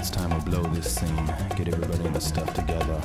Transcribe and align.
It's 0.00 0.10
time 0.10 0.34
we 0.34 0.40
blow 0.50 0.62
this 0.72 0.94
scene. 0.94 1.26
Get 1.58 1.68
everybody 1.68 2.06
in 2.06 2.14
the 2.14 2.20
stuff 2.22 2.50
together. 2.54 2.98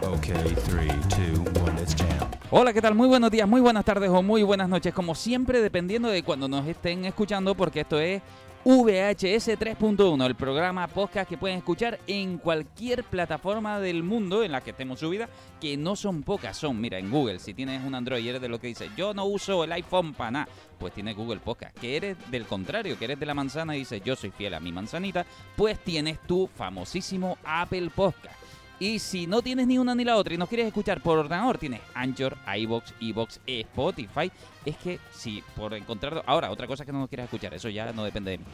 Okay, 0.00 0.54
three, 0.62 0.92
two, 1.08 1.42
one, 1.60 1.74
let's 1.74 1.92
jam. 1.92 2.30
Hola, 2.52 2.72
¿qué 2.72 2.80
tal? 2.80 2.94
Muy 2.94 3.08
buenos 3.08 3.32
días, 3.32 3.48
muy 3.48 3.60
buenas 3.60 3.84
tardes 3.84 4.10
o 4.10 4.22
muy 4.22 4.44
buenas 4.44 4.68
noches, 4.68 4.94
como 4.94 5.16
siempre, 5.16 5.60
dependiendo 5.60 6.08
de 6.08 6.22
cuando 6.22 6.46
nos 6.46 6.68
estén 6.68 7.04
escuchando, 7.04 7.56
porque 7.56 7.80
esto 7.80 7.98
es 7.98 8.22
VHS 8.64 9.58
3.1, 9.58 10.24
el 10.24 10.34
programa 10.36 10.88
podcast 10.88 11.28
que 11.28 11.36
pueden 11.36 11.58
escuchar 11.58 11.98
en 12.06 12.38
cualquier 12.38 13.04
plataforma 13.04 13.78
del 13.78 14.02
mundo 14.02 14.42
en 14.42 14.52
la 14.52 14.62
que 14.62 14.70
estemos 14.70 15.00
subida, 15.00 15.28
que 15.60 15.76
no 15.76 15.96
son 15.96 16.22
pocas, 16.22 16.56
son, 16.56 16.80
mira, 16.80 16.98
en 16.98 17.10
Google, 17.10 17.40
si 17.40 17.52
tienes 17.52 17.84
un 17.84 17.94
Android 17.94 18.24
y 18.24 18.28
eres 18.30 18.40
de 18.40 18.48
lo 18.48 18.58
que 18.58 18.68
dice, 18.68 18.88
yo 18.96 19.12
no 19.12 19.26
uso 19.26 19.64
el 19.64 19.72
iPhone 19.72 20.14
para 20.14 20.30
nada, 20.30 20.48
pues 20.78 20.94
tienes 20.94 21.14
Google 21.14 21.40
Podcast, 21.40 21.78
que 21.78 21.94
eres 21.94 22.16
del 22.30 22.46
contrario, 22.46 22.98
que 22.98 23.04
eres 23.04 23.20
de 23.20 23.26
la 23.26 23.34
manzana 23.34 23.76
y 23.76 23.80
dices, 23.80 24.00
yo 24.02 24.16
soy 24.16 24.30
fiel 24.30 24.54
a 24.54 24.60
mi 24.60 24.72
manzanita, 24.72 25.26
pues 25.56 25.78
tienes 25.84 26.18
tu 26.22 26.46
famosísimo 26.46 27.36
Apple 27.44 27.90
Podcast. 27.94 28.43
Y 28.78 28.98
si 28.98 29.26
no 29.26 29.40
tienes 29.42 29.66
ni 29.66 29.78
una 29.78 29.94
ni 29.94 30.04
la 30.04 30.16
otra 30.16 30.34
y 30.34 30.38
no 30.38 30.46
quieres 30.46 30.66
escuchar 30.66 31.00
por 31.00 31.18
ordenador, 31.18 31.58
tienes 31.58 31.80
Anchor, 31.94 32.36
iBox, 32.56 32.94
iBox, 33.00 33.40
Spotify. 33.46 34.30
Es 34.64 34.76
que 34.76 34.98
si 35.12 35.42
por 35.56 35.74
encontrar. 35.74 36.22
Ahora, 36.26 36.50
otra 36.50 36.66
cosa 36.66 36.84
que 36.84 36.92
no 36.92 37.06
quieras 37.06 37.24
escuchar, 37.24 37.54
eso 37.54 37.68
ya 37.68 37.92
no 37.92 38.04
depende 38.04 38.32
de 38.32 38.38
mí. 38.38 38.44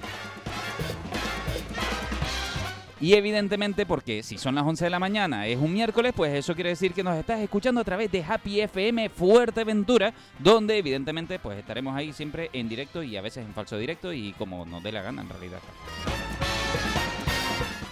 Y 3.01 3.15
evidentemente, 3.15 3.87
porque 3.87 4.23
si 4.23 4.37
son 4.37 4.55
las 4.55 4.67
11 4.67 4.85
de 4.85 4.91
la 4.91 4.99
mañana, 4.99 5.47
es 5.47 5.57
un 5.57 5.73
miércoles, 5.73 6.13
pues 6.15 6.35
eso 6.35 6.55
quiere 6.55 6.71
decir 6.71 6.93
que 6.93 7.03
nos 7.03 7.17
estás 7.17 7.41
escuchando 7.41 7.81
a 7.81 7.85
través 7.85 8.13
de 8.13 8.23
Happy 8.23 8.61
FM 8.61 9.09
Fuerteventura, 9.09 10.13
donde 10.39 10.77
evidentemente 10.77 11.39
pues 11.39 11.59
estaremos 11.59 11.97
ahí 11.97 12.13
siempre 12.13 12.51
en 12.53 12.69
directo 12.69 13.03
y 13.03 13.17
a 13.17 13.23
veces 13.23 13.47
en 13.47 13.55
falso 13.55 13.79
directo 13.79 14.13
y 14.13 14.33
como 14.33 14.67
nos 14.67 14.83
dé 14.83 14.93
la 14.93 15.01
gana 15.01 15.23
en 15.23 15.31
realidad. 15.31 15.61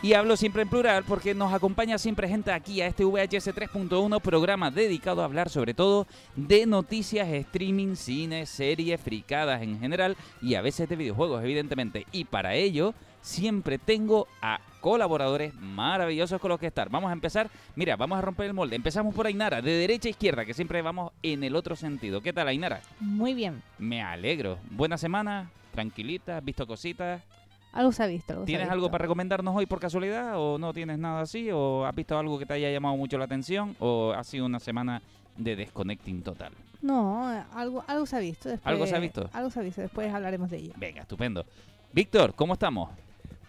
Y 0.09 0.15
hablo 0.15 0.39
siempre 0.39 0.63
en 0.63 0.71
plural 0.71 1.05
porque 1.07 1.35
nos 1.35 1.53
acompaña 1.53 1.99
siempre 1.99 2.31
gente 2.31 2.51
aquí 2.51 2.81
a 2.81 2.87
este 2.87 3.05
VHS 3.05 3.49
3.1 3.55 4.23
programa 4.23 4.71
dedicado 4.71 5.21
a 5.21 5.27
hablar 5.27 5.51
sobre 5.51 5.75
todo 5.75 6.07
de 6.35 6.65
noticias, 6.65 7.29
streaming, 7.29 7.95
cine, 7.95 8.47
series, 8.47 8.99
fricadas 9.03 9.61
en 9.61 9.79
general 9.79 10.17
y 10.41 10.55
a 10.55 10.63
veces 10.63 10.89
de 10.89 10.97
videojuegos 10.97 11.45
evidentemente. 11.45 12.07
Y 12.11 12.25
para 12.25 12.55
ello 12.55 12.95
siempre 13.21 13.77
tengo 13.77 14.29
a 14.41 14.61
colaboradores 14.81 15.53
maravillosos 15.57 16.41
con 16.41 16.49
los 16.49 16.59
que 16.59 16.69
estar. 16.69 16.89
Vamos 16.89 17.11
a 17.11 17.13
empezar, 17.13 17.51
mira, 17.77 17.97
vamos 17.97 18.17
a 18.17 18.23
romper 18.23 18.47
el 18.47 18.55
molde. 18.55 18.77
Empezamos 18.77 19.15
por 19.15 19.27
Ainara, 19.27 19.61
de 19.61 19.73
derecha 19.73 20.09
a 20.09 20.13
izquierda, 20.13 20.47
que 20.47 20.55
siempre 20.55 20.81
vamos 20.81 21.13
en 21.23 21.45
el 21.45 21.55
otro 21.55 21.77
sentido. 21.77 22.23
¿Qué 22.23 22.33
tal 22.33 22.49
Ainara? 22.49 22.81
Muy 22.99 23.35
bien. 23.35 23.63
Me 23.77 24.01
alegro. 24.01 24.59
Buena 24.71 24.97
semana, 24.97 25.51
tranquilita, 25.75 26.41
visto 26.41 26.67
cositas. 26.67 27.21
Algo 27.73 27.93
se 27.93 28.03
ha 28.03 28.07
visto. 28.07 28.33
Algo 28.33 28.47
se 28.47 28.53
ha 28.53 28.57
¿Tienes 28.57 28.71
algo 28.71 28.91
para 28.91 29.03
recomendarnos 29.03 29.55
hoy 29.55 29.67
por 29.67 29.81
casualidad 29.81 30.35
o 30.37 30.59
no 30.59 30.73
tienes 30.73 30.99
nada 30.99 31.21
así 31.21 31.51
o 31.53 31.85
has 31.85 31.95
visto 31.95 32.19
algo 32.19 32.39
que 32.39 32.47
te 32.47 32.55
haya 32.55 32.71
llamado 32.71 32.97
mucho 32.97 33.19
la 33.19 33.25
atención 33.25 33.77
o 33.79 34.13
ha 34.13 34.25
sido 34.25 34.47
una 34.47 34.61
semana 34.61 35.03
de 35.37 35.57
desconnecting 35.57 36.23
total? 36.23 36.53
No, 36.81 37.33
eh, 37.33 37.43
algo, 37.55 37.85
algo 37.87 38.07
se 38.07 38.17
ha 38.17 38.21
visto. 38.21 38.49
Después, 38.49 38.73
¿Algo 38.73 38.87
se 38.87 38.97
ha 38.97 38.99
visto? 38.99 39.29
Algo 39.33 39.51
se 39.51 39.61
ha 39.61 39.63
visto. 39.63 39.81
Después 39.81 40.13
hablaremos 40.13 40.51
de 40.51 40.59
ello. 40.59 40.73
Venga, 40.77 41.03
estupendo. 41.03 41.45
Víctor, 41.93 42.35
¿cómo 42.35 42.53
estamos? 42.53 42.91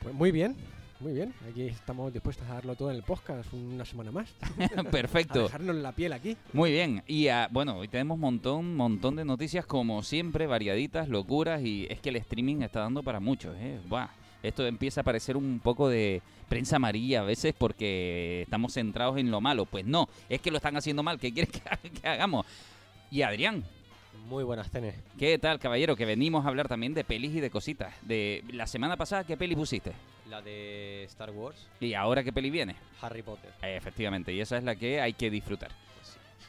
Pues 0.01 0.15
muy 0.15 0.31
bien, 0.31 0.55
muy 1.00 1.14
bien. 1.14 1.33
Aquí 1.50 1.64
estamos 1.64 2.11
dispuestos 2.11 2.47
a 2.50 2.55
darlo 2.55 2.75
todo 2.75 2.89
en 2.92 2.97
el 2.97 3.03
podcast 3.03 3.52
una 3.53 3.86
semana 3.86 4.11
más. 4.11 4.30
A 4.78 4.83
Perfecto. 4.83 5.44
dejarnos 5.44 5.75
la 5.78 5.94
piel 5.94 6.14
aquí. 6.14 6.36
Muy 6.53 6.71
bien. 6.71 7.04
Y 7.08 7.27
ah, 7.30 7.48
bueno, 7.52 7.77
hoy 7.77 7.87
tenemos 7.87 8.15
un 8.15 8.21
montón, 8.21 8.76
montón 8.76 9.15
de 9.15 9.26
noticias 9.26 9.65
como 9.65 10.04
siempre, 10.04 10.48
variaditas, 10.48 11.08
locuras 11.08 11.61
y 11.61 11.88
es 11.89 11.99
que 12.02 12.09
el 12.09 12.17
streaming 12.17 12.61
está 12.61 12.82
dando 12.82 13.02
para 13.04 13.20
muchos, 13.20 13.55
¿eh? 13.58 13.80
Buah. 13.88 14.09
Esto 14.42 14.65
empieza 14.65 15.02
a 15.02 15.04
parecer 15.04 15.36
un 15.36 15.59
poco 15.61 15.89
de 15.89 16.21
prensa 16.48 16.77
amarilla 16.77 17.21
a 17.21 17.23
veces 17.23 17.54
porque 17.58 18.43
estamos 18.43 18.73
centrados 18.73 19.17
en 19.17 19.32
lo 19.32 19.42
malo. 19.42 19.65
Pues 19.65 19.86
no, 19.86 20.08
es 20.30 20.39
que 20.42 20.52
lo 20.52 20.58
están 20.58 20.77
haciendo 20.77 21.04
mal. 21.04 21.20
¿Qué 21.20 21.33
quieres 21.33 21.52
que, 21.52 21.89
que 21.89 22.08
hagamos? 22.08 22.45
Y 23.11 23.21
Adrián, 23.21 23.65
Muy 24.27 24.43
buenas, 24.43 24.69
Tenes. 24.69 24.95
¿Qué 25.17 25.37
tal, 25.39 25.59
caballero? 25.59 25.95
Que 25.95 26.05
venimos 26.05 26.45
a 26.45 26.49
hablar 26.49 26.67
también 26.67 26.93
de 26.93 27.03
pelis 27.03 27.33
y 27.35 27.39
de 27.39 27.49
cositas. 27.49 27.93
De 28.03 28.43
la 28.52 28.67
semana 28.67 28.95
pasada, 28.97 29.23
¿qué 29.23 29.37
peli 29.37 29.55
pusiste? 29.55 29.93
La 30.30 30.41
de 30.41 31.03
Star 31.05 31.31
Wars, 31.31 31.67
Y 31.80 31.93
ahora, 31.95 32.23
¿qué 32.23 32.31
peli 32.31 32.49
viene? 32.52 32.75
Harry 33.02 33.23
Potter. 33.23 33.52
Eh, 33.63 33.75
efectivamente, 33.75 34.31
y 34.31 34.39
esa 34.41 34.58
es 34.58 34.63
la 34.63 34.75
que 34.75 35.02
hay 35.02 35.13
que 35.13 35.31
disfrutar. 35.31 35.71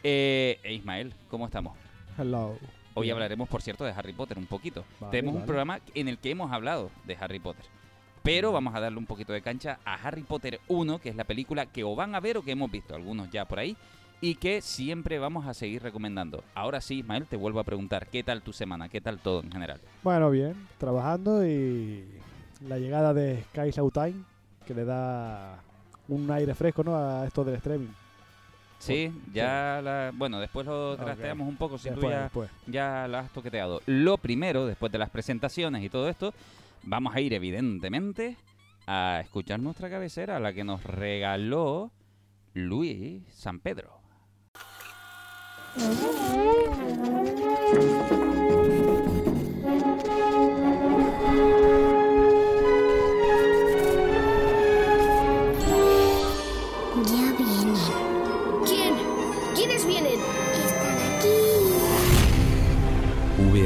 Eh, 0.02 0.58
e 0.62 0.74
Ismael, 0.74 1.14
¿cómo 1.30 1.46
estamos? 1.46 1.76
Hello. 2.18 2.58
Hoy 2.94 3.04
Bien. 3.06 3.14
hablaremos, 3.14 3.48
por 3.48 3.62
cierto, 3.62 3.84
de 3.84 3.92
Harry 3.92 4.12
Potter 4.12 4.36
un 4.36 4.46
poquito. 4.46 4.84
Vale, 4.98 5.10
Tenemos 5.12 5.34
un 5.36 5.46
programa 5.46 5.80
en 5.94 6.08
el 6.08 6.18
que 6.18 6.30
hemos 6.30 6.52
hablado 6.52 6.90
de 7.06 7.16
Harry 7.18 7.38
Potter. 7.38 7.64
Pero 8.22 8.52
vamos 8.52 8.74
a 8.74 8.80
darle 8.80 8.98
un 8.98 9.06
poquito 9.06 9.32
de 9.32 9.40
cancha 9.40 9.78
a 9.86 9.94
Harry 9.94 10.22
Potter 10.22 10.60
1, 10.68 10.98
que 10.98 11.08
es 11.08 11.16
la 11.16 11.24
película 11.24 11.64
que 11.64 11.84
o 11.84 11.94
van 11.94 12.14
a 12.14 12.20
ver 12.20 12.36
o 12.36 12.42
que 12.42 12.50
hemos 12.50 12.70
visto, 12.70 12.94
algunos 12.94 13.30
ya 13.30 13.46
por 13.46 13.58
ahí, 13.58 13.76
y 14.20 14.34
que 14.34 14.60
siempre 14.60 15.18
vamos 15.18 15.46
a 15.46 15.54
seguir 15.54 15.82
recomendando. 15.82 16.44
Ahora 16.54 16.80
sí, 16.80 16.98
Ismael, 16.98 17.26
te 17.26 17.36
vuelvo 17.36 17.60
a 17.60 17.64
preguntar, 17.64 18.06
¿qué 18.08 18.22
tal 18.22 18.42
tu 18.42 18.52
semana? 18.52 18.88
¿Qué 18.88 19.00
tal 19.00 19.18
todo 19.18 19.42
en 19.42 19.50
general? 19.50 19.80
Bueno, 20.02 20.30
bien, 20.30 20.54
trabajando 20.78 21.46
y 21.46 22.04
la 22.66 22.78
llegada 22.78 23.14
de 23.14 23.42
Sky 23.44 23.70
Showtime, 23.70 24.22
que 24.66 24.74
le 24.74 24.84
da 24.84 25.62
un 26.08 26.30
aire 26.30 26.54
fresco 26.54 26.84
¿no? 26.84 26.96
a 26.96 27.26
esto 27.26 27.44
del 27.44 27.54
streaming. 27.56 27.88
Sí, 28.78 29.12
ya 29.32 29.80
la, 29.82 30.10
bueno, 30.14 30.40
después 30.40 30.66
lo 30.66 30.96
trasteamos 30.96 31.46
un 31.46 31.56
poco 31.56 31.76
si 31.76 31.88
tú 31.90 31.96
Después, 31.96 32.12
ya, 32.14 32.22
después. 32.22 32.50
ya 32.66 33.08
lo 33.08 33.18
has 33.18 33.30
toqueteado. 33.30 33.82
Lo 33.86 34.16
primero, 34.16 34.66
después 34.66 34.90
de 34.90 34.98
las 34.98 35.10
presentaciones 35.10 35.82
y 35.84 35.90
todo 35.90 36.08
esto, 36.08 36.32
vamos 36.82 37.14
a 37.14 37.20
ir 37.20 37.34
evidentemente 37.34 38.36
a 38.86 39.20
escuchar 39.22 39.60
nuestra 39.60 39.90
cabecera, 39.90 40.40
la 40.40 40.54
que 40.54 40.64
nos 40.64 40.82
regaló 40.82 41.90
Luis 42.54 43.22
San 43.34 43.60
Pedro. 43.60 44.00
Ya 44.54 44.56
vienen. 44.56 44.58
¿Quién? 44.58 44.58
¿Quiénes 44.62 44.68
vienen? 44.68 45.50
Están 45.50 45.52
aquí. 45.52 45.59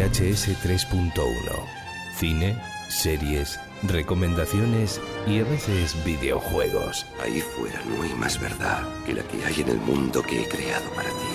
VHS 0.05 0.51
3.1. 0.63 1.15
Cine, 2.15 2.57
series, 2.89 3.59
recomendaciones 3.83 5.01
y 5.27 5.41
a 5.41 5.45
veces 5.45 5.97
videojuegos. 6.05 7.07
Ahí 7.23 7.41
fuera 7.41 7.81
no 7.87 8.03
hay 8.03 8.13
más 8.15 8.39
verdad 8.39 8.83
que 9.07 9.15
la 9.15 9.23
que 9.23 9.43
hay 9.45 9.63
en 9.63 9.69
el 9.71 9.79
mundo 9.79 10.23
que 10.23 10.43
he 10.43 10.49
creado 10.49 10.91
para 10.91 11.09
ti. 11.09 11.34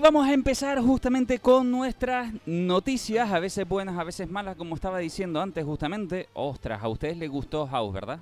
Y 0.00 0.02
vamos 0.02 0.26
a 0.26 0.32
empezar 0.32 0.80
justamente 0.80 1.40
con 1.40 1.70
nuestras 1.70 2.32
noticias, 2.46 3.30
a 3.30 3.38
veces 3.38 3.68
buenas, 3.68 3.98
a 3.98 4.04
veces 4.04 4.30
malas, 4.30 4.56
como 4.56 4.74
estaba 4.74 4.98
diciendo 4.98 5.42
antes 5.42 5.62
justamente. 5.62 6.26
Ostras, 6.32 6.82
a 6.82 6.88
ustedes 6.88 7.18
les 7.18 7.28
gustó 7.28 7.66
House, 7.66 7.92
¿verdad? 7.92 8.18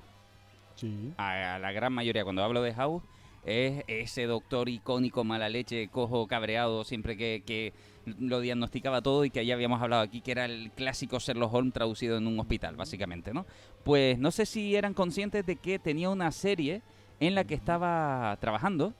Sí. 0.75 1.13
a 1.15 1.57
la 1.57 1.71
gran 1.71 1.93
mayoría 1.93 2.25
cuando 2.25 2.43
hablo 2.43 2.61
de 2.61 2.73
House 2.73 3.01
es 3.45 3.85
ese 3.87 4.23
doctor 4.25 4.67
icónico 4.67 5.23
mala 5.23 5.47
leche, 5.47 5.87
cojo 5.87 6.27
cabreado 6.27 6.83
siempre 6.83 7.15
que, 7.15 7.43
que 7.45 7.71
lo 8.19 8.41
diagnosticaba 8.41 9.01
todo 9.01 9.23
y 9.23 9.29
que 9.29 9.45
ya 9.45 9.53
habíamos 9.53 9.81
hablado 9.81 10.01
aquí 10.01 10.19
que 10.19 10.31
era 10.31 10.43
el 10.43 10.71
clásico 10.71 11.19
Sherlock 11.19 11.53
Holmes 11.53 11.73
traducido 11.73 12.17
en 12.17 12.27
un 12.27 12.37
hospital 12.41 12.75
básicamente, 12.75 13.33
¿no? 13.33 13.45
Pues 13.85 14.19
no 14.19 14.31
sé 14.31 14.45
si 14.45 14.75
eran 14.75 14.93
conscientes 14.93 15.45
de 15.45 15.55
que 15.55 15.79
tenía 15.79 16.09
una 16.09 16.33
serie 16.33 16.81
en 17.21 17.35
la 17.35 17.45
que 17.45 17.55
estaba 17.55 18.37
trabajando 18.41 18.93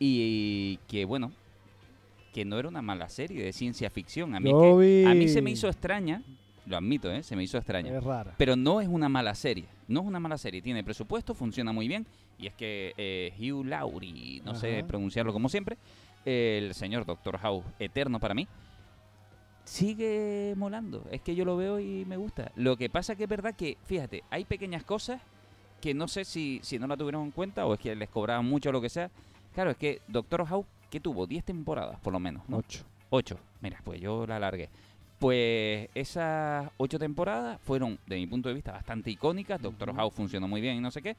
y 0.00 0.80
que 0.88 1.04
bueno, 1.04 1.30
que 2.38 2.44
no 2.44 2.56
era 2.56 2.68
una 2.68 2.82
mala 2.82 3.08
serie 3.08 3.42
de 3.42 3.52
ciencia 3.52 3.90
ficción. 3.90 4.32
A 4.36 4.38
mí, 4.38 4.50
que- 4.50 5.04
a 5.08 5.12
mí 5.14 5.26
se 5.26 5.42
me 5.42 5.50
hizo 5.50 5.66
extraña, 5.66 6.22
lo 6.66 6.76
admito, 6.76 7.10
¿eh? 7.10 7.24
se 7.24 7.34
me 7.34 7.42
hizo 7.42 7.58
extraña. 7.58 7.96
Es 7.96 8.04
rara. 8.04 8.32
Pero 8.38 8.54
no 8.54 8.80
es 8.80 8.86
una 8.86 9.08
mala 9.08 9.34
serie. 9.34 9.64
No 9.88 10.00
es 10.02 10.06
una 10.06 10.20
mala 10.20 10.38
serie. 10.38 10.62
Tiene 10.62 10.84
presupuesto, 10.84 11.34
funciona 11.34 11.72
muy 11.72 11.88
bien. 11.88 12.06
Y 12.38 12.46
es 12.46 12.54
que 12.54 12.94
eh, 12.96 13.32
Hugh 13.40 13.64
Laurie, 13.66 14.40
no 14.44 14.54
sé 14.54 14.84
pronunciarlo 14.86 15.32
como 15.32 15.48
siempre, 15.48 15.78
el 16.24 16.72
señor 16.74 17.04
Doctor 17.06 17.38
House, 17.38 17.64
eterno 17.80 18.20
para 18.20 18.34
mí, 18.34 18.46
sigue 19.64 20.54
molando. 20.56 21.04
Es 21.10 21.20
que 21.20 21.34
yo 21.34 21.44
lo 21.44 21.56
veo 21.56 21.80
y 21.80 22.04
me 22.04 22.16
gusta. 22.16 22.52
Lo 22.54 22.76
que 22.76 22.88
pasa 22.88 23.16
que 23.16 23.24
es 23.24 23.28
verdad 23.28 23.56
que, 23.56 23.76
fíjate, 23.84 24.22
hay 24.30 24.44
pequeñas 24.44 24.84
cosas 24.84 25.20
que 25.80 25.92
no 25.94 26.06
sé 26.06 26.24
si, 26.24 26.60
si 26.62 26.78
no 26.78 26.86
la 26.86 26.96
tuvieron 26.96 27.24
en 27.24 27.30
cuenta 27.32 27.66
o 27.66 27.74
es 27.74 27.80
que 27.80 27.96
les 27.96 28.08
cobraban 28.08 28.44
mucho 28.46 28.68
o 28.68 28.72
lo 28.72 28.80
que 28.80 28.88
sea. 28.88 29.10
Claro, 29.54 29.70
es 29.70 29.76
que 29.76 30.00
Doctor 30.06 30.46
House, 30.46 30.66
que 30.90 31.00
tuvo 31.00 31.26
10 31.26 31.44
temporadas 31.44 31.98
por 32.00 32.12
lo 32.12 32.20
menos, 32.20 32.48
¿no? 32.48 32.58
Ocho. 32.58 32.84
8. 33.10 33.38
Mira, 33.60 33.80
pues 33.84 34.00
yo 34.00 34.26
la 34.26 34.36
alargué. 34.36 34.68
Pues 35.18 35.88
esas 35.94 36.70
ocho 36.76 36.98
temporadas 36.98 37.60
fueron, 37.62 37.98
de 38.06 38.16
mi 38.16 38.26
punto 38.28 38.48
de 38.48 38.54
vista, 38.54 38.72
bastante 38.72 39.10
icónicas. 39.10 39.60
Doctor 39.60 39.94
House 39.96 40.14
funcionó 40.14 40.46
muy 40.46 40.60
bien 40.60 40.76
y 40.76 40.80
no 40.80 40.90
sé 40.92 41.02
qué. 41.02 41.16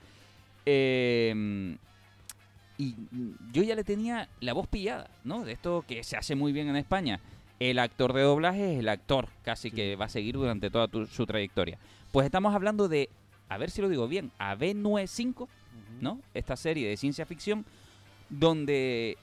Eh, 0.66 1.76
y 2.78 2.96
yo 3.52 3.62
ya 3.64 3.76
le 3.76 3.84
tenía 3.84 4.30
la 4.40 4.54
voz 4.54 4.68
pillada, 4.68 5.10
¿no? 5.26 5.44
De 5.44 5.52
esto 5.52 5.84
que 5.86 6.04
se 6.06 6.16
hace 6.16 6.36
muy 6.36 6.54
bien 6.54 6.70
en 6.70 6.78
España. 6.78 7.20
El 7.60 7.78
actor 7.78 8.14
de 8.14 8.22
doblaje 8.22 8.74
es 8.76 8.80
el 8.80 8.88
actor 8.88 9.28
casi 9.44 9.70
que 9.70 9.98
va 9.98 10.06
a 10.06 10.10
seguir 10.10 10.36
durante 10.36 10.70
toda 10.70 10.88
tu- 10.88 11.06
su 11.06 11.26
trayectoria. 11.26 11.78
Pues 12.14 12.26
estamos 12.26 12.56
hablando 12.56 12.88
de, 12.88 13.10
a 13.50 13.58
ver 13.58 13.70
si 13.70 13.82
lo 13.82 13.90
digo 13.90 14.08
bien, 14.08 14.32
AB95, 14.40 15.50
¿no? 16.00 16.22
Esta 16.34 16.56
serie 16.56 16.88
de 16.88 16.96
ciencia 16.96 17.26
ficción 17.26 17.66
donde, 18.30 19.18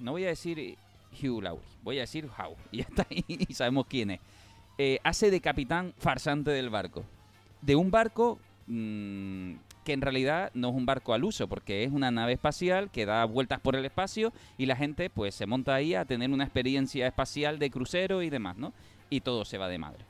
no 0.00 0.12
voy 0.12 0.24
a 0.24 0.28
decir 0.28 0.76
Hugh 1.12 1.42
Laurie, 1.42 1.64
voy 1.82 1.98
a 1.98 2.02
decir 2.02 2.26
How, 2.26 2.56
y 2.70 2.78
ya 2.78 2.84
está, 2.84 3.06
y 3.10 3.52
sabemos 3.54 3.86
quién 3.86 4.12
es. 4.12 4.20
Eh, 4.78 4.98
hace 5.04 5.30
de 5.30 5.40
capitán 5.40 5.94
farsante 5.98 6.50
del 6.50 6.70
barco. 6.70 7.04
De 7.60 7.76
un 7.76 7.90
barco 7.90 8.38
mm, 8.66 9.52
que 9.84 9.92
en 9.92 10.00
realidad 10.00 10.50
no 10.54 10.70
es 10.70 10.74
un 10.74 10.86
barco 10.86 11.14
al 11.14 11.24
uso, 11.24 11.48
porque 11.48 11.84
es 11.84 11.92
una 11.92 12.10
nave 12.10 12.32
espacial 12.32 12.90
que 12.90 13.06
da 13.06 13.24
vueltas 13.24 13.60
por 13.60 13.76
el 13.76 13.84
espacio 13.84 14.32
y 14.56 14.66
la 14.66 14.76
gente 14.76 15.10
pues 15.10 15.34
se 15.34 15.46
monta 15.46 15.74
ahí 15.74 15.94
a 15.94 16.04
tener 16.04 16.30
una 16.30 16.44
experiencia 16.44 17.06
espacial 17.06 17.58
de 17.58 17.70
crucero 17.70 18.22
y 18.22 18.30
demás, 18.30 18.56
¿no? 18.56 18.72
Y 19.10 19.20
todo 19.20 19.44
se 19.44 19.58
va 19.58 19.68
de 19.68 19.78
madre. 19.78 20.04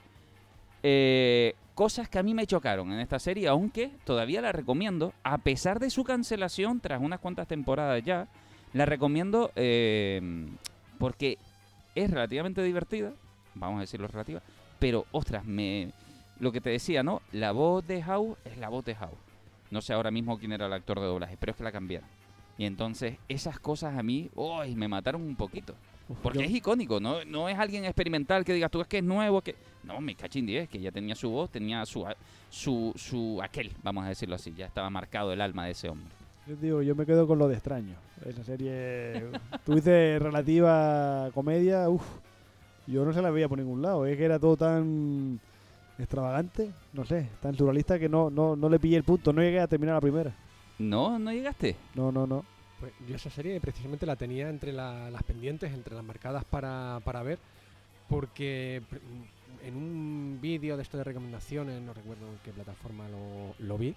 Eh, 0.82 1.54
cosas 1.74 2.08
que 2.08 2.18
a 2.18 2.22
mí 2.22 2.34
me 2.34 2.46
chocaron 2.46 2.92
en 2.92 3.00
esta 3.00 3.18
serie, 3.18 3.48
aunque 3.48 3.90
todavía 4.04 4.40
la 4.40 4.52
recomiendo, 4.52 5.12
a 5.22 5.38
pesar 5.38 5.80
de 5.80 5.90
su 5.90 6.04
cancelación 6.04 6.80
tras 6.80 7.00
unas 7.00 7.20
cuantas 7.20 7.48
temporadas 7.48 8.02
ya, 8.04 8.28
la 8.72 8.86
recomiendo 8.86 9.50
eh, 9.56 10.48
porque 10.98 11.38
es 11.94 12.10
relativamente 12.10 12.62
divertida, 12.62 13.12
vamos 13.54 13.78
a 13.78 13.80
decirlo 13.82 14.06
relativa, 14.08 14.40
pero 14.78 15.06
ostras, 15.12 15.44
me 15.44 15.90
lo 16.40 16.50
que 16.52 16.60
te 16.60 16.70
decía, 16.70 17.02
¿no? 17.02 17.22
La 17.32 17.52
voz 17.52 17.86
de 17.86 18.02
Howe 18.02 18.36
es 18.44 18.56
la 18.58 18.68
voz 18.68 18.84
de 18.84 18.94
Howe. 18.94 19.16
No 19.70 19.80
sé 19.80 19.92
ahora 19.92 20.10
mismo 20.10 20.38
quién 20.38 20.52
era 20.52 20.66
el 20.66 20.72
actor 20.72 20.98
de 21.00 21.06
doblaje, 21.06 21.36
pero 21.38 21.52
es 21.52 21.56
que 21.56 21.64
la 21.64 21.72
cambiaron. 21.72 22.08
Y 22.58 22.64
entonces 22.64 23.16
esas 23.28 23.58
cosas 23.58 23.96
a 23.96 24.02
mí, 24.02 24.28
uy, 24.34 24.74
me 24.74 24.88
mataron 24.88 25.22
un 25.22 25.36
poquito. 25.36 25.74
Porque 26.22 26.40
yo- 26.40 26.44
es 26.44 26.50
icónico, 26.50 27.00
no, 27.00 27.24
no 27.24 27.48
es 27.48 27.58
alguien 27.58 27.84
experimental 27.84 28.44
que 28.44 28.52
digas 28.52 28.70
tú 28.70 28.80
es 28.80 28.86
que 28.88 28.98
es 28.98 29.04
nuevo, 29.04 29.40
que 29.40 29.54
no, 29.84 30.00
me 30.00 30.14
cachín 30.14 30.48
es 30.48 30.68
que 30.68 30.80
ya 30.80 30.90
tenía 30.90 31.14
su 31.14 31.30
voz, 31.30 31.48
tenía 31.50 31.86
su 31.86 32.04
su 32.50 32.92
su 32.96 33.40
aquel, 33.42 33.72
vamos 33.82 34.04
a 34.04 34.08
decirlo 34.08 34.34
así, 34.34 34.52
ya 34.54 34.66
estaba 34.66 34.90
marcado 34.90 35.32
el 35.32 35.40
alma 35.40 35.64
de 35.66 35.70
ese 35.72 35.88
hombre. 35.88 36.12
Yo 36.46 36.56
digo, 36.56 36.82
yo 36.82 36.94
me 36.94 37.06
quedo 37.06 37.26
con 37.26 37.38
lo 37.38 37.48
de 37.48 37.54
extraño. 37.54 37.96
Esa 38.24 38.42
serie, 38.44 39.22
tú 39.64 39.74
dices 39.74 40.20
relativa 40.20 41.30
comedia, 41.32 41.88
uff, 41.88 42.04
yo 42.86 43.04
no 43.04 43.12
se 43.12 43.22
la 43.22 43.30
veía 43.30 43.48
por 43.48 43.58
ningún 43.58 43.80
lado. 43.82 44.06
Es 44.06 44.16
que 44.16 44.24
era 44.24 44.38
todo 44.38 44.56
tan 44.56 45.38
extravagante, 45.98 46.72
no 46.92 47.04
sé, 47.04 47.28
tan 47.40 47.54
surrealista 47.54 47.98
que 47.98 48.08
no, 48.08 48.28
no, 48.30 48.56
no 48.56 48.68
le 48.68 48.80
pillé 48.80 48.96
el 48.96 49.04
punto, 49.04 49.32
no 49.32 49.40
llegué 49.40 49.60
a 49.60 49.68
terminar 49.68 49.94
la 49.94 50.00
primera. 50.00 50.34
No, 50.78 51.18
no 51.18 51.32
llegaste. 51.32 51.76
No, 51.94 52.10
no, 52.10 52.26
no. 52.26 52.44
Pues 52.80 52.92
yo 53.06 53.14
esa 53.14 53.30
serie 53.30 53.60
precisamente 53.60 54.04
la 54.06 54.16
tenía 54.16 54.48
entre 54.48 54.72
la- 54.72 55.10
las 55.10 55.22
pendientes, 55.22 55.72
entre 55.72 55.94
las 55.94 56.02
marcadas 56.04 56.44
para, 56.44 56.98
para 57.04 57.22
ver, 57.22 57.38
porque 58.08 58.82
en 59.62 59.76
un 59.76 60.38
vídeo 60.40 60.76
de 60.76 60.82
esto 60.82 60.98
de 60.98 61.04
recomendaciones, 61.04 61.80
no 61.80 61.94
recuerdo 61.94 62.26
en 62.32 62.38
qué 62.38 62.52
plataforma 62.52 63.08
lo, 63.08 63.54
lo 63.58 63.78
vi, 63.78 63.94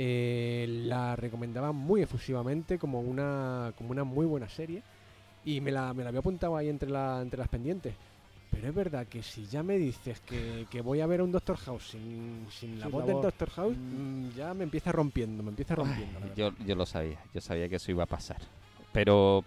eh, 0.00 0.64
la 0.86 1.16
recomendaban 1.16 1.74
muy 1.74 2.02
efusivamente 2.02 2.78
como 2.78 3.00
una, 3.00 3.72
como 3.76 3.90
una 3.90 4.04
muy 4.04 4.26
buena 4.26 4.48
serie 4.48 4.80
y 5.44 5.60
me 5.60 5.72
la, 5.72 5.92
me 5.92 6.04
la 6.04 6.10
había 6.10 6.20
apuntado 6.20 6.56
ahí 6.56 6.68
entre, 6.68 6.88
la, 6.88 7.20
entre 7.20 7.40
las 7.40 7.48
pendientes. 7.48 7.94
Pero 8.48 8.68
es 8.68 8.74
verdad 8.74 9.08
que 9.08 9.24
si 9.24 9.46
ya 9.46 9.64
me 9.64 9.76
dices 9.76 10.20
que, 10.20 10.66
que 10.70 10.82
voy 10.82 11.00
a 11.00 11.06
ver 11.08 11.18
a 11.18 11.24
un 11.24 11.32
Doctor 11.32 11.56
House 11.56 11.88
sin, 11.90 12.46
sin 12.48 12.78
la 12.78 12.84
Sin 12.84 12.92
voz 12.92 13.00
la 13.00 13.06
del 13.06 13.14
voz. 13.16 13.24
Doctor 13.24 13.50
House, 13.50 13.76
mm, 13.76 14.28
ya 14.36 14.54
me 14.54 14.62
empieza 14.62 14.92
rompiendo, 14.92 15.42
me 15.42 15.50
empieza 15.50 15.74
rompiendo. 15.74 16.20
la 16.20 16.26
verdad. 16.26 16.36
Yo, 16.36 16.52
yo 16.64 16.76
lo 16.76 16.86
sabía, 16.86 17.18
yo 17.34 17.40
sabía 17.40 17.68
que 17.68 17.76
eso 17.76 17.90
iba 17.90 18.04
a 18.04 18.06
pasar. 18.06 18.38
Pero, 18.92 19.44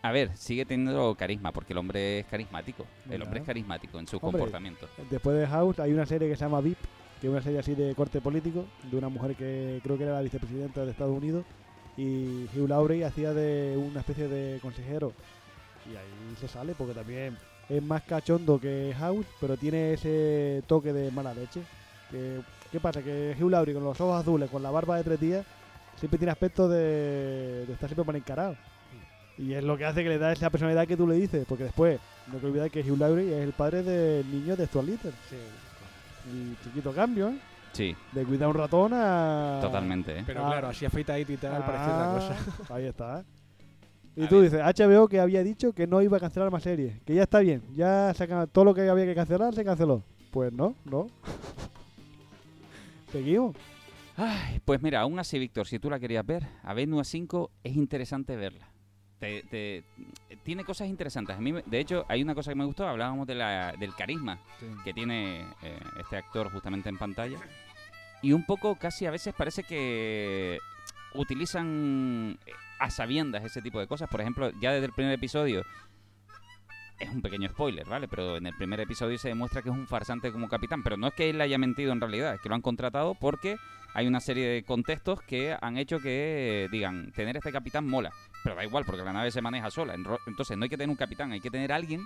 a 0.00 0.12
ver, 0.12 0.34
sigue 0.34 0.64
teniendo 0.64 1.14
carisma, 1.14 1.52
porque 1.52 1.74
el 1.74 1.78
hombre 1.78 2.20
es 2.20 2.26
carismático. 2.26 2.86
El 3.10 3.20
hombre 3.20 3.40
es 3.40 3.46
carismático 3.46 3.98
en 3.98 4.06
su 4.06 4.16
Hombre, 4.16 4.30
comportamiento. 4.32 4.88
Después 5.10 5.36
de 5.36 5.46
House 5.46 5.78
hay 5.78 5.92
una 5.92 6.06
serie 6.06 6.26
que 6.26 6.36
se 6.36 6.44
llama 6.44 6.62
VIP, 6.62 6.78
que 7.24 7.30
una 7.30 7.40
serie 7.40 7.58
así 7.58 7.74
de 7.74 7.94
corte 7.94 8.20
político, 8.20 8.66
de 8.82 8.98
una 8.98 9.08
mujer 9.08 9.34
que 9.34 9.80
creo 9.82 9.96
que 9.96 10.02
era 10.04 10.12
la 10.12 10.20
vicepresidenta 10.20 10.84
de 10.84 10.90
Estados 10.90 11.16
Unidos, 11.16 11.46
y 11.96 12.44
Hugh 12.54 12.68
Laurie 12.68 13.02
hacía 13.02 13.32
de 13.32 13.78
una 13.78 14.00
especie 14.00 14.28
de 14.28 14.60
consejero. 14.60 15.14
Y 15.90 15.96
ahí 15.96 16.36
se 16.38 16.48
sale, 16.48 16.74
porque 16.76 16.92
también 16.92 17.38
es 17.70 17.82
más 17.82 18.02
cachondo 18.02 18.60
que 18.60 18.94
House, 18.98 19.24
pero 19.40 19.56
tiene 19.56 19.94
ese 19.94 20.62
toque 20.66 20.92
de 20.92 21.10
mala 21.12 21.32
leche. 21.32 21.62
Que, 22.10 22.40
¿Qué 22.70 22.78
pasa? 22.78 23.00
Que 23.00 23.34
Hugh 23.40 23.48
Laurie 23.48 23.72
con 23.72 23.84
los 23.84 23.98
ojos 24.02 24.20
azules, 24.20 24.50
con 24.50 24.62
la 24.62 24.70
barba 24.70 24.98
de 24.98 25.04
tres 25.04 25.18
días, 25.18 25.46
siempre 25.96 26.18
tiene 26.18 26.32
aspecto 26.32 26.68
de, 26.68 27.62
estar 27.62 27.88
siempre 27.88 28.04
mal 28.04 28.16
encarado. 28.16 28.54
Y 29.38 29.54
es 29.54 29.64
lo 29.64 29.78
que 29.78 29.86
hace 29.86 30.02
que 30.02 30.10
le 30.10 30.18
da 30.18 30.30
esa 30.30 30.50
personalidad 30.50 30.86
que 30.86 30.98
tú 30.98 31.08
le 31.08 31.14
dices, 31.14 31.46
porque 31.48 31.64
después, 31.64 31.98
no 32.30 32.36
te 32.36 32.46
olvides 32.48 32.70
que 32.70 32.82
Hugh 32.82 32.98
Laurie 32.98 33.34
es 33.34 33.44
el 33.44 33.54
padre 33.54 33.82
del 33.82 34.30
niño 34.30 34.56
de 34.56 34.66
Stuart 34.66 34.86
Little. 34.86 35.12
Y 36.32 36.54
chiquito 36.64 36.92
cambio, 36.92 37.28
¿eh? 37.28 37.38
Sí, 37.72 37.94
De 38.12 38.24
cuidar 38.24 38.48
un 38.48 38.54
ratón 38.54 38.92
a... 38.94 39.58
totalmente. 39.60 40.18
¿eh? 40.20 40.22
Pero 40.24 40.44
Ah. 40.46 40.50
claro, 40.50 40.68
así 40.68 40.84
afeitadito 40.84 41.32
y 41.32 41.36
tal, 41.36 41.64
parece 41.64 41.84
otra 41.84 42.10
Ah, 42.10 42.14
cosa. 42.14 42.74
Ahí 42.74 42.84
está. 42.86 43.20
¿eh? 43.20 43.24
Y 44.16 44.24
A 44.24 44.28
tú 44.28 44.36
ver. 44.40 44.44
dices, 44.50 44.60
HBO 44.64 45.08
que 45.08 45.18
había 45.18 45.42
dicho 45.42 45.72
que 45.72 45.88
no 45.88 46.00
iba 46.00 46.16
a 46.16 46.20
cancelar 46.20 46.48
más 46.52 46.62
series, 46.62 47.00
que 47.02 47.14
ya 47.16 47.24
está 47.24 47.40
bien, 47.40 47.62
ya 47.74 48.14
se 48.14 48.22
ha 48.22 48.28
can- 48.28 48.46
todo 48.48 48.64
lo 48.64 48.72
que 48.74 48.88
había 48.88 49.04
que 49.06 49.14
cancelar 49.16 49.52
se 49.56 49.64
canceló. 49.64 50.04
Pues 50.30 50.52
no, 50.52 50.76
no. 50.84 51.08
Seguimos. 53.12 53.56
Ay, 54.16 54.60
pues 54.64 54.80
mira, 54.80 55.00
aún 55.00 55.18
así, 55.18 55.38
Víctor, 55.40 55.66
si 55.66 55.80
tú 55.80 55.90
la 55.90 55.98
querías 55.98 56.24
ver, 56.24 56.46
a 56.62 56.72
Venus 56.74 57.08
5 57.08 57.50
es 57.64 57.74
interesante 57.74 58.36
verla. 58.36 58.68
Te- 59.24 59.42
te- 59.50 60.36
tiene 60.42 60.64
cosas 60.64 60.86
interesantes. 60.88 61.34
A 61.34 61.40
mí, 61.40 61.52
de 61.64 61.80
hecho, 61.80 62.04
hay 62.08 62.22
una 62.22 62.34
cosa 62.34 62.50
que 62.50 62.56
me 62.56 62.64
gustó, 62.66 62.86
hablábamos 62.86 63.26
de 63.26 63.34
la- 63.34 63.72
del 63.72 63.94
carisma 63.94 64.38
que 64.84 64.92
tiene 64.92 65.40
eh, 65.62 65.78
este 65.98 66.16
actor 66.18 66.50
justamente 66.52 66.90
en 66.90 66.98
pantalla. 66.98 67.38
Y 68.20 68.32
un 68.32 68.44
poco 68.44 68.76
casi 68.76 69.06
a 69.06 69.10
veces 69.10 69.32
parece 69.34 69.62
que 69.64 70.58
utilizan 71.14 72.38
eh, 72.46 72.52
a 72.78 72.90
sabiendas 72.90 73.44
ese 73.44 73.62
tipo 73.62 73.80
de 73.80 73.86
cosas. 73.86 74.08
Por 74.10 74.20
ejemplo, 74.20 74.50
ya 74.60 74.72
desde 74.72 74.86
el 74.86 74.92
primer 74.92 75.12
episodio, 75.14 75.64
es 76.98 77.10
un 77.10 77.22
pequeño 77.22 77.48
spoiler, 77.48 77.86
¿vale? 77.86 78.08
Pero 78.08 78.36
en 78.36 78.46
el 78.46 78.54
primer 78.56 78.80
episodio 78.80 79.18
se 79.18 79.28
demuestra 79.28 79.62
que 79.62 79.68
es 79.68 79.74
un 79.74 79.86
farsante 79.86 80.32
como 80.32 80.48
capitán. 80.48 80.82
Pero 80.82 80.96
no 80.96 81.08
es 81.08 81.14
que 81.14 81.30
él 81.30 81.40
haya 81.40 81.58
mentido 81.58 81.92
en 81.92 82.00
realidad, 82.00 82.34
es 82.34 82.40
que 82.40 82.48
lo 82.48 82.54
han 82.54 82.62
contratado 82.62 83.14
porque 83.14 83.56
hay 83.94 84.06
una 84.06 84.20
serie 84.20 84.48
de 84.48 84.64
contextos 84.64 85.22
que 85.22 85.56
han 85.60 85.76
hecho 85.76 86.00
que 86.00 86.68
digan, 86.70 87.12
tener 87.12 87.36
este 87.36 87.52
capitán 87.52 87.86
mola. 87.86 88.12
Pero 88.42 88.56
da 88.56 88.64
igual, 88.64 88.84
porque 88.84 89.02
la 89.02 89.12
nave 89.12 89.30
se 89.30 89.42
maneja 89.42 89.70
sola. 89.70 89.94
Entonces 89.94 90.56
no 90.56 90.64
hay 90.64 90.70
que 90.70 90.76
tener 90.76 90.90
un 90.90 90.96
capitán, 90.96 91.32
hay 91.32 91.40
que 91.40 91.50
tener 91.50 91.72
alguien 91.72 92.04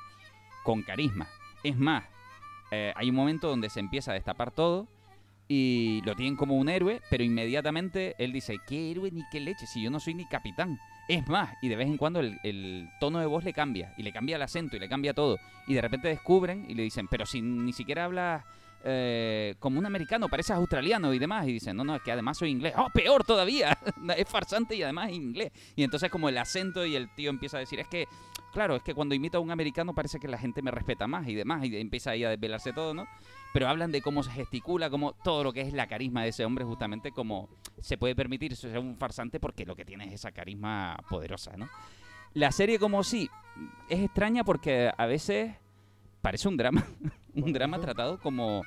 con 0.65 0.83
carisma. 0.83 1.27
Es 1.63 1.77
más, 1.77 2.05
eh, 2.71 2.93
hay 2.95 3.11
un 3.11 3.17
momento 3.17 3.49
donde 3.49 3.71
se 3.71 3.81
empieza 3.81 4.13
a 4.13 4.15
destapar 4.15 4.51
todo 4.51 4.89
y 5.49 6.03
lo 6.05 6.15
tienen 6.15 6.37
como 6.37 6.57
un 6.57 6.69
héroe, 6.69 7.01
pero 7.11 7.25
inmediatamente 7.25 8.15
él 8.19 8.33
dice, 8.33 8.59
¿qué 8.67 8.91
héroe 8.91 9.11
ni 9.11 9.23
qué 9.31 9.41
leche? 9.41 9.67
Si 9.67 9.83
yo 9.83 9.91
no 9.91 9.99
soy 9.99 10.15
ni 10.15 10.27
capitán. 10.27 10.79
Es 11.09 11.27
más, 11.27 11.55
y 11.63 11.69
de 11.69 11.77
vez 11.77 11.87
en 11.87 11.97
cuando 11.97 12.21
el, 12.21 12.91
tono 13.01 13.19
de 13.19 13.25
voz 13.25 13.43
le 13.43 13.55
cambia, 13.55 13.95
y 13.97 14.03
le 14.03 14.13
cambia 14.13 14.37
el 14.37 14.43
acento, 14.43 14.77
y 14.77 14.79
le 14.79 14.91
cambia 14.91 15.15
todo. 15.15 15.39
Y 15.67 15.73
de 15.73 15.81
repente 15.81 16.09
descubren 16.09 16.67
y 16.69 16.75
le 16.75 16.83
dicen, 16.83 17.09
pero 17.09 17.25
si 17.25 17.41
ni 17.41 17.73
siquiera 17.73 18.05
hablas 18.05 18.45
eh, 18.85 19.55
como 19.59 19.79
un 19.79 19.87
americano, 19.87 20.29
pareces 20.29 20.53
australiano 20.53 21.13
y 21.13 21.19
demás. 21.19 21.47
Y 21.49 21.53
dicen, 21.55 21.77
no, 21.77 21.85
no, 21.85 21.97
es 21.97 22.03
que 22.03 22.13
además 22.13 22.39
soy 22.39 22.51
inglés. 22.51 22.75
¡Oh, 22.77 22.91
peor 22.91 23.25
todavía! 23.25 23.77
es 24.17 24.29
farsante 24.29 24.77
y 24.77 24.83
además 24.83 25.11
es 25.11 25.17
inglés. 25.17 25.53
Y 25.75 25.83
entonces 25.83 26.11
como 26.11 26.29
el 26.29 26.39
acento 26.39 26.85
y 26.85 26.95
el 26.95 27.09
tío 27.15 27.31
empieza 27.31 27.57
a 27.57 27.61
decir, 27.61 27.81
es 27.81 27.89
que, 27.89 28.07
claro, 28.53 28.77
es 28.77 28.83
que 28.83 28.95
cuando 28.95 29.15
imito 29.15 29.39
a 29.39 29.41
un 29.41 29.51
americano 29.51 29.95
parece 29.95 30.19
que 30.19 30.29
la 30.29 30.39
gente 30.39 30.63
me 30.63 30.71
respeta 30.71 31.07
más 31.07 31.27
y 31.29 31.35
demás. 31.35 31.65
Y 31.65 31.77
empieza 31.77 32.11
ahí 32.11 32.25
a 32.25 32.31
desvelarse 32.31 32.73
todo, 32.73 32.95
¿no? 32.95 33.07
Pero 33.53 33.69
hablan 33.69 33.91
de 33.93 34.03
cómo 34.03 34.23
se 34.23 34.31
gesticula, 34.31 34.91
como 34.91 35.13
todo 35.13 35.43
lo 35.45 35.53
que 35.53 35.63
es 35.63 35.73
la 35.73 35.87
carisma 35.87 36.23
de 36.23 36.29
ese 36.29 36.45
hombre, 36.45 36.65
justamente 36.65 37.13
como 37.13 37.49
se 37.81 37.97
puede 37.97 38.15
permitir 38.15 38.55
ser 38.57 38.79
un 38.79 38.97
farsante 38.97 39.41
porque 39.41 39.65
lo 39.65 39.75
que 39.77 39.85
tiene 39.85 40.07
es 40.07 40.13
esa 40.13 40.33
carisma 40.33 40.97
poderosa, 41.09 41.57
¿no? 41.57 41.69
La 42.35 42.53
serie 42.53 42.79
como 42.79 43.03
sí 43.05 43.29
es 43.89 44.01
extraña 44.01 44.45
porque 44.45 44.91
a 44.97 45.07
veces 45.07 45.55
parece 46.21 46.47
un 46.49 46.57
drama, 46.59 46.85
un 47.35 47.53
drama 47.53 47.79
tratado 47.81 48.19
como 48.21 48.63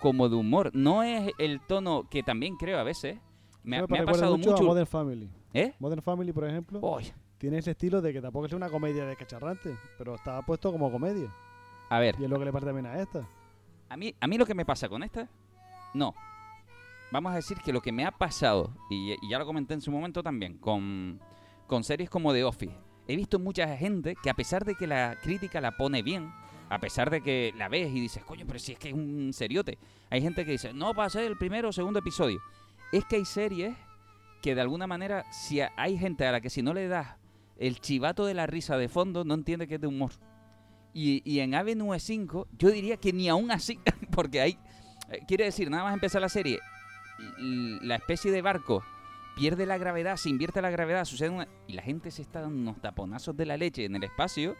como 0.00 0.28
de 0.28 0.36
humor. 0.36 0.70
No 0.74 1.02
es 1.02 1.32
el 1.38 1.60
tono 1.60 2.08
que 2.10 2.22
también 2.22 2.56
creo 2.56 2.78
a 2.78 2.82
veces. 2.82 3.18
Me, 3.62 3.78
ha- 3.78 3.86
me 3.86 4.04
pasado 4.04 4.36
mucho, 4.36 4.50
mucho. 4.50 4.62
a 4.62 4.66
Modern 4.66 4.86
Family. 4.86 5.30
¿Eh? 5.54 5.72
Modern 5.78 6.02
Family, 6.02 6.32
por 6.32 6.44
ejemplo, 6.46 6.80
Uy, 6.82 7.10
tiene 7.38 7.58
ese 7.58 7.72
estilo 7.72 8.00
de 8.00 8.12
que 8.12 8.20
tampoco 8.20 8.46
es 8.46 8.52
una 8.52 8.70
comedia 8.70 9.04
de 9.04 9.16
cacharrante, 9.16 9.76
pero 9.98 10.14
está 10.14 10.40
puesto 10.42 10.72
como 10.72 10.90
comedia. 10.90 11.30
a 11.90 11.98
ver, 11.98 12.16
Y 12.18 12.24
es 12.24 12.30
lo 12.30 12.38
que 12.38 12.44
le 12.44 12.52
pasa 12.52 12.66
también 12.66 12.86
a 12.86 13.00
esta. 13.00 13.26
A 13.88 13.96
mí, 13.96 14.14
a 14.20 14.26
mí 14.26 14.38
lo 14.38 14.46
que 14.46 14.54
me 14.54 14.64
pasa 14.64 14.88
con 14.88 15.02
esta, 15.02 15.28
no. 15.92 16.14
Vamos 17.10 17.32
a 17.32 17.36
decir 17.36 17.58
que 17.58 17.72
lo 17.72 17.80
que 17.80 17.92
me 17.92 18.04
ha 18.04 18.10
pasado, 18.10 18.74
y, 18.90 19.12
y 19.12 19.28
ya 19.28 19.38
lo 19.38 19.46
comenté 19.46 19.74
en 19.74 19.80
su 19.80 19.90
momento 19.90 20.22
también, 20.22 20.58
con, 20.58 21.20
con 21.66 21.84
series 21.84 22.10
como 22.10 22.32
The 22.32 22.44
Office, 22.44 22.74
he 23.06 23.16
visto 23.16 23.38
mucha 23.38 23.76
gente 23.76 24.16
que 24.22 24.30
a 24.30 24.34
pesar 24.34 24.64
de 24.64 24.74
que 24.74 24.86
la 24.86 25.16
crítica 25.22 25.60
la 25.60 25.76
pone 25.76 26.02
bien, 26.02 26.32
a 26.70 26.78
pesar 26.78 27.10
de 27.10 27.20
que 27.20 27.52
la 27.56 27.68
ves 27.68 27.92
y 27.92 28.00
dices, 28.00 28.24
coño, 28.24 28.44
pero 28.46 28.58
si 28.58 28.72
es 28.72 28.78
que 28.78 28.88
es 28.88 28.94
un 28.94 29.32
seriote, 29.32 29.78
hay 30.10 30.22
gente 30.22 30.44
que 30.44 30.52
dice, 30.52 30.72
no 30.72 30.94
va 30.94 31.04
a 31.04 31.10
ser 31.10 31.24
el 31.24 31.36
primero 31.36 31.68
o 31.68 31.72
segundo 31.72 31.98
episodio. 31.98 32.40
Es 32.92 33.04
que 33.04 33.16
hay 33.16 33.24
series 33.24 33.76
que 34.42 34.54
de 34.54 34.60
alguna 34.60 34.86
manera, 34.86 35.24
si 35.32 35.60
hay 35.60 35.98
gente 35.98 36.26
a 36.26 36.32
la 36.32 36.40
que 36.40 36.50
si 36.50 36.62
no 36.62 36.74
le 36.74 36.88
das 36.88 37.16
el 37.58 37.80
chivato 37.80 38.26
de 38.26 38.34
la 38.34 38.46
risa 38.46 38.76
de 38.76 38.88
fondo, 38.88 39.24
no 39.24 39.34
entiende 39.34 39.66
que 39.66 39.76
es 39.76 39.80
de 39.80 39.86
humor. 39.86 40.12
Y, 40.92 41.22
y 41.24 41.40
en 41.40 41.54
Avenue 41.54 41.98
5, 41.98 42.48
yo 42.58 42.70
diría 42.70 42.96
que 42.96 43.12
ni 43.12 43.28
aún 43.28 43.50
así, 43.50 43.78
porque 44.10 44.40
hay. 44.40 44.58
eh, 45.10 45.20
Quiere 45.26 45.44
decir, 45.44 45.70
nada 45.70 45.84
más 45.84 45.94
empezar 45.94 46.20
la 46.20 46.28
serie, 46.28 46.58
la 47.38 47.96
especie 47.96 48.30
de 48.30 48.42
barco 48.42 48.82
pierde 49.36 49.66
la 49.66 49.78
gravedad, 49.78 50.16
se 50.16 50.28
invierte 50.28 50.62
la 50.62 50.70
gravedad, 50.70 51.04
sucede 51.04 51.30
una. 51.30 51.48
Y 51.66 51.72
la 51.72 51.82
gente 51.82 52.10
se 52.10 52.22
está 52.22 52.40
dando 52.40 52.56
unos 52.56 52.80
taponazos 52.80 53.36
de 53.36 53.46
la 53.46 53.56
leche 53.56 53.84
en 53.84 53.96
el 53.96 54.04
espacio. 54.04 54.56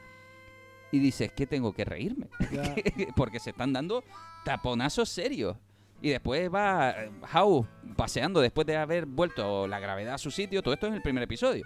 Y 0.92 0.98
dices, 1.00 1.32
que 1.32 1.46
tengo 1.46 1.72
que 1.72 1.84
reírme? 1.84 2.28
Porque 3.16 3.40
se 3.40 3.50
están 3.50 3.72
dando 3.72 4.04
taponazos 4.44 5.08
serios. 5.08 5.56
Y 6.00 6.10
después 6.10 6.52
va 6.52 6.90
eh, 6.90 7.10
Howe 7.32 7.66
paseando 7.96 8.40
después 8.40 8.66
de 8.66 8.76
haber 8.76 9.06
vuelto 9.06 9.66
la 9.66 9.80
gravedad 9.80 10.14
a 10.14 10.18
su 10.18 10.30
sitio. 10.30 10.62
Todo 10.62 10.74
esto 10.74 10.86
es 10.88 10.94
el 10.94 11.02
primer 11.02 11.22
episodio. 11.24 11.64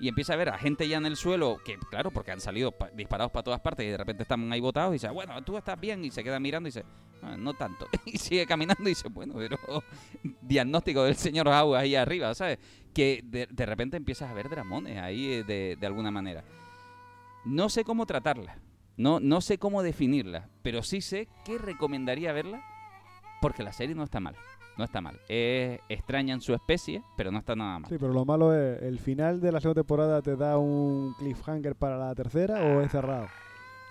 Y 0.00 0.08
empieza 0.08 0.32
a 0.32 0.36
ver 0.36 0.48
a 0.48 0.58
gente 0.58 0.88
ya 0.88 0.96
en 0.98 1.06
el 1.06 1.16
suelo, 1.16 1.58
que 1.64 1.78
claro, 1.90 2.10
porque 2.10 2.32
han 2.32 2.40
salido 2.40 2.72
pa- 2.72 2.90
disparados 2.90 3.30
para 3.32 3.44
todas 3.44 3.60
partes 3.60 3.86
y 3.86 3.90
de 3.90 3.96
repente 3.96 4.22
están 4.24 4.52
ahí 4.52 4.60
botados. 4.60 4.90
Y 4.90 4.94
dice, 4.94 5.08
bueno, 5.08 5.40
tú 5.44 5.56
estás 5.56 5.78
bien. 5.80 6.04
Y 6.04 6.10
se 6.10 6.24
queda 6.24 6.40
mirando 6.40 6.68
y 6.68 6.72
dice, 6.72 6.84
"Ah, 7.22 7.36
no 7.38 7.54
tanto. 7.54 7.88
y 8.04 8.18
sigue 8.18 8.44
caminando 8.46 8.82
y 8.84 8.88
dice, 8.88 9.08
bueno, 9.08 9.34
pero 9.36 9.56
diagnóstico 10.42 11.04
del 11.04 11.16
señor 11.16 11.48
Howe 11.48 11.76
ahí 11.78 11.94
arriba, 11.94 12.34
¿sabes? 12.34 12.58
Que 12.92 13.20
de, 13.24 13.46
de 13.50 13.66
repente 13.66 13.96
empiezas 13.96 14.30
a 14.30 14.34
ver 14.34 14.48
dramones 14.48 14.98
ahí 14.98 15.32
eh, 15.32 15.44
de, 15.44 15.76
de 15.78 15.86
alguna 15.86 16.10
manera. 16.10 16.44
No 17.44 17.68
sé 17.68 17.84
cómo 17.84 18.06
tratarla. 18.06 18.58
No, 18.96 19.18
no 19.20 19.40
sé 19.40 19.58
cómo 19.58 19.82
definirla, 19.82 20.48
pero 20.62 20.82
sí 20.82 21.00
sé 21.00 21.28
que 21.44 21.58
recomendaría 21.58 22.32
verla 22.32 22.64
porque 23.40 23.62
la 23.64 23.72
serie 23.72 23.94
no 23.94 24.04
está 24.04 24.20
mal. 24.20 24.36
No 24.76 24.84
está 24.84 25.00
mal. 25.00 25.20
Es 25.28 25.80
extraña 25.88 26.34
en 26.34 26.40
su 26.40 26.52
especie, 26.52 27.02
pero 27.16 27.30
no 27.30 27.38
está 27.38 27.54
nada 27.54 27.78
mal. 27.78 27.88
Sí, 27.88 27.96
pero 27.98 28.12
lo 28.12 28.24
malo 28.24 28.52
es, 28.54 28.82
¿el 28.82 28.98
final 28.98 29.40
de 29.40 29.52
la 29.52 29.60
segunda 29.60 29.82
temporada 29.82 30.20
te 30.20 30.36
da 30.36 30.58
un 30.58 31.14
cliffhanger 31.18 31.76
para 31.76 31.96
la 31.96 32.14
tercera 32.14 32.60
o 32.62 32.80
es 32.80 32.90
cerrado? 32.90 33.28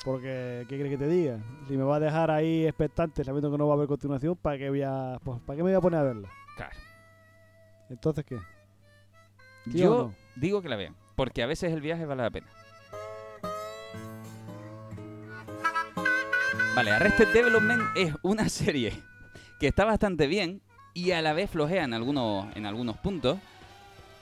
Porque, 0.04 0.66
¿qué 0.68 0.78
crees 0.78 0.92
que 0.92 0.98
te 0.98 1.08
diga? 1.08 1.40
Si 1.70 1.78
me 1.78 1.84
va 1.84 1.96
a 1.96 2.00
dejar 2.02 2.30
ahí 2.30 2.66
expectante 2.66 3.24
sabiendo 3.24 3.50
que 3.50 3.58
no 3.58 3.68
va 3.68 3.76
a 3.76 3.78
haber 3.78 3.88
continuación, 3.88 4.36
¿para 4.36 4.58
qué, 4.58 4.70
voy 4.70 4.82
a, 4.82 5.18
pues, 5.24 5.40
¿para 5.42 5.56
qué 5.56 5.64
me 5.64 5.70
voy 5.70 5.78
a 5.78 5.82
poner 5.82 6.00
a 6.02 6.04
verla? 6.04 6.30
Claro. 6.58 6.76
Entonces, 7.90 8.26
¿qué? 8.26 8.38
¿Sí 9.72 9.78
o 9.78 9.84
Yo 9.84 9.90
no? 9.90 10.14
digo 10.36 10.62
que 10.62 10.68
la 10.68 10.76
vean, 10.76 10.96
porque 11.16 11.42
a 11.44 11.48
veces 11.48 11.72
el 11.72 11.80
viaje 11.80 12.06
vale 12.06 12.24
la 12.24 12.32
pena. 12.32 12.48
Vale, 16.76 16.92
Arrested 16.92 17.32
Development 17.32 17.82
es 17.96 18.14
una 18.24 18.50
serie 18.50 19.02
que 19.60 19.68
está 19.68 19.86
bastante 19.86 20.28
bien 20.28 20.62
y 20.94 21.12
a 21.12 21.22
la 21.22 21.34
vez 21.34 21.50
flojea 21.50 21.84
en 21.84 21.94
algunos, 21.94 22.56
en 22.56 22.66
algunos 22.66 22.98
puntos. 22.98 23.38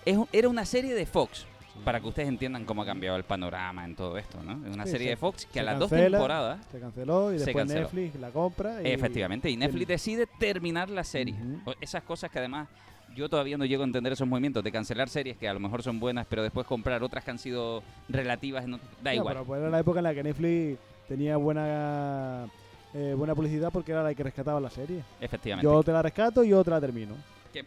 Es, 0.06 0.18
era 0.32 0.50
una 0.50 0.66
serie 0.66 0.94
de 0.96 1.06
Fox, 1.06 1.46
para 1.86 2.00
que 2.00 2.08
ustedes 2.08 2.28
entiendan 2.28 2.66
cómo 2.66 2.82
ha 2.82 2.86
cambiado 2.86 3.18
el 3.18 3.24
panorama 3.24 3.86
en 3.86 3.96
todo 3.96 4.18
esto, 4.18 4.42
¿no? 4.44 4.66
Es 4.68 4.74
una 4.74 4.86
Sí, 4.86 4.92
serie 4.92 5.08
se- 5.08 5.12
de 5.12 5.18
Fox 5.18 5.46
que 5.46 5.60
a 5.60 5.64
las 5.64 5.80
dos 5.80 5.90
temporadas 5.90 6.60
Se 6.72 6.80
canceló 6.80 7.32
y 7.32 7.36
después 7.38 7.56
canceló. 7.56 7.82
Netflix 7.82 8.16
la 8.20 8.30
compra. 8.32 8.82
Y 8.82 8.88
Efectivamente, 8.88 9.50
y 9.50 9.58
Netflix 9.58 9.88
decide 9.88 10.28
terminar 10.40 10.90
la 10.90 11.04
serie. 11.04 11.36
Esas 11.80 12.04
cosas 12.04 12.32
que 12.32 12.40
además 12.40 12.68
yo 13.16 13.28
todavía 13.30 13.58
no 13.58 13.66
llego 13.66 13.84
a 13.84 13.86
entender 13.86 14.14
esos 14.14 14.28
movimientos 14.28 14.64
de 14.64 14.72
cancelar 14.72 15.10
series 15.10 15.38
que 15.38 15.48
a 15.48 15.54
lo 15.54 15.60
mejor 15.60 15.84
son 15.84 16.00
buenas, 16.00 16.26
pero 16.30 16.42
después 16.44 16.66
comprar 16.66 17.04
otras 17.04 17.24
que 17.24 17.32
han 17.32 17.40
sido 17.40 17.84
relativas, 18.10 18.66
no- 18.68 18.78
da 19.04 19.12
No, 19.12 19.14
igual. 19.18 19.34
pero 19.36 19.46
pues 19.46 19.62
era 19.62 19.70
la 19.70 19.80
época 19.80 20.00
en 20.00 20.04
la 20.04 20.14
que 20.16 20.24
Netflix 20.24 20.80
tenía 21.08 21.38
buena 21.38 22.48
eh, 22.94 23.14
buena 23.18 23.36
publicidad 23.36 23.72
porque 23.72 23.92
era 23.92 24.04
la 24.04 24.14
que 24.14 24.24
rescataba 24.24 24.60
la 24.60 24.70
serie. 24.70 25.04
Efectivamente. 25.20 25.70
Yo 25.70 25.82
te 25.84 25.92
la 25.92 26.02
rescato 26.02 26.44
y 26.44 26.50
yo 26.50 26.64
te 26.64 26.72
la 26.72 26.82
termino. 26.82 27.16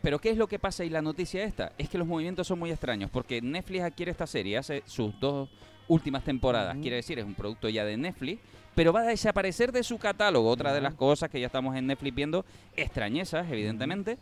Pero 0.01 0.19
¿qué 0.19 0.31
es 0.31 0.37
lo 0.37 0.47
que 0.47 0.59
pasa 0.59 0.85
y 0.85 0.91
la 0.91 1.03
noticia 1.03 1.45
esta? 1.45 1.73
Es 1.77 1.89
que 1.89 1.99
los 1.99 2.07
movimientos 2.07 2.47
son 2.47 2.59
muy 2.59 2.71
extraños, 2.71 3.11
porque 3.11 3.43
Netflix 3.43 3.83
adquiere 3.83 4.11
esta 4.13 4.27
serie 4.27 4.57
hace 4.57 4.83
sus 4.87 5.19
dos 5.21 5.49
últimas 5.89 6.25
temporadas, 6.25 6.77
quiere 6.81 6.97
decir, 6.97 7.19
es 7.19 7.25
un 7.27 7.35
producto 7.35 7.69
ya 7.69 7.85
de 7.85 7.97
Netflix, 7.99 8.41
pero 8.75 8.93
va 8.93 9.01
a 9.01 9.05
desaparecer 9.05 9.71
de 9.73 9.83
su 9.83 9.99
catálogo. 9.99 10.49
Otra 10.49 10.73
de 10.73 10.81
las 10.81 10.95
cosas 10.95 11.31
que 11.31 11.39
ya 11.39 11.47
estamos 11.47 11.77
en 11.77 11.87
Netflix 11.87 12.15
viendo, 12.15 12.45
extrañezas, 12.75 13.47
evidentemente, 13.51 14.19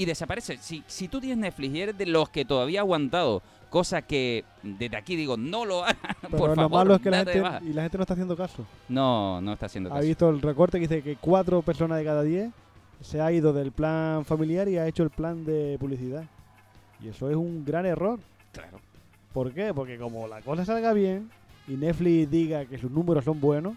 y 0.00 0.06
desaparece. 0.06 0.56
Si, 0.56 0.82
si 0.86 1.08
tú 1.08 1.20
tienes 1.20 1.36
Netflix 1.36 1.74
y 1.74 1.80
eres 1.82 1.98
de 1.98 2.06
los 2.06 2.30
que 2.30 2.46
todavía 2.46 2.80
ha 2.80 2.84
aguantado, 2.84 3.42
cosa 3.68 4.00
que 4.00 4.46
desde 4.62 4.96
aquí 4.96 5.14
digo, 5.14 5.36
no 5.36 5.66
lo 5.66 5.84
hagan, 5.84 5.98
Pero 6.22 6.38
por 6.38 6.48
lo 6.48 6.54
favor, 6.54 6.70
malo 6.70 6.94
es 6.94 7.02
que 7.02 7.10
la 7.10 7.18
gente, 7.18 7.42
y 7.66 7.72
la 7.74 7.82
gente 7.82 7.98
no 7.98 8.04
está 8.04 8.14
haciendo 8.14 8.34
caso. 8.34 8.64
No, 8.88 9.42
no 9.42 9.52
está 9.52 9.66
haciendo 9.66 9.90
Ha 9.90 9.96
caso. 9.96 10.06
visto 10.06 10.30
el 10.30 10.40
recorte 10.40 10.80
que 10.80 10.88
dice 10.88 11.02
que 11.02 11.16
cuatro 11.16 11.60
personas 11.60 11.98
de 11.98 12.04
cada 12.06 12.22
diez 12.22 12.50
se 13.02 13.20
ha 13.20 13.30
ido 13.30 13.52
del 13.52 13.72
plan 13.72 14.24
familiar 14.24 14.70
y 14.70 14.78
ha 14.78 14.86
hecho 14.86 15.02
el 15.02 15.10
plan 15.10 15.44
de 15.44 15.76
publicidad. 15.78 16.24
Y 17.02 17.08
eso 17.08 17.28
es 17.28 17.36
un 17.36 17.62
gran 17.66 17.84
error. 17.84 18.18
Claro. 18.52 18.80
¿Por 19.34 19.52
qué? 19.52 19.74
Porque 19.74 19.98
como 19.98 20.26
la 20.28 20.40
cosa 20.40 20.64
salga 20.64 20.94
bien 20.94 21.28
y 21.68 21.72
Netflix 21.72 22.30
diga 22.30 22.64
que 22.64 22.78
sus 22.78 22.90
números 22.90 23.26
son 23.26 23.38
buenos, 23.38 23.74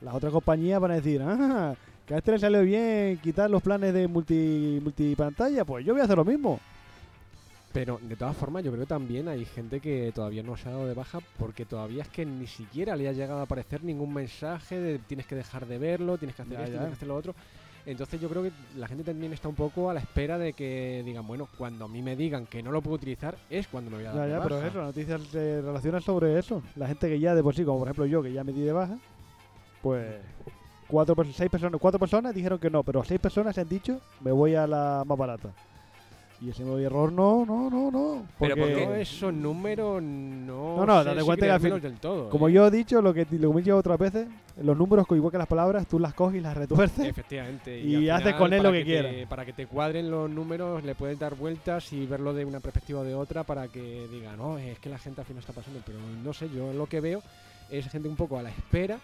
las 0.00 0.14
otras 0.14 0.32
compañías 0.32 0.80
van 0.80 0.92
a 0.92 0.94
decir, 0.94 1.20
ah, 1.22 1.74
que 2.06 2.14
a 2.14 2.18
este 2.18 2.32
le 2.32 2.38
salió 2.38 2.62
bien 2.62 3.18
quitar 3.18 3.50
los 3.50 3.62
planes 3.62 3.92
de 3.92 4.06
multi, 4.06 4.78
multipantalla, 4.82 5.64
pues 5.64 5.84
yo 5.84 5.92
voy 5.92 6.00
a 6.00 6.04
hacer 6.04 6.16
lo 6.16 6.24
mismo. 6.24 6.60
Pero 7.72 7.98
de 8.02 8.16
todas 8.16 8.34
formas, 8.36 8.64
yo 8.64 8.70
creo 8.72 8.84
que 8.84 8.88
también 8.88 9.28
hay 9.28 9.44
gente 9.44 9.80
que 9.80 10.10
todavía 10.14 10.42
no 10.42 10.56
se 10.56 10.68
ha 10.68 10.72
dado 10.72 10.86
de 10.86 10.94
baja 10.94 11.18
porque 11.38 11.66
todavía 11.66 12.02
es 12.04 12.08
que 12.08 12.24
ni 12.24 12.46
siquiera 12.46 12.96
le 12.96 13.08
ha 13.08 13.12
llegado 13.12 13.40
a 13.40 13.42
aparecer 13.42 13.82
ningún 13.84 14.14
mensaje 14.14 14.80
de 14.80 14.98
tienes 14.98 15.26
que 15.26 15.34
dejar 15.34 15.66
de 15.66 15.76
verlo, 15.78 16.16
tienes 16.16 16.34
que 16.36 16.42
hacer 16.42 16.54
Ya, 16.56 16.60
esto, 16.64 16.72
ya. 16.72 16.78
tienes 16.78 16.88
que 16.90 16.96
hacer 16.96 17.08
lo 17.08 17.16
otro. 17.16 17.34
Entonces 17.84 18.20
yo 18.20 18.28
creo 18.28 18.42
que 18.42 18.52
la 18.76 18.88
gente 18.88 19.04
también 19.04 19.32
está 19.32 19.48
un 19.48 19.54
poco 19.54 19.90
a 19.90 19.94
la 19.94 20.00
espera 20.00 20.38
de 20.38 20.54
que 20.54 21.02
digan, 21.04 21.26
bueno, 21.26 21.48
cuando 21.58 21.84
a 21.84 21.88
mí 21.88 22.02
me 22.02 22.16
digan 22.16 22.46
que 22.46 22.62
no 22.62 22.72
lo 22.72 22.80
puedo 22.80 22.96
utilizar 22.96 23.36
es 23.50 23.68
cuando 23.68 23.90
me 23.90 23.98
voy 23.98 24.06
a 24.06 24.08
dar 24.10 24.16
Ya, 24.16 24.24
de 24.24 24.30
ya, 24.38 24.42
pero 24.42 24.56
baja. 24.56 24.68
eso, 24.68 24.82
noticias 24.82 25.20
se 25.30 25.60
relacionan 25.60 26.00
sobre 26.00 26.38
eso. 26.38 26.62
La 26.76 26.86
gente 26.88 27.08
que 27.08 27.20
ya 27.20 27.34
de 27.34 27.42
por 27.42 27.54
sí, 27.54 27.62
como 27.64 27.78
por 27.80 27.88
ejemplo 27.88 28.06
yo, 28.06 28.22
que 28.22 28.32
ya 28.32 28.42
me 28.42 28.52
di 28.52 28.62
de 28.62 28.72
baja, 28.72 28.96
pues 29.82 30.16
cuatro, 30.88 31.14
seis 31.32 31.50
personas, 31.50 31.80
cuatro 31.80 31.98
personas 32.00 32.34
dijeron 32.34 32.58
que 32.58 32.70
no, 32.70 32.82
pero 32.82 33.02
seis 33.04 33.20
personas 33.20 33.54
se 33.54 33.60
han 33.62 33.68
dicho, 33.68 34.00
me 34.20 34.32
voy 34.32 34.54
a 34.54 34.66
la 34.66 35.02
más 35.06 35.18
barata. 35.18 35.50
Y 36.38 36.50
ese 36.50 36.64
nuevo 36.64 36.78
error, 36.78 37.10
no, 37.10 37.46
no, 37.46 37.70
no, 37.70 37.90
no. 37.90 38.26
Pero 38.38 38.56
porque- 38.56 39.00
esos 39.00 39.32
números 39.32 40.02
no, 40.02 40.76
No, 40.76 40.84
no, 40.84 41.02
date 41.02 41.20
si 41.20 41.24
cuenta 41.24 41.58
que 41.58 41.70
del 41.80 41.98
todo. 41.98 42.28
Como 42.28 42.48
¿eh? 42.48 42.52
yo 42.52 42.66
he 42.66 42.70
dicho, 42.70 43.00
lo 43.00 43.14
que, 43.14 43.26
lo 43.30 43.48
que 43.48 43.54
me 43.54 43.60
he 43.60 43.62
dicho 43.62 43.74
otras 43.74 43.98
veces, 43.98 44.28
los 44.62 44.76
números, 44.76 45.06
igual 45.12 45.32
que 45.32 45.38
las 45.38 45.46
palabras, 45.46 45.86
tú 45.86 45.98
las 45.98 46.12
coges 46.12 46.36
y 46.36 46.40
las 46.42 46.54
retuerces. 46.54 47.06
Efectivamente. 47.06 47.80
Y 47.82 48.10
al 48.10 48.16
haces 48.16 48.24
final, 48.34 48.38
con 48.38 48.52
él 48.52 48.62
lo 48.62 48.70
que 48.70 48.78
te- 48.80 48.84
quieras. 48.84 49.14
para 49.30 49.46
que 49.46 49.54
te 49.54 49.66
cuadren 49.66 50.10
los 50.10 50.28
números, 50.28 50.84
le 50.84 50.94
puedes 50.94 51.18
dar 51.18 51.36
vueltas 51.36 51.90
y 51.94 52.04
verlo 52.04 52.34
de 52.34 52.44
una 52.44 52.60
perspectiva 52.60 53.00
o 53.00 53.04
de 53.04 53.14
otra 53.14 53.42
para 53.44 53.68
que 53.68 54.06
diga, 54.12 54.36
no, 54.36 54.58
es 54.58 54.78
que 54.78 54.90
la 54.90 54.98
gente 54.98 55.22
al 55.22 55.26
final 55.26 55.40
está 55.40 55.54
pasando. 55.54 55.80
Pero 55.86 55.98
no 56.22 56.34
sé, 56.34 56.50
yo 56.54 56.70
lo 56.74 56.84
que 56.84 57.00
veo 57.00 57.22
es 57.70 57.88
gente 57.88 58.10
un 58.10 58.16
poco 58.16 58.38
a 58.38 58.42
la 58.42 58.50
espera, 58.50 58.98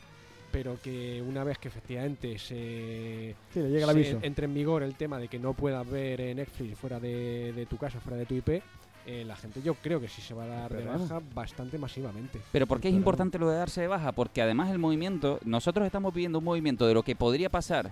pero 0.52 0.78
que 0.80 1.22
una 1.26 1.42
vez 1.42 1.58
que 1.58 1.68
efectivamente 1.68 2.38
se, 2.38 3.34
Sí, 3.52 3.60
le 3.60 3.70
llega 3.70 3.86
el 3.90 3.90
se 3.90 3.90
aviso. 3.90 4.18
entre 4.22 4.44
en 4.44 4.54
vigor 4.54 4.82
el 4.82 4.94
tema 4.94 5.18
de 5.18 5.28
que 5.28 5.38
no 5.38 5.54
puedas 5.54 5.88
ver 5.88 6.20
Netflix 6.36 6.78
fuera 6.78 7.00
de, 7.00 7.52
de 7.52 7.66
tu 7.66 7.76
casa, 7.78 7.98
fuera 8.00 8.16
de 8.18 8.26
tu 8.26 8.34
IP, 8.34 8.62
eh, 9.04 9.24
la 9.26 9.34
gente 9.34 9.60
yo 9.62 9.74
creo 9.74 10.00
que 10.00 10.06
sí 10.08 10.22
se 10.22 10.32
va 10.34 10.44
a 10.44 10.46
dar 10.46 10.72
de 10.72 10.84
baja 10.84 11.20
bastante 11.34 11.76
masivamente. 11.78 12.40
Pero 12.52 12.66
¿por 12.68 12.80
qué 12.80 12.88
es 12.88 12.94
importante 12.94 13.38
lo 13.38 13.48
de 13.50 13.56
darse 13.56 13.80
de 13.80 13.88
baja? 13.88 14.12
Porque 14.12 14.42
además 14.42 14.70
el 14.70 14.78
movimiento, 14.78 15.40
nosotros 15.44 15.84
estamos 15.86 16.14
viviendo 16.14 16.38
un 16.38 16.44
movimiento 16.44 16.86
de 16.86 16.94
lo 16.94 17.02
que 17.02 17.16
podría 17.16 17.48
pasar 17.48 17.90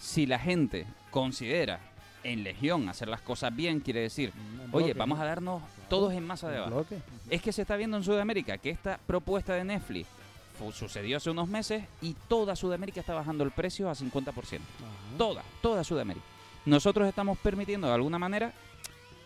si 0.00 0.26
la 0.26 0.38
gente 0.38 0.86
considera 1.10 1.78
en 2.24 2.42
legión 2.42 2.88
hacer 2.88 3.06
las 3.08 3.20
cosas 3.20 3.54
bien, 3.54 3.78
quiere 3.80 4.00
decir, 4.00 4.32
oye, 4.72 4.92
vamos 4.94 5.20
a 5.20 5.24
darnos 5.24 5.62
todos 5.88 6.12
en 6.12 6.26
masa 6.26 6.48
de 6.50 6.58
baja. 6.58 6.74
Es 7.30 7.40
que 7.40 7.52
se 7.52 7.62
está 7.62 7.76
viendo 7.76 7.96
en 7.96 8.02
Sudamérica 8.02 8.58
que 8.58 8.70
esta 8.70 8.98
propuesta 9.06 9.54
de 9.54 9.64
Netflix 9.64 10.08
sucedió 10.72 11.16
hace 11.16 11.30
unos 11.30 11.48
meses 11.48 11.84
y 12.02 12.14
toda 12.28 12.56
Sudamérica 12.56 13.00
está 13.00 13.14
bajando 13.14 13.44
el 13.44 13.50
precio 13.50 13.88
a 13.90 13.94
50%. 13.94 14.28
Ajá. 14.32 14.60
Toda, 15.16 15.42
toda 15.62 15.84
Sudamérica. 15.84 16.24
Nosotros 16.66 17.08
estamos 17.08 17.38
permitiendo 17.38 17.86
de 17.86 17.94
alguna 17.94 18.18
manera 18.18 18.52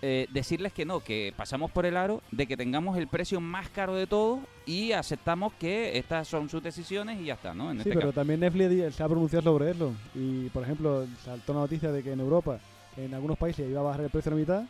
eh, 0.05 0.27
decirles 0.33 0.73
que 0.73 0.85
no, 0.85 1.01
que 1.01 1.33
pasamos 1.37 1.71
por 1.71 1.87
el 1.87 1.97
aro 1.97 2.23
de 2.33 2.47
que 2.47 2.57
tengamos 2.57 2.99
el 2.99 3.07
precio 3.07 3.41
más 3.41 3.69
caro 3.69 3.95
de 3.95 4.07
todos 4.09 4.41
y 4.67 4.93
aceptamos 4.93 5.53
que 5.55 5.97
estas 5.97 6.27
son 6.27 6.49
sus 6.49 6.63
decisiones 6.63 7.21
y 7.21 7.27
ya 7.27 7.35
está, 7.35 7.55
¿no? 7.55 7.71
En 7.71 7.77
Sí, 7.77 7.89
este 7.89 7.91
pero 7.91 8.01
caso. 8.09 8.13
también 8.13 8.41
Netflix 8.41 8.97
se 8.97 9.03
ha 9.03 9.07
pronunciado 9.09 9.45
sobre 9.45 9.71
eso. 9.71 9.93
Y, 10.15 10.49
por 10.49 10.65
ejemplo, 10.65 11.07
saltó 11.25 11.55
la 11.55 11.61
noticia 11.61 11.93
de 11.93 12.03
que 12.03 12.13
en 12.13 12.21
Europa, 12.21 12.59
en 12.97 13.15
algunos 13.15 13.39
países, 13.39 13.69
iba 13.71 13.81
a 13.81 13.85
bajar 13.85 14.01
el 14.03 14.11
precio 14.11 14.31
a 14.33 14.35
la 14.35 14.41
mitad. 14.41 14.63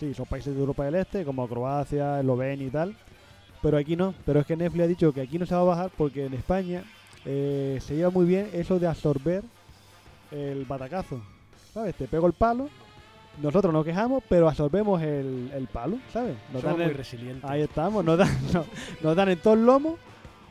Sí, 0.00 0.12
son 0.12 0.26
países 0.26 0.52
de 0.52 0.60
Europa 0.60 0.84
del 0.84 0.96
Este, 0.96 1.24
como 1.24 1.46
Croacia, 1.48 2.18
Eslovenia 2.18 2.66
y 2.66 2.70
tal. 2.70 2.96
Pero 3.64 3.78
aquí 3.78 3.96
no. 3.96 4.14
Pero 4.24 4.38
es 4.40 4.46
que 4.46 4.56
Netflix 4.56 4.84
ha 4.84 4.86
dicho 4.86 5.12
que 5.12 5.22
aquí 5.22 5.38
no 5.38 5.46
se 5.46 5.54
va 5.56 5.62
a 5.62 5.64
bajar 5.64 5.90
porque 5.96 6.26
en 6.26 6.34
España 6.34 6.84
eh, 7.24 7.78
se 7.84 7.96
lleva 7.96 8.10
muy 8.10 8.26
bien 8.26 8.48
eso 8.52 8.78
de 8.78 8.86
absorber 8.86 9.42
el 10.30 10.64
batacazo. 10.66 11.20
¿Sabes? 11.72 11.94
Te 11.96 12.06
pego 12.06 12.26
el 12.26 12.34
palo. 12.34 12.68
Nosotros 13.42 13.72
nos 13.72 13.84
quejamos, 13.84 14.22
pero 14.28 14.48
absorbemos 14.48 15.02
el, 15.02 15.50
el 15.52 15.66
palo, 15.66 15.98
¿sabes? 16.12 16.36
Nos 16.52 16.62
Somos 16.62 16.64
dan 16.64 16.76
muy 16.76 16.84
el- 16.92 16.94
resilientes. 16.96 17.50
Ahí 17.50 17.62
estamos, 17.62 18.04
nos 18.04 18.16
dan, 18.18 18.28
no- 18.52 18.64
nos 19.02 19.16
dan 19.16 19.28
en 19.30 19.38
todo 19.38 19.54
el 19.54 19.66
lomo, 19.66 19.96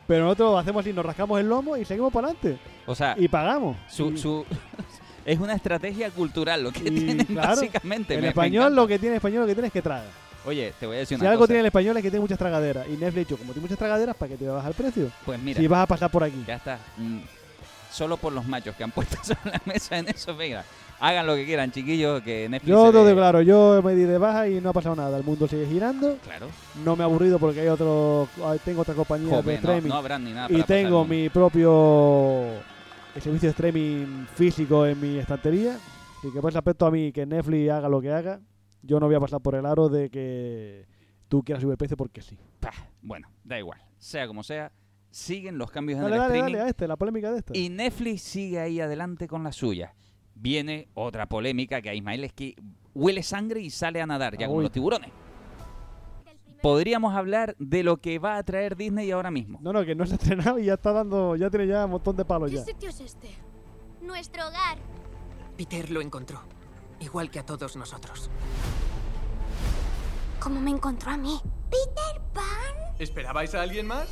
pero 0.06 0.24
nosotros 0.24 0.60
hacemos 0.60 0.80
así, 0.84 0.92
nos 0.92 1.06
rascamos 1.06 1.40
el 1.40 1.48
lomo 1.48 1.78
y 1.78 1.86
seguimos 1.86 2.12
para 2.12 2.26
adelante. 2.28 2.58
O 2.86 2.94
sea, 2.94 3.14
Y 3.18 3.28
pagamos. 3.28 3.78
su, 3.88 4.10
Y- 4.10 4.18
su- 4.18 4.44
es 5.24 5.38
una 5.40 5.54
estrategia 5.54 6.10
cultural 6.10 6.62
lo 6.62 6.72
que 6.72 6.80
Y, 6.80 6.90
tienen 6.90 7.24
claro, 7.26 7.48
básicamente. 7.56 8.14
en 8.16 8.20
Me- 8.20 8.28
español 8.28 8.74
lo 8.76 8.86
que 8.86 8.98
tiene 8.98 9.16
español 9.16 9.42
lo 9.42 9.46
que 9.46 9.54
tiene 9.54 9.68
es 9.68 9.72
que 9.72 9.80
traga. 9.82 10.04
Oye, 10.46 10.72
te 10.78 10.86
voy 10.86 10.96
a 10.96 10.98
decir 11.00 11.16
Si 11.18 11.22
una 11.22 11.30
algo 11.30 11.40
cosa. 11.42 11.48
tiene 11.48 11.60
el 11.60 11.66
español 11.66 11.96
es 11.96 12.02
que 12.02 12.10
tiene 12.10 12.20
muchas 12.20 12.38
tragaderas. 12.38 12.86
Y 12.88 12.92
Netflix, 12.92 13.16
ha 13.16 13.18
dicho, 13.20 13.36
como 13.38 13.52
tiene 13.52 13.62
muchas 13.62 13.78
tragaderas, 13.78 14.16
¿para 14.16 14.28
qué 14.30 14.36
te 14.36 14.46
va 14.46 14.52
a 14.52 14.56
bajar 14.56 14.70
el 14.72 14.76
precio? 14.76 15.10
Pues 15.24 15.40
mira, 15.40 15.60
Si 15.60 15.66
vas 15.66 15.80
a 15.82 15.86
pasar 15.86 16.10
por 16.10 16.22
aquí. 16.24 16.44
ya 16.46 16.56
está. 16.56 16.78
Mm, 16.98 17.18
Solo 17.90 18.16
por 18.16 18.32
los 18.32 18.44
machos 18.46 18.74
que 18.74 18.82
han 18.84 18.90
puesto 18.92 19.16
sobre 19.22 19.52
la 19.52 19.60
mesa 19.64 19.96
en 19.98 20.08
eso, 20.08 20.34
venga. 20.36 20.64
Hagan 21.00 21.26
lo 21.26 21.34
que 21.36 21.44
quieran, 21.44 21.70
chiquillos, 21.70 22.22
que 22.22 22.48
Netflix... 22.48 22.70
Yo 22.70 22.90
todo 22.92 23.08
le- 23.08 23.14
claro, 23.14 23.40
yo 23.42 23.80
me 23.84 23.94
di 23.94 24.02
de 24.04 24.18
baja 24.18 24.48
y 24.48 24.60
no 24.60 24.70
ha 24.70 24.72
pasado 24.72 24.96
nada. 24.96 25.16
El 25.16 25.24
mundo 25.24 25.46
sigue 25.48 25.66
girando. 25.66 26.16
Claro. 26.24 26.48
No 26.84 26.96
me 26.96 27.02
he 27.02 27.04
aburrido 27.04 27.38
porque 27.38 27.60
hay 27.60 27.68
otro, 27.68 28.28
tengo 28.64 28.82
otra 28.82 28.94
compañía 28.94 29.28
de 29.36 29.42
Joder, 29.42 29.46
no, 29.62 29.68
streaming. 29.70 29.88
no 29.88 29.94
habrán 29.96 30.24
ni 30.24 30.32
nada 30.32 30.48
y 30.50 30.54
para 30.54 30.66
tengo 30.66 31.04
mi 31.04 31.28
propio 31.28 32.44
el 33.14 33.22
servicio 33.22 33.48
de 33.48 33.50
streaming 33.50 34.26
físico 34.34 34.86
en 34.86 35.00
mi 35.00 35.18
estantería. 35.18 35.76
Y 36.22 36.32
que 36.32 36.40
por 36.40 36.50
ese 36.50 36.58
aspecto 36.58 36.86
a 36.86 36.90
mí, 36.90 37.12
que 37.12 37.26
Netflix 37.26 37.70
haga 37.70 37.88
lo 37.88 38.00
que 38.00 38.10
haga, 38.12 38.40
yo 38.84 39.00
no 39.00 39.06
voy 39.06 39.14
a 39.16 39.20
pasar 39.20 39.40
por 39.40 39.54
el 39.54 39.66
aro 39.66 39.88
de 39.88 40.10
que 40.10 40.86
tú 41.28 41.42
quieras 41.42 41.62
subir 41.62 41.72
el 41.72 41.78
precio 41.78 41.96
porque 41.96 42.22
sí. 42.22 42.38
Pah, 42.60 42.70
Bueno, 43.02 43.28
da 43.42 43.58
igual. 43.58 43.80
Sea 43.98 44.26
como 44.26 44.42
sea, 44.42 44.72
siguen 45.10 45.58
los 45.58 45.70
cambios 45.70 45.98
en 45.98 46.04
Dale, 46.04 46.14
el 46.16 46.20
dale, 46.20 46.34
streaming. 46.34 46.52
dale 46.58 46.64
a 46.66 46.68
este, 46.70 46.86
la 46.88 46.96
polémica 46.96 47.32
de 47.32 47.38
esta. 47.38 47.56
Y 47.56 47.68
Netflix 47.70 48.22
sigue 48.22 48.60
ahí 48.60 48.80
adelante 48.80 49.26
con 49.28 49.42
la 49.44 49.52
suya. 49.52 49.94
Viene 50.34 50.88
otra 50.94 51.26
polémica 51.28 51.80
que 51.80 51.88
a 51.90 51.94
Ismael 51.94 52.24
es 52.24 52.32
que 52.32 52.54
huele 52.94 53.22
sangre 53.22 53.60
y 53.60 53.70
sale 53.70 54.00
a 54.00 54.06
nadar, 54.06 54.36
ya 54.36 54.46
como 54.46 54.58
Uy. 54.58 54.64
los 54.64 54.72
tiburones. 54.72 55.10
Podríamos 56.60 57.14
hablar 57.14 57.54
de 57.58 57.82
lo 57.82 57.98
que 57.98 58.18
va 58.18 58.36
a 58.38 58.42
traer 58.42 58.74
Disney 58.74 59.10
ahora 59.10 59.30
mismo. 59.30 59.58
No, 59.62 59.72
no, 59.72 59.84
que 59.84 59.94
no 59.94 60.06
se 60.06 60.14
ha 60.14 60.16
estrenado 60.16 60.58
y 60.58 60.64
ya 60.64 60.74
está 60.74 60.92
dando, 60.92 61.36
ya 61.36 61.50
tiene 61.50 61.66
ya 61.66 61.84
un 61.84 61.90
montón 61.92 62.16
de 62.16 62.24
palos 62.24 62.50
¿Qué 62.50 62.56
ya. 62.56 62.64
sitio 62.64 62.88
es 62.88 63.00
este? 63.00 63.28
Nuestro 64.00 64.48
hogar. 64.48 64.78
Peter 65.58 65.90
lo 65.90 66.00
encontró, 66.00 66.40
igual 67.00 67.30
que 67.30 67.38
a 67.38 67.44
todos 67.46 67.76
nosotros. 67.76 68.30
¿Cómo 70.44 70.60
me 70.60 70.72
encontró 70.72 71.10
a 71.10 71.16
mí? 71.16 71.40
¿Peter 71.70 72.20
Pan? 72.34 72.44
¿Esperabais 72.98 73.54
a 73.54 73.62
alguien 73.62 73.86
más? 73.86 74.06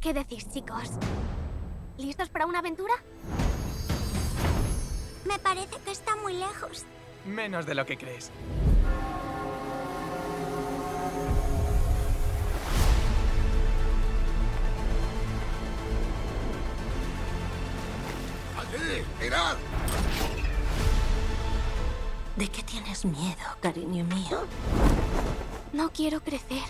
¿Qué 0.00 0.14
decís, 0.14 0.50
chicos? 0.50 0.92
¿Listos 1.98 2.30
para 2.30 2.46
una 2.46 2.60
aventura? 2.60 2.94
Me 5.28 5.38
parece 5.38 5.76
que 5.84 5.90
está 5.90 6.16
muy 6.16 6.32
lejos. 6.32 6.86
Menos 7.26 7.66
de 7.66 7.74
lo 7.74 7.84
que 7.84 7.98
crees. 7.98 8.30
¡Aquí! 18.58 19.04
¡Mirad! 19.20 19.56
¿De 22.36 22.48
qué 22.48 22.64
tienes 22.64 23.04
miedo, 23.04 23.44
cariño 23.60 24.04
mío? 24.04 24.44
No 25.72 25.90
quiero 25.90 26.20
crecer. 26.20 26.62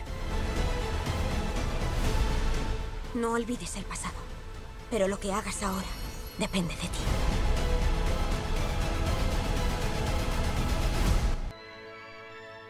No 3.14 3.32
olvides 3.32 3.74
el 3.76 3.84
pasado. 3.84 4.14
Pero 4.90 5.08
lo 5.08 5.18
que 5.18 5.32
hagas 5.32 5.62
ahora 5.62 5.86
depende 6.36 6.74
de 6.74 6.82
ti. 6.82 6.98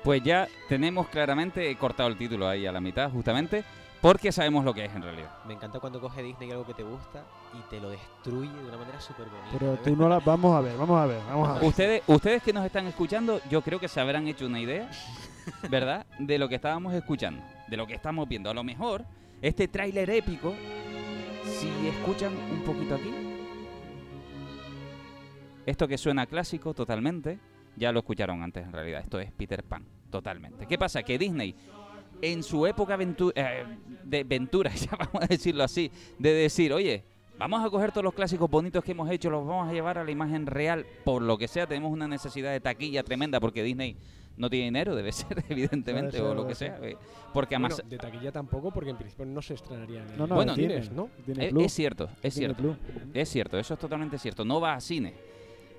Pues 0.05 0.23
ya 0.23 0.47
tenemos 0.69 1.09
claramente 1.09 1.75
cortado 1.77 2.09
el 2.09 2.17
título 2.17 2.47
ahí 2.47 2.65
a 2.65 2.73
la 2.73 2.81
mitad, 2.81 3.11
justamente, 3.11 3.65
porque 4.05 4.33
sabemos 4.33 4.67
lo 4.67 4.75
que 4.75 4.85
es 4.85 4.95
en 4.95 5.01
realidad. 5.01 5.31
Me 5.47 5.55
encanta 5.55 5.81
cuando 5.81 5.99
coge 5.99 6.23
Disney 6.23 6.51
algo 6.51 6.67
que 6.67 6.75
te 6.75 6.83
gusta 6.83 7.25
y 7.55 7.71
te 7.71 7.81
lo 7.81 7.89
destruye 7.89 8.53
de 8.53 8.69
una 8.69 8.77
manera 8.77 9.01
súper 9.01 9.29
bonita. 9.29 9.57
Pero 9.59 9.79
tú 9.79 9.97
no 9.97 10.11
la... 10.11 10.19
Vamos 10.19 10.55
a 10.55 10.61
ver, 10.61 10.77
vamos 10.77 11.01
a 11.01 11.07
ver, 11.07 11.23
vamos 11.27 11.49
a 11.49 11.55
ver. 11.55 11.65
Ustedes, 11.65 12.03
ustedes 12.07 12.43
que 12.43 12.53
nos 12.53 12.67
están 12.67 12.87
escuchando, 12.87 13.41
yo 13.49 13.63
creo 13.63 13.81
que 13.81 13.89
se 13.89 14.01
habrán 14.01 14.29
hecho 14.29 14.45
una 14.45 14.61
idea, 14.61 14.91
¿verdad? 15.71 16.05
De 16.19 16.37
lo 16.37 16.51
que 16.51 16.57
estábamos 16.57 16.93
escuchando, 16.93 17.43
de 17.67 17.79
lo 17.79 17.87
que 17.87 17.95
estamos 17.95 18.29
viendo. 18.29 18.51
A 18.51 18.55
lo 18.55 18.63
mejor, 18.63 19.07
este 19.41 19.69
tráiler 19.69 20.11
épico, 20.11 20.55
si 21.47 21.89
escuchan 21.89 22.35
un 22.53 22.63
poquito 22.63 22.97
aquí, 22.97 23.11
esto 25.65 25.89
que 25.89 25.97
suena 25.97 26.27
clásico 26.27 26.75
totalmente, 26.75 27.39
ya 27.75 27.91
lo 27.91 28.01
escucharon 28.01 28.43
antes 28.43 28.67
en 28.67 28.73
realidad. 28.73 29.01
Esto 29.01 29.19
es 29.19 29.33
Peter 29.33 29.65
Pan, 29.65 29.87
totalmente. 30.11 30.67
¿Qué 30.67 30.77
pasa? 30.77 31.03
Que 31.03 31.17
Disney, 31.17 31.57
en 32.23 32.43
su 32.43 32.67
época 32.67 32.99
eh, 33.01 33.65
de 34.05 34.21
aventura, 34.21 34.71
ya 34.75 34.97
vamos 34.97 35.23
a 35.23 35.27
decirlo 35.27 35.65
así, 35.65 35.91
de 36.19 36.33
decir, 36.33 36.73
oye, 36.73 37.05
vamos 37.39 37.65
a 37.65 37.71
coger 37.71 37.91
todos 37.91 38.05
los 38.05 38.15
clásicos 38.15 38.51
bonitos 38.51 38.85
que 38.85 38.93
hemos 38.93 39.11
hecho, 39.11 39.31
los 39.31 39.47
vamos 39.47 39.69
a 39.69 39.73
llevar 39.73 39.99
a 39.99 40.05
la 40.05 40.11
imagen 40.11 40.47
real, 40.47 40.87
por 41.05 41.23
lo 41.23 41.37
que 41.39 41.49
sea, 41.49 41.67
tenemos 41.67 41.93
una 41.93 42.09
necesidad 42.09 42.53
de 42.53 42.61
taquilla 42.61 43.03
tremenda 43.03 43.41
porque 43.41 43.63
Disney 43.63 43.97
no 44.37 44.51
tiene 44.51 44.65
dinero, 44.67 44.97
debe 44.97 45.13
ser, 45.13 45.45
evidentemente, 45.49 46.21
o 46.21 46.35
lo 46.35 46.47
que 46.47 46.55
sea. 46.55 46.77
ser. 46.79 46.89
eh, 46.91 46.97
Porque 47.33 47.57
Bueno, 47.57 47.75
además... 47.75 47.89
de 47.91 47.99
taquilla 47.99 48.33
tampoco, 48.33 48.73
porque 48.73 48.91
en 48.91 48.97
principio 48.97 49.27
no 49.27 49.41
se 49.43 49.55
estrenaría 49.55 50.03
en 50.03 50.09
el 50.11 50.19
No, 50.19 50.27
no, 50.27 50.35
Bueno, 50.35 50.55
tiene, 50.55 50.81
¿no? 50.91 51.09
tiene 51.25 51.47
Es, 51.47 51.51
Plus. 51.53 51.65
es 51.67 51.73
cierto, 51.73 52.09
es 52.23 52.35
Tiene 52.35 52.55
cierto. 52.55 52.77
Es 53.15 53.29
cierto, 53.29 53.59
eso 53.59 53.75
es 53.75 53.81
totalmente 53.81 54.19
cierto. 54.19 54.45
No 54.45 54.61
va 54.61 54.75
a 54.75 54.81
cine. 54.81 55.15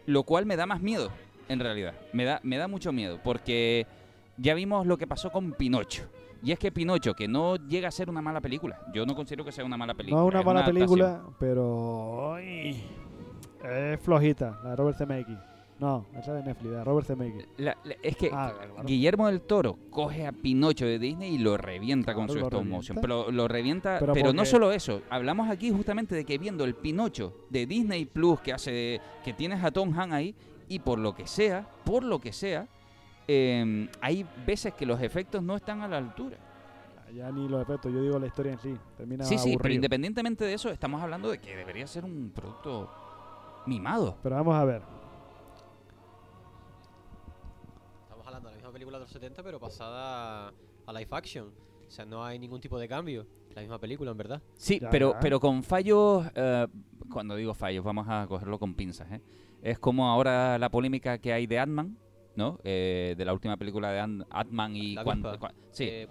Lo 0.06 0.24
cual 0.24 0.46
me 0.46 0.56
da 0.56 0.66
más 0.66 0.82
miedo, 0.82 1.12
en 1.50 1.60
realidad. 1.60 1.96
Me 2.14 2.24
da, 2.26 2.40
me 2.44 2.58
da 2.58 2.68
mucho 2.70 2.94
miedo, 2.94 3.20
porque 3.24 3.88
ya 4.38 4.54
vimos 4.54 4.86
lo 4.86 4.98
que 4.98 5.08
pasó 5.08 5.32
con 5.32 5.52
Pinocho. 5.54 6.04
Y 6.46 6.52
es 6.52 6.60
que 6.60 6.72
Pinocho, 6.72 7.14
que 7.16 7.28
no 7.28 7.56
llega 7.56 7.88
a 7.88 7.92
ser 7.92 8.10
una 8.10 8.22
mala 8.22 8.40
película. 8.40 8.80
Yo 8.94 9.06
no 9.06 9.16
considero 9.16 9.44
que 9.44 9.52
sea 9.52 9.66
una 9.66 9.78
mala 9.78 9.94
película. 9.96 10.22
No 10.22 10.28
es 10.30 10.34
una 10.36 10.44
mala 10.44 10.60
adaptación. 10.62 10.76
película, 10.90 11.24
pero... 11.40 12.34
ay, 12.36 12.86
es 13.64 14.00
flojita, 14.00 14.60
la 14.64 14.70
de 14.72 14.76
Robert 14.76 14.98
Zemeckis. 14.98 15.38
No, 15.78 16.06
esa 16.18 16.34
de 16.34 16.42
Netflix, 16.44 16.72
la 16.72 16.78
de 16.78 16.84
Robert 16.86 17.06
Zemeckis. 17.08 17.48
La- 17.58 17.76
la- 17.84 17.96
es 18.02 18.16
que 18.16 18.30
Ah, 18.32 18.54
claro. 18.56 18.76
Guillermo 18.86 19.28
del 19.28 19.42
Toro 19.42 19.78
coge 19.90 20.26
a 20.26 20.32
Pinocho 20.32 20.86
de 20.86 21.00
Disney 21.00 21.34
y 21.36 21.38
lo 21.38 21.58
revienta 21.58 22.14
con 22.14 22.30
su 22.30 22.38
stop 22.38 22.64
motion. 22.64 22.98
Pero 23.02 23.30
lo 23.30 23.48
revienta, 23.50 23.98
Pero 24.00 24.14
pero, 24.14 24.32
no 24.32 24.46
solo 24.46 24.72
eso. 24.72 25.02
Hablamos 25.10 25.50
aquí 25.50 25.72
justamente 25.72 26.16
de 26.16 26.24
que 26.24 26.38
viendo 26.38 26.64
el 26.64 26.76
Pinocho 26.76 27.34
de 27.50 27.66
Disney 27.66 28.06
Plus 28.06 28.40
que 28.40 28.54
hace 28.54 29.02
que 29.26 29.34
tienes 29.34 29.62
a 29.66 29.72
Tom 29.72 29.92
Hanks 30.00 30.14
ahí 30.14 30.36
y 30.70 30.80
por 30.80 30.98
lo 30.98 31.14
que 31.14 31.28
sea, 31.28 31.68
por 31.84 32.04
lo 32.06 32.20
que 32.20 32.32
sea, 32.32 32.68
eh, 33.28 33.90
hay 34.02 34.26
veces 34.46 34.74
que 34.74 34.86
los 34.86 35.02
efectos 35.02 35.42
no 35.44 35.56
están 35.56 35.82
a 35.82 35.88
la 35.88 35.98
altura. 35.98 36.38
Ya 37.14 37.32
ni 37.32 37.48
los 37.48 37.62
efectos, 37.62 37.94
yo 37.94 38.02
digo 38.02 38.20
la 38.20 38.28
historia 38.28 38.52
en 38.54 38.60
sí. 38.60 38.76
Termina 38.98 39.24
Sí, 39.24 39.38
sí, 39.38 39.44
pero 39.52 39.54
aburrido. 39.60 39.76
independientemente 39.76 40.44
de 40.44 40.54
eso, 40.54 40.70
estamos 40.70 41.02
hablando 41.02 41.30
de 41.30 41.38
que 41.40 41.56
debería 41.56 41.88
ser 41.88 42.04
un 42.04 42.32
producto 42.36 42.92
mimado. 43.68 44.18
Pero 44.22 44.36
vamos 44.36 44.56
a 44.56 44.66
ver. 44.66 44.82
Estamos 48.04 48.26
hablando 48.28 48.50
de 48.50 48.56
la 48.56 48.58
misma 48.58 48.72
película 48.74 48.98
de 48.98 49.04
los 49.04 49.12
70, 49.12 49.44
pero 49.44 49.60
pasada 49.60 50.52
a 50.86 50.94
live 50.94 51.08
action. 51.12 51.48
O 51.88 51.92
sea, 51.92 52.06
no 52.06 52.24
hay 52.26 52.40
ningún 52.40 52.60
tipo 52.60 52.78
de 52.80 52.88
cambio. 52.88 53.26
La 53.54 53.62
misma 53.62 53.80
película, 53.80 54.12
en 54.12 54.18
verdad. 54.18 54.42
Sí, 54.58 54.80
Ya, 54.82 54.90
pero, 54.90 55.14
ya. 55.14 55.20
pero 55.20 55.40
con 55.40 55.64
fallos, 55.64 56.26
eh, 56.36 56.68
cuando 57.10 57.36
digo 57.36 57.54
fallos, 57.54 57.86
vamos 57.86 58.08
a 58.10 58.26
cogerlo 58.28 58.60
con 58.60 58.74
pinzas. 58.74 59.10
¿eh? 59.12 59.22
Es 59.62 59.80
como 59.80 60.10
ahora 60.10 60.58
la 60.58 60.70
polémica 60.70 61.18
que 61.20 61.32
hay 61.32 61.48
de 61.48 61.60
Ant-Man, 61.60 61.98
¿no? 62.36 62.60
Eh, 62.64 63.16
de 63.18 63.26
la 63.26 63.34
última 63.34 63.58
película 63.58 63.92
de 63.92 64.00
Ant-Man 64.00 64.76
y... 64.76 64.96
La 64.96 65.04
cuan- 65.04 65.26
avispa. 65.26 65.40
cuan- 65.40 65.56
sí. 65.72 65.86
Eh, 65.90 66.08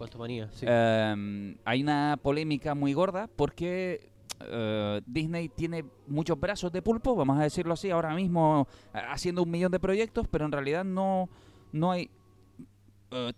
sí. 0.53 0.67
Eh, 0.69 1.57
hay 1.65 1.83
una 1.83 2.19
polémica 2.23 2.75
muy 2.75 2.93
gorda 2.95 3.29
porque 3.37 4.09
eh, 4.41 5.01
Disney 5.07 5.49
tiene 5.49 5.85
muchos 6.07 6.39
brazos 6.41 6.73
de 6.73 6.83
pulpo, 6.83 7.15
vamos 7.15 7.39
a 7.39 7.43
decirlo 7.43 7.75
así, 7.75 7.91
ahora 7.91 8.15
mismo 8.15 8.67
eh, 8.95 8.99
haciendo 9.09 9.43
un 9.43 9.51
millón 9.51 9.73
de 9.73 9.81
proyectos, 9.81 10.27
pero 10.29 10.45
en 10.45 10.53
realidad 10.53 10.85
no, 10.85 11.29
no 11.73 11.91
hay 11.93 12.11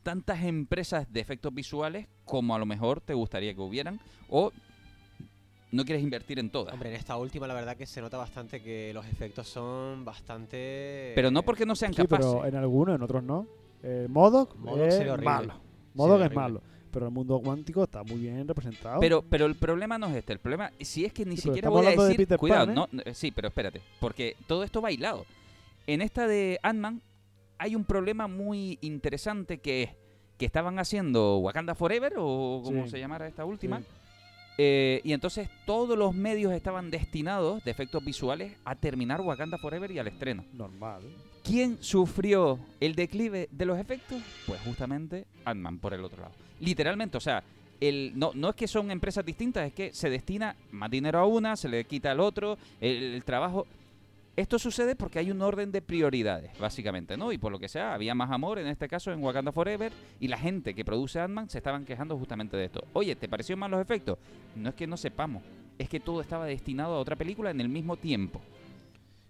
tantas 0.02 0.42
empresas 0.42 1.12
de 1.12 1.20
efectos 1.20 1.52
visuales 1.52 2.08
como 2.24 2.54
a 2.54 2.58
lo 2.58 2.64
mejor 2.64 3.02
te 3.02 3.12
gustaría 3.12 3.52
que 3.54 3.60
hubieran 3.60 4.00
o 4.30 4.50
no 5.72 5.84
quieres 5.84 6.02
invertir 6.02 6.38
en 6.38 6.50
todas. 6.50 6.72
Hombre, 6.74 6.90
en 6.90 6.96
esta 6.96 7.16
última 7.16 7.46
la 7.46 7.54
verdad 7.54 7.76
que 7.76 7.86
se 7.86 8.00
nota 8.00 8.16
bastante 8.16 8.62
que 8.62 8.92
los 8.94 9.04
efectos 9.06 9.48
son 9.48 10.04
bastante... 10.04 11.12
Pero 11.14 11.30
no 11.30 11.42
porque 11.42 11.66
no 11.66 11.74
sean 11.76 11.92
Sí, 11.92 12.02
capaces. 12.02 12.26
pero 12.26 12.46
en 12.46 12.54
algunos, 12.56 12.94
en 12.96 13.02
otros 13.02 13.22
no. 13.22 13.46
Eh, 13.82 14.06
Modoc, 14.08 14.54
Modoc 14.56 14.86
es 14.88 15.22
malo. 15.22 15.54
Modoc 15.94 16.22
es 16.22 16.32
malo. 16.34 16.62
Pero 16.90 17.06
el 17.08 17.12
mundo 17.12 17.40
cuántico 17.44 17.84
está 17.84 18.02
muy 18.04 18.16
bien 18.20 18.48
representado. 18.48 19.00
Pero, 19.00 19.22
pero 19.22 19.44
el 19.44 19.54
problema 19.54 19.98
no 19.98 20.06
es 20.06 20.16
este. 20.16 20.32
El 20.32 20.38
problema, 20.38 20.70
si 20.80 21.04
es 21.04 21.12
que 21.12 21.26
ni 21.26 21.36
Sí, 21.36 21.42
siquiera 21.42 21.68
estamos 21.68 21.78
voy 21.80 21.86
a 21.86 21.88
hablando 21.90 22.02
de 22.04 22.08
decir. 22.08 22.26
Peter 22.26 22.38
cuidado, 22.38 22.66
Pan, 22.66 22.70
¿eh? 22.72 22.74
no, 22.74 22.88
no, 23.04 23.14
sí, 23.14 23.30
pero 23.32 23.48
espérate. 23.48 23.82
Porque 24.00 24.34
todo 24.46 24.64
esto 24.64 24.80
va 24.80 24.90
hilado. 24.90 25.26
En 25.86 26.00
esta 26.00 26.26
de 26.26 26.58
Ant-Man 26.62 27.02
hay 27.58 27.74
un 27.76 27.84
problema 27.84 28.28
muy 28.28 28.78
interesante 28.80 29.58
que 29.58 29.82
es 29.84 29.90
que 30.38 30.46
estaban 30.46 30.78
haciendo 30.78 31.38
Wakanda 31.38 31.74
Forever 31.74 32.14
o 32.18 32.62
como 32.64 32.84
Sí. 32.84 32.90
se 32.92 32.98
llamara 32.98 33.26
esta 33.26 33.44
última. 33.44 33.80
Sí. 33.80 33.86
Eh, 34.58 35.00
y 35.04 35.12
entonces 35.12 35.48
todos 35.66 35.98
los 35.98 36.14
medios 36.14 36.52
estaban 36.52 36.90
destinados 36.90 37.62
de 37.64 37.70
efectos 37.70 38.04
visuales 38.04 38.52
a 38.64 38.74
terminar 38.74 39.20
Wakanda 39.20 39.58
Forever 39.58 39.90
y 39.90 39.98
al 39.98 40.08
estreno. 40.08 40.44
Normal. 40.52 41.02
¿Quién 41.44 41.78
sufrió 41.80 42.58
el 42.80 42.94
declive 42.94 43.48
de 43.52 43.64
los 43.66 43.78
efectos? 43.78 44.20
Pues 44.46 44.60
justamente 44.62 45.26
Ant-Man 45.44 45.78
por 45.78 45.94
el 45.94 46.02
otro 46.04 46.22
lado. 46.22 46.34
Literalmente, 46.60 47.16
o 47.18 47.20
sea, 47.20 47.44
el, 47.80 48.12
no, 48.16 48.32
no 48.34 48.48
es 48.48 48.56
que 48.56 48.66
son 48.66 48.90
empresas 48.90 49.24
distintas, 49.24 49.66
es 49.66 49.74
que 49.74 49.92
se 49.92 50.10
destina 50.10 50.56
más 50.72 50.90
dinero 50.90 51.18
a 51.18 51.26
una, 51.26 51.54
se 51.54 51.68
le 51.68 51.84
quita 51.84 52.10
al 52.10 52.20
otro, 52.20 52.58
el, 52.80 53.14
el 53.14 53.24
trabajo... 53.24 53.66
Esto 54.36 54.58
sucede 54.58 54.96
porque 54.96 55.18
hay 55.18 55.30
un 55.30 55.40
orden 55.40 55.72
de 55.72 55.80
prioridades, 55.80 56.50
básicamente, 56.58 57.16
¿no? 57.16 57.32
Y 57.32 57.38
por 57.38 57.50
lo 57.50 57.58
que 57.58 57.68
sea, 57.68 57.94
había 57.94 58.14
más 58.14 58.30
amor, 58.30 58.58
en 58.58 58.66
este 58.66 58.86
caso 58.86 59.10
en 59.10 59.22
Wakanda 59.24 59.50
Forever, 59.50 59.90
y 60.20 60.28
la 60.28 60.36
gente 60.36 60.74
que 60.74 60.84
produce 60.84 61.18
Ant-Man 61.18 61.48
se 61.48 61.56
estaban 61.58 61.86
quejando 61.86 62.18
justamente 62.18 62.54
de 62.56 62.66
esto. 62.66 62.84
Oye, 62.92 63.16
¿te 63.16 63.28
pareció 63.30 63.56
mal 63.56 63.70
los 63.70 63.80
efectos? 63.80 64.18
No 64.54 64.68
es 64.68 64.74
que 64.74 64.86
no 64.86 64.98
sepamos, 64.98 65.42
es 65.78 65.88
que 65.88 66.00
todo 66.00 66.20
estaba 66.20 66.44
destinado 66.44 66.94
a 66.94 67.00
otra 67.00 67.16
película 67.16 67.50
en 67.50 67.62
el 67.62 67.70
mismo 67.70 67.96
tiempo. 67.96 68.42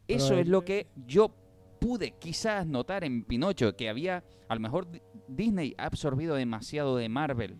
Pero 0.09 0.19
Eso 0.19 0.35
es 0.37 0.49
lo 0.49 0.65
que 0.65 0.89
yo 1.07 1.31
pude 1.79 2.13
quizás 2.19 2.67
notar 2.67 3.05
en 3.05 3.23
Pinocho, 3.23 3.77
que 3.77 3.89
había, 3.89 4.25
a 4.49 4.55
lo 4.55 4.61
mejor 4.61 4.91
Di- 4.91 5.01
Disney 5.29 5.75
ha 5.79 5.87
absorbido 5.87 6.35
demasiado 6.35 6.97
de 6.97 7.09
Marvel, 7.09 7.57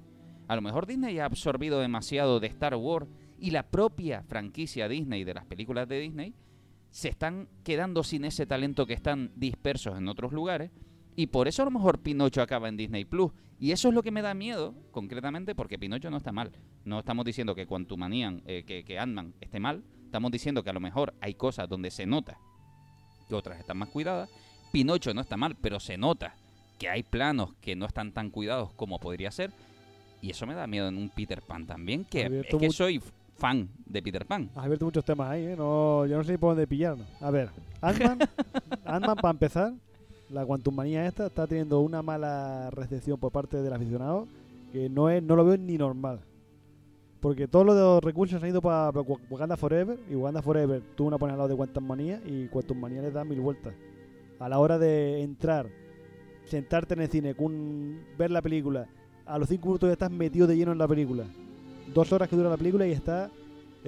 a 0.49 0.57
lo 0.57 0.63
mejor 0.63 0.87
Disney 0.87 1.19
ha 1.21 1.27
absorbido 1.27 1.81
demasiado 1.81 2.41
de 2.41 2.47
Star 2.49 2.75
Wars 2.75 3.07
y 3.39 3.51
la 3.53 3.65
propia 3.65 4.23
franquicia 4.25 4.89
Disney 4.89 5.23
de 5.25 5.35
las 5.35 5.45
películas 5.45 5.89
de 5.89 6.01
Disney 6.01 6.35
se 6.97 7.11
están 7.11 7.47
quedando 7.63 8.03
sin 8.03 8.25
ese 8.25 8.47
talento 8.47 8.87
que 8.87 8.95
están 8.95 9.31
dispersos 9.37 9.99
en 9.99 10.09
otros 10.09 10.33
lugares 10.33 10.71
y 11.15 11.27
por 11.27 11.47
eso 11.47 11.61
a 11.61 11.67
lo 11.67 11.71
mejor 11.71 11.99
Pinocho 11.99 12.41
acaba 12.41 12.71
en 12.71 12.79
Disney 12.79 13.05
Plus. 13.05 13.33
Y 13.61 13.73
eso 13.73 13.89
es 13.89 13.95
lo 13.95 14.03
que 14.03 14.11
me 14.11 14.23
da 14.23 14.33
miedo 14.33 14.75
concretamente 14.93 15.55
porque 15.55 15.79
Pinocho 15.79 16.09
no 16.11 16.17
está 16.17 16.33
mal. 16.33 16.53
No 16.87 17.01
estamos 17.01 17.27
diciendo 17.27 17.55
que 17.55 17.67
Quantumanian 17.67 18.43
eh, 18.47 18.65
que, 18.67 18.83
que 18.83 18.99
Ant-Man 18.99 19.35
esté 19.43 19.61
mal. 19.61 19.85
Estamos 20.07 20.33
diciendo 20.33 20.65
que 20.65 20.71
a 20.71 20.73
lo 20.73 20.81
mejor 20.81 21.13
hay 21.21 21.35
cosas 21.35 21.69
donde 21.69 21.91
se 21.91 22.07
nota 22.07 22.39
que 23.29 23.35
otras 23.35 23.59
están 23.61 23.77
más 23.77 23.91
cuidadas. 23.91 24.31
Pinocho 24.73 25.13
no 25.13 25.21
está 25.21 25.37
mal 25.37 25.55
pero 25.55 25.81
se 25.81 25.99
nota 25.99 26.35
que 26.79 26.89
hay 26.89 27.03
planos 27.03 27.53
que 27.61 27.77
no 27.77 27.85
están 27.85 28.13
tan 28.13 28.31
cuidados 28.31 28.73
como 28.73 28.99
podría 29.01 29.31
ser. 29.31 29.53
Y 30.23 30.31
eso 30.31 30.47
me 30.47 30.55
da 30.55 30.67
miedo 30.67 30.89
en 30.89 30.97
un 30.97 31.11
Peter 31.11 31.43
Pan 31.43 31.67
también 31.67 32.07
que 32.07 32.47
es 32.49 32.57
que 32.59 32.71
soy 32.71 33.03
fan 33.37 33.69
de 33.85 34.03
Peter 34.03 34.27
Pan 34.27 34.51
Has 34.55 34.65
abierto 34.65 34.85
muchos 34.87 35.05
temas 35.05 35.31
ahí, 35.31 35.45
¿eh? 35.45 35.57
No, 35.57 36.07
yo 36.07 36.17
no 36.17 36.25
sé 36.25 36.39
por 36.39 36.51
dónde 36.51 36.67
pillarnos. 36.67 37.07
A 37.21 37.31
ver, 37.31 37.51
Ant-Man, 37.81 38.19
para 39.17 39.31
empezar, 39.31 39.73
la 40.31 40.45
Quantummanía 40.45 41.07
esta 41.07 41.27
está 41.27 41.47
teniendo 41.47 41.81
una 41.81 42.03
mala 42.03 42.71
recepción 42.71 43.19
por 43.19 43.31
parte 43.31 43.63
del 43.63 43.73
aficionado 43.73 44.27
que 44.73 44.89
no 44.89 45.09
es 45.09 45.23
no 45.23 45.37
lo 45.37 45.45
veo 45.45 45.57
ni 45.57 45.79
normal. 45.79 46.21
Porque 47.21 47.49
todos 47.49 47.67
los 47.67 48.03
recursos 48.03 48.43
han 48.43 48.49
ido 48.49 48.61
para 48.61 48.91
Wakanda 49.31 49.57
Forever 49.57 49.99
y 50.11 50.15
Wakanda 50.15 50.43
Forever 50.43 50.83
tú 50.95 51.07
una 51.07 51.19
pones 51.19 51.33
al 51.33 51.39
lado 51.39 51.49
de 51.49 51.57
Quantummanía 51.57 52.21
y 52.25 52.47
Quantummanía 52.49 53.03
le 53.03 53.11
da 53.11 53.25
mil 53.25 53.41
vueltas. 53.41 53.75
A 54.39 54.49
la 54.49 54.59
hora 54.59 54.79
de 54.79 55.23
entrar, 55.23 55.67
sentarte 56.45 56.95
en 56.95 57.01
el 57.01 57.09
cine, 57.09 57.35
con 57.35 58.01
ver 58.19 58.31
la 58.31 58.43
película, 58.43 58.87
a 59.25 59.39
los 59.39 59.49
cinco 59.49 59.69
minutos 59.69 59.89
ya 59.89 59.95
estás 59.95 60.11
metido 60.11 60.47
de 60.47 60.57
lleno 60.57 60.73
en 60.73 60.79
la 60.79 60.87
película. 60.87 61.25
Dos 61.93 62.13
horas 62.13 62.29
que 62.29 62.37
dura 62.37 62.51
la 62.51 62.57
película 62.57 62.87
y 62.87 62.93
estás 62.93 63.31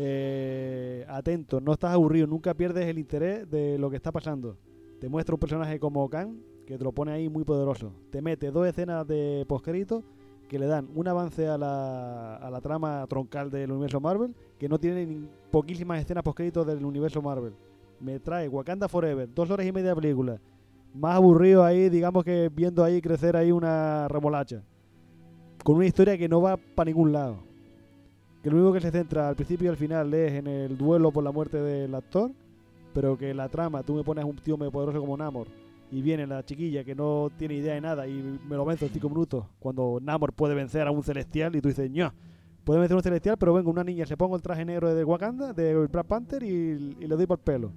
eh, 0.01 1.05
atento, 1.09 1.61
no 1.61 1.73
estás 1.73 1.93
aburrido, 1.93 2.29
nunca 2.29 2.55
pierdes 2.55 2.87
el 2.87 2.99
interés 2.99 3.51
de 3.51 3.77
lo 3.79 3.91
que 3.91 3.97
está 3.97 4.13
pasando. 4.13 4.57
Te 5.01 5.09
muestra 5.09 5.35
un 5.35 5.41
personaje 5.41 5.81
como 5.81 6.09
Khan 6.09 6.39
que 6.67 6.79
te 6.79 6.85
lo 6.85 6.93
pone 6.93 7.11
ahí 7.11 7.29
muy 7.29 7.43
poderoso. 7.43 7.93
Te 8.11 8.23
mete 8.23 8.53
dos 8.53 8.67
escenas 8.69 9.07
de 9.09 9.45
poscrito 9.49 10.05
que 10.49 10.59
le 10.59 10.67
dan 10.67 10.89
un 10.95 11.09
avance 11.09 11.49
a 11.49 11.59
la, 11.59 12.37
a 12.37 12.49
la 12.49 12.61
trama 12.61 13.05
troncal 13.09 13.51
del 13.51 13.73
universo 13.73 14.01
Marvel 14.01 14.37
que 14.57 14.69
no 14.69 14.79
tiene 14.79 15.29
poquísimas 15.51 16.01
escenas 16.01 16.23
poscritos 16.23 16.65
del 16.65 16.85
universo 16.85 17.21
Marvel. 17.21 17.55
Me 17.99 18.21
trae 18.21 18.49
Wakanda 18.49 18.89
Forever, 18.89 19.29
dos 19.35 19.51
horas 19.51 19.67
y 19.67 19.73
media 19.73 19.91
de 19.91 20.01
película. 20.01 20.41
Más 20.95 21.17
aburrido 21.17 21.65
ahí, 21.65 21.89
digamos 21.89 22.23
que 22.23 22.49
viendo 22.55 22.85
ahí 22.85 23.03
crecer 23.03 23.37
ahí 23.37 23.51
una 23.51 24.07
remolacha. 24.07 24.63
Con 25.65 25.77
una 25.77 25.87
historia 25.87 26.17
que 26.17 26.29
no 26.29 26.41
va 26.41 26.57
para 26.57 26.87
ningún 26.87 27.13
lado 27.13 27.48
que 28.43 28.51
lo 28.51 28.57
único 28.57 28.73
que 28.73 28.81
se 28.81 28.91
centra 28.91 29.29
al 29.29 29.37
principio 29.37 29.67
y 29.67 29.69
al 29.69 29.77
final 29.77 30.13
es 30.15 30.33
en 30.33 30.47
el 30.47 30.79
duelo 30.79 31.11
por 31.11 31.25
la 31.25 31.33
muerte 31.33 31.61
del 31.61 31.95
actor, 31.95 32.31
pero 32.95 33.17
que 33.17 33.35
la 33.35 33.49
trama, 33.49 33.83
tú 33.83 33.95
me 33.95 34.05
pones 34.05 34.25
un 34.25 34.37
tío 34.37 34.57
muy 34.57 34.71
poderoso 34.71 35.01
como 35.01 35.17
Namor 35.17 35.49
y 35.91 36.03
viene 36.03 36.27
la 36.27 36.45
chiquilla 36.45 36.85
que 36.85 36.95
no 36.95 37.31
tiene 37.37 37.55
idea 37.55 37.75
de 37.75 37.81
nada 37.81 38.07
y 38.07 38.39
me 38.49 38.57
lo 38.57 38.65
vence 38.65 38.87
en 38.87 38.93
5 38.93 39.09
minutos, 39.09 39.45
cuando 39.59 39.99
Namor 40.03 40.33
puede 40.33 40.55
vencer 40.55 40.87
a 40.87 40.91
un 40.91 41.03
celestial 41.03 41.57
y 41.57 41.61
tú 41.61 41.69
dices, 41.69 41.91
puede 42.65 42.81
vencer 42.81 42.95
a 42.95 42.99
un 42.99 43.03
celestial, 43.03 43.37
pero 43.39 43.55
venga 43.55 43.71
una 43.71 43.85
niña, 43.85 44.07
se 44.07 44.17
pongo 44.17 44.37
el 44.37 44.43
traje 44.43 44.65
negro 44.65 44.95
de 44.95 45.03
Wakanda, 45.03 45.53
de 45.53 45.87
Black 45.87 46.07
Panther 46.07 46.43
y, 46.43 46.95
le 46.95 47.17
doy 47.17 47.27
por 47.27 47.39
el 47.39 47.45
pelo. 47.45 47.73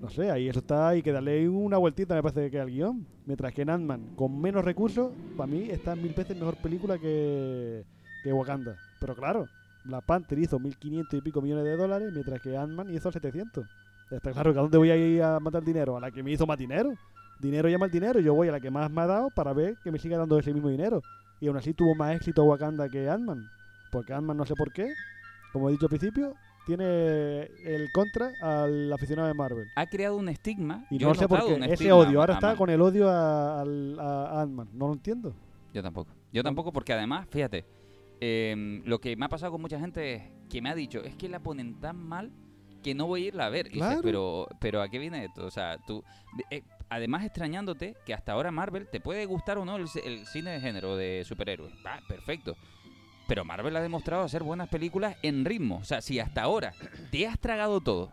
No 0.00 0.08
sé, 0.08 0.30
ahí 0.30 0.48
eso 0.48 0.58
está, 0.58 0.88
hay 0.88 1.02
que 1.02 1.12
darle 1.12 1.48
una 1.48 1.78
vueltita, 1.78 2.14
me 2.14 2.22
parece 2.22 2.50
que 2.50 2.58
al 2.58 2.70
guion. 2.70 3.06
Mientras 3.24 3.52
que 3.52 3.62
Ant-Man, 3.62 4.14
con 4.16 4.40
menos 4.40 4.64
recursos, 4.64 5.12
para 5.36 5.46
mí 5.46 5.68
está 5.70 5.94
mil 5.94 6.12
veces 6.12 6.36
mejor 6.36 6.56
película 6.56 6.98
que, 6.98 7.84
que 8.24 8.32
Wakanda. 8.32 8.76
Pero 9.02 9.16
claro, 9.16 9.46
Black 9.84 10.04
Panther 10.06 10.38
hizo 10.38 10.58
1.500 10.60 11.18
y 11.18 11.20
pico 11.20 11.42
millones 11.42 11.64
de 11.64 11.76
dólares, 11.76 12.10
mientras 12.12 12.40
que 12.40 12.56
Ant-Man 12.56 12.88
hizo 12.94 13.10
700. 13.10 13.66
Está 14.12 14.30
claro 14.30 14.52
que 14.52 14.58
a 14.60 14.62
dónde 14.62 14.78
voy 14.78 14.90
a 14.90 14.96
ir 14.96 15.22
a 15.22 15.40
matar 15.40 15.64
dinero, 15.64 15.96
a 15.96 16.00
la 16.00 16.10
que 16.12 16.22
me 16.22 16.30
hizo 16.30 16.46
más 16.46 16.56
dinero. 16.56 16.92
Dinero 17.40 17.68
llama 17.68 17.86
el 17.86 17.90
dinero, 17.90 18.20
yo 18.20 18.32
voy 18.34 18.46
a 18.48 18.52
la 18.52 18.60
que 18.60 18.70
más 18.70 18.88
me 18.92 19.00
ha 19.00 19.06
dado 19.06 19.28
para 19.34 19.52
ver 19.52 19.74
que 19.82 19.90
me 19.90 19.98
siga 19.98 20.16
dando 20.18 20.38
ese 20.38 20.54
mismo 20.54 20.68
dinero. 20.68 21.02
Y 21.40 21.48
aún 21.48 21.56
así 21.56 21.74
tuvo 21.74 21.94
más 21.96 22.14
éxito 22.14 22.44
Wakanda 22.44 22.88
que 22.88 23.08
Ant-Man. 23.10 23.44
Porque 23.90 24.12
Ant-Man 24.12 24.36
no 24.36 24.46
sé 24.46 24.54
por 24.54 24.72
qué, 24.72 24.92
como 25.52 25.68
he 25.68 25.72
dicho 25.72 25.86
al 25.86 25.90
principio, 25.90 26.34
tiene 26.64 27.40
el 27.64 27.90
contra 27.92 28.30
al 28.40 28.92
aficionado 28.92 29.26
de 29.26 29.34
Marvel. 29.34 29.66
ha 29.74 29.86
creado 29.86 30.16
un 30.16 30.28
estigma 30.28 30.84
Y 30.90 30.98
yo 30.98 31.08
no 31.08 31.14
sé 31.14 31.26
por 31.26 31.44
qué, 31.44 31.72
ese 31.72 31.90
odio. 31.90 32.20
Ahora 32.20 32.34
a 32.34 32.36
está 32.36 32.54
con 32.54 32.70
el 32.70 32.80
odio 32.80 33.08
a, 33.10 33.62
al- 33.62 33.98
a 33.98 34.42
Ant-Man. 34.42 34.68
No 34.74 34.86
lo 34.86 34.92
entiendo. 34.92 35.34
Yo 35.74 35.82
tampoco. 35.82 36.12
Yo 36.32 36.42
tampoco 36.44 36.72
porque 36.72 36.92
además, 36.92 37.26
fíjate, 37.30 37.64
em, 38.24 38.82
lo 38.84 39.00
que 39.00 39.16
me 39.16 39.24
ha 39.26 39.28
pasado 39.28 39.50
con 39.50 39.60
mucha 39.60 39.80
gente 39.80 40.14
es 40.14 40.22
que 40.48 40.62
me 40.62 40.70
ha 40.70 40.74
dicho, 40.76 41.02
es 41.02 41.16
que 41.16 41.28
la 41.28 41.40
ponen 41.40 41.80
tan 41.80 41.96
mal 41.96 42.30
que 42.82 42.94
no 42.94 43.06
voy 43.06 43.24
a 43.24 43.28
irla 43.28 43.46
a 43.46 43.48
ver. 43.48 43.66
Y 43.66 43.74
dices, 43.74 43.86
Claro. 43.88 44.00
pero, 44.02 44.48
pero 44.60 44.80
¿a 44.82 44.88
qué 44.88 44.98
viene 45.00 45.24
esto? 45.24 45.44
O 45.44 45.50
sea, 45.50 45.78
tú... 45.86 46.04
eh, 46.50 46.62
además 46.88 47.24
extrañándote 47.24 47.96
que 48.06 48.14
hasta 48.14 48.32
ahora 48.32 48.50
Marvel 48.52 48.86
te 48.90 49.00
puede 49.00 49.24
gustar 49.26 49.58
o 49.58 49.64
no 49.64 49.76
el, 49.76 49.86
el 50.04 50.26
cine 50.26 50.50
de 50.52 50.60
género 50.60 50.96
de 50.96 51.24
superhéroes. 51.24 51.72
Va, 51.84 52.00
perfecto. 52.08 52.56
Pero 53.28 53.44
Marvel 53.44 53.74
ha 53.76 53.80
demostrado 53.80 54.22
hacer 54.24 54.42
buenas 54.42 54.68
películas 54.68 55.16
en 55.22 55.44
ritmo. 55.44 55.78
O 55.78 55.84
sea, 55.84 56.00
si 56.00 56.18
hasta 56.20 56.42
ahora 56.42 56.74
te 57.10 57.26
has 57.26 57.38
tragado 57.40 57.80
todo, 57.80 58.10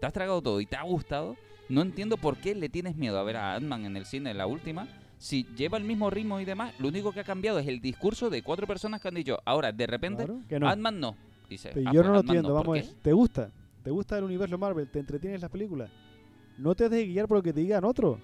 te 0.00 0.06
has 0.06 0.12
tragado 0.12 0.40
todo 0.42 0.60
y 0.60 0.66
te 0.66 0.76
ha 0.76 0.82
gustado, 0.82 1.36
no 1.68 1.82
entiendo 1.82 2.16
por 2.16 2.36
qué 2.38 2.54
le 2.54 2.68
tienes 2.68 2.96
miedo 2.96 3.18
a 3.18 3.22
ver 3.22 3.36
a 3.36 3.54
Ant-Man 3.54 3.84
en 3.86 3.96
el 3.96 4.06
cine, 4.06 4.34
la 4.34 4.46
última, 4.46 4.88
si 5.22 5.44
lleva 5.56 5.78
el 5.78 5.84
mismo 5.84 6.10
ritmo 6.10 6.40
y 6.40 6.44
demás, 6.44 6.74
lo 6.80 6.88
único 6.88 7.12
que 7.12 7.20
ha 7.20 7.24
cambiado 7.24 7.60
es 7.60 7.68
el 7.68 7.80
discurso 7.80 8.28
de 8.28 8.42
cuatro 8.42 8.66
personas 8.66 9.00
que 9.00 9.06
han 9.06 9.14
dicho, 9.14 9.38
ahora 9.44 9.70
de 9.70 9.86
repente, 9.86 10.24
Claro 10.48 10.66
no. 10.66 10.68
Ant-Man 10.68 10.98
no. 10.98 11.16
Dice, 11.48 11.70
Pero 11.72 11.90
"Ah, 11.90 11.92
yo 11.92 12.00
pues 12.00 12.06
no 12.08 12.12
lo 12.14 12.18
Ant-Man 12.18 12.36
entiendo, 12.36 12.48
¿por 12.56 12.66
vamos, 12.66 12.74
qué?". 12.74 12.88
es, 12.88 12.96
¿te 13.02 13.12
gusta? 13.12 13.50
¿Te 13.84 13.90
gusta 13.92 14.18
el 14.18 14.24
universo 14.24 14.58
Marvel? 14.58 14.90
¿Te 14.90 14.98
entretienes 14.98 15.40
las 15.40 15.48
películas? 15.50 15.90
No 16.58 16.74
te 16.74 16.88
dejes 16.88 17.06
guiar 17.06 17.28
por 17.28 17.36
lo 17.38 17.42
que 17.42 17.52
te 17.52 17.60
digan 17.60 17.84
otros. 17.84 18.18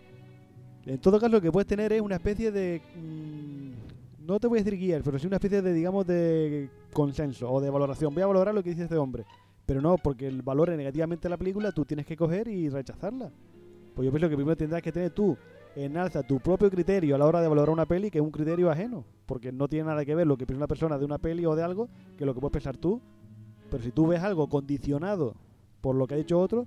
En 0.87 0.99
todo 0.99 1.21
caso, 1.21 1.31
lo 1.31 1.41
que 1.41 1.53
puedes 1.53 1.69
tener 1.69 1.93
es 1.93 2.01
una 2.01 2.17
especie 2.17 2.51
de... 2.51 2.83
mm, 2.97 4.27
no 4.27 4.41
te 4.41 4.49
voy 4.49 4.59
a 4.59 4.65
decir 4.65 4.77
guiar, 4.77 5.03
pero 5.05 5.21
sí 5.21 5.27
una 5.29 5.37
especie 5.37 5.63
de, 5.63 5.73
digamos, 5.73 6.05
de 6.05 6.69
consenso 6.93 7.49
o 7.49 7.61
de 7.61 7.71
valoración. 7.71 8.13
Voy 8.13 8.25
a 8.25 8.27
valorar 8.27 8.55
lo 8.57 8.63
que 8.65 8.71
dice 8.71 8.83
este 8.83 8.97
hombre. 8.97 9.25
Pero 9.67 9.81
no, 9.81 9.99
porque 9.99 10.27
el 10.27 10.43
valore 10.43 10.77
negativamente 10.77 11.29
la 11.29 11.37
película, 11.37 11.71
tú 11.71 11.85
tienes 11.85 12.07
que 12.07 12.17
coger 12.17 12.49
y 12.49 12.69
rechazarla. 12.69 13.31
Pues 13.95 14.05
yo 14.07 14.11
pienso 14.11 14.29
que 14.29 14.35
primero 14.37 14.57
tendrás 14.57 14.83
que 14.83 14.91
tener 14.91 15.11
tú 15.11 15.37
en 15.85 15.97
alza 15.97 16.25
tu 16.25 16.41
propio 16.41 16.69
criterio 16.71 17.15
a 17.15 17.19
la 17.19 17.27
hora 17.27 17.41
de 17.41 17.47
valorar 17.47 17.71
una 17.71 17.87
peli, 17.87 18.11
que 18.11 18.19
es 18.19 18.25
un 18.25 18.33
criterio 18.33 18.69
ajeno. 18.69 19.05
Porque 19.27 19.53
no 19.53 19.69
tiene 19.69 19.87
nada 19.87 20.05
que 20.05 20.15
ver 20.15 20.27
lo 20.27 20.37
que 20.37 20.45
piensa 20.45 20.59
una 20.59 20.67
persona 20.67 20.99
de 20.99 21.05
una 21.05 21.19
peli 21.19 21.47
o 21.47 21.55
de 21.55 21.63
algo 21.63 21.89
que 22.17 22.27
lo 22.27 22.35
que 22.35 22.41
puedes 22.41 22.53
pensar 22.53 22.77
tú. 22.77 23.01
Pero 23.71 23.83
si 23.83 23.93
tú 23.93 24.09
ves 24.09 24.21
algo 24.23 24.49
condicionado 24.49 25.37
por 25.81 25.95
lo 25.95 26.09
que 26.09 26.15
ha 26.15 26.17
dicho 26.17 26.41
otro, 26.41 26.67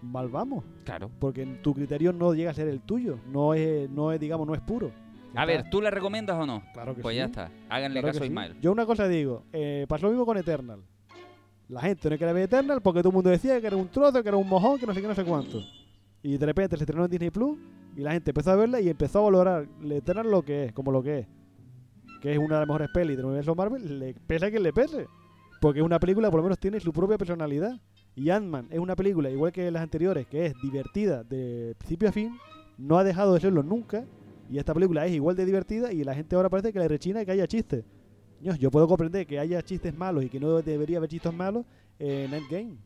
mal 0.00 0.28
vamos. 0.28 0.64
Claro. 0.84 1.10
Porque 1.18 1.44
tu 1.44 1.74
criterio 1.74 2.12
no 2.12 2.34
llega 2.34 2.52
a 2.52 2.54
ser 2.54 2.68
el 2.68 2.80
tuyo. 2.80 3.18
No 3.26 3.54
es, 3.54 3.90
no 3.90 4.12
es 4.12 4.20
digamos, 4.20 4.46
no 4.46 4.54
es 4.54 4.60
puro. 4.60 4.92
A 5.34 5.44
ver, 5.44 5.68
¿tú 5.68 5.80
la 5.80 5.90
recomiendas 5.90 6.38
o 6.38 6.46
no? 6.46 6.62
Claro 6.72 6.94
que 6.94 7.02
pues 7.02 7.14
sí. 7.14 7.18
ya 7.18 7.24
está. 7.24 7.50
Háganle 7.68 8.00
Claro 8.00 8.12
caso 8.12 8.22
a 8.22 8.26
sí. 8.26 8.30
Ismael. 8.30 8.60
Yo 8.60 8.70
una 8.70 8.86
cosa 8.86 9.08
digo, 9.08 9.44
eh, 9.52 9.86
pasó 9.88 10.06
lo 10.06 10.12
mismo 10.12 10.26
con 10.26 10.36
Eternal. 10.36 10.84
La 11.68 11.80
gente 11.80 12.10
no 12.10 12.16
quería 12.16 12.32
ver 12.32 12.44
Eternal 12.44 12.80
porque 12.80 13.00
todo 13.00 13.08
el 13.08 13.14
mundo 13.14 13.30
decía 13.30 13.60
que 13.60 13.66
era 13.66 13.76
un 13.76 13.88
trozo, 13.88 14.22
que 14.22 14.28
era 14.28 14.36
un 14.36 14.48
mojón, 14.48 14.78
que 14.78 14.86
no 14.86 14.94
sé 14.94 15.00
qué, 15.00 15.08
no 15.08 15.14
sé 15.16 15.24
cuánto. 15.24 15.60
Y 16.22 16.38
de 16.38 16.46
repente 16.46 16.76
se 16.76 16.84
estrenó 16.84 17.04
en 17.04 17.10
Disney 17.10 17.30
Plus 17.30 17.58
y 17.96 18.00
la 18.00 18.12
gente 18.12 18.30
empezó 18.30 18.52
a 18.52 18.56
verla 18.56 18.80
y 18.80 18.88
empezó 18.88 19.18
a 19.18 19.22
valorar 19.22 19.68
Eternal 19.82 20.30
lo 20.30 20.42
que 20.42 20.66
es, 20.66 20.72
como 20.72 20.92
lo 20.92 21.02
que 21.02 21.20
es. 21.20 21.26
Que 22.20 22.32
es 22.32 22.38
una 22.38 22.54
de 22.54 22.60
las 22.60 22.68
mejores 22.68 22.88
pelis 22.94 23.16
del 23.16 23.26
universo 23.26 23.54
Marvel, 23.54 23.98
le 23.98 24.14
pese 24.14 24.46
a 24.46 24.50
quien 24.50 24.62
le 24.62 24.72
pese. 24.72 25.06
Porque 25.60 25.80
es 25.80 25.84
una 25.84 25.98
película 25.98 26.30
por 26.30 26.38
lo 26.38 26.44
menos 26.44 26.58
tiene 26.58 26.80
su 26.80 26.92
propia 26.92 27.18
personalidad. 27.18 27.80
Y 28.14 28.30
Ant-Man 28.30 28.68
es 28.70 28.78
una 28.78 28.94
película, 28.94 29.30
igual 29.30 29.52
que 29.52 29.70
las 29.70 29.82
anteriores, 29.82 30.26
que 30.26 30.46
es 30.46 30.54
divertida 30.62 31.24
de 31.24 31.74
principio 31.78 32.08
a 32.08 32.12
fin, 32.12 32.36
no 32.78 32.98
ha 32.98 33.04
dejado 33.04 33.34
de 33.34 33.40
serlo 33.40 33.62
nunca. 33.62 34.04
Y 34.50 34.58
esta 34.58 34.74
película 34.74 35.06
es 35.06 35.12
igual 35.12 35.34
de 35.34 35.44
divertida 35.44 35.92
y 35.92 36.04
la 36.04 36.14
gente 36.14 36.36
ahora 36.36 36.50
parece 36.50 36.72
que 36.72 36.78
le 36.78 36.88
rechina 36.88 37.24
que 37.24 37.32
haya 37.32 37.46
chistes. 37.46 37.84
Yo 38.40 38.70
puedo 38.70 38.88
comprender 38.88 39.26
que 39.26 39.38
haya 39.38 39.62
chistes 39.62 39.96
malos 39.96 40.24
y 40.24 40.28
que 40.28 40.40
no 40.40 40.60
debería 40.62 40.98
haber 40.98 41.08
chistes 41.08 41.32
malos 41.32 41.64
en 41.98 42.34
Endgame. 42.34 42.76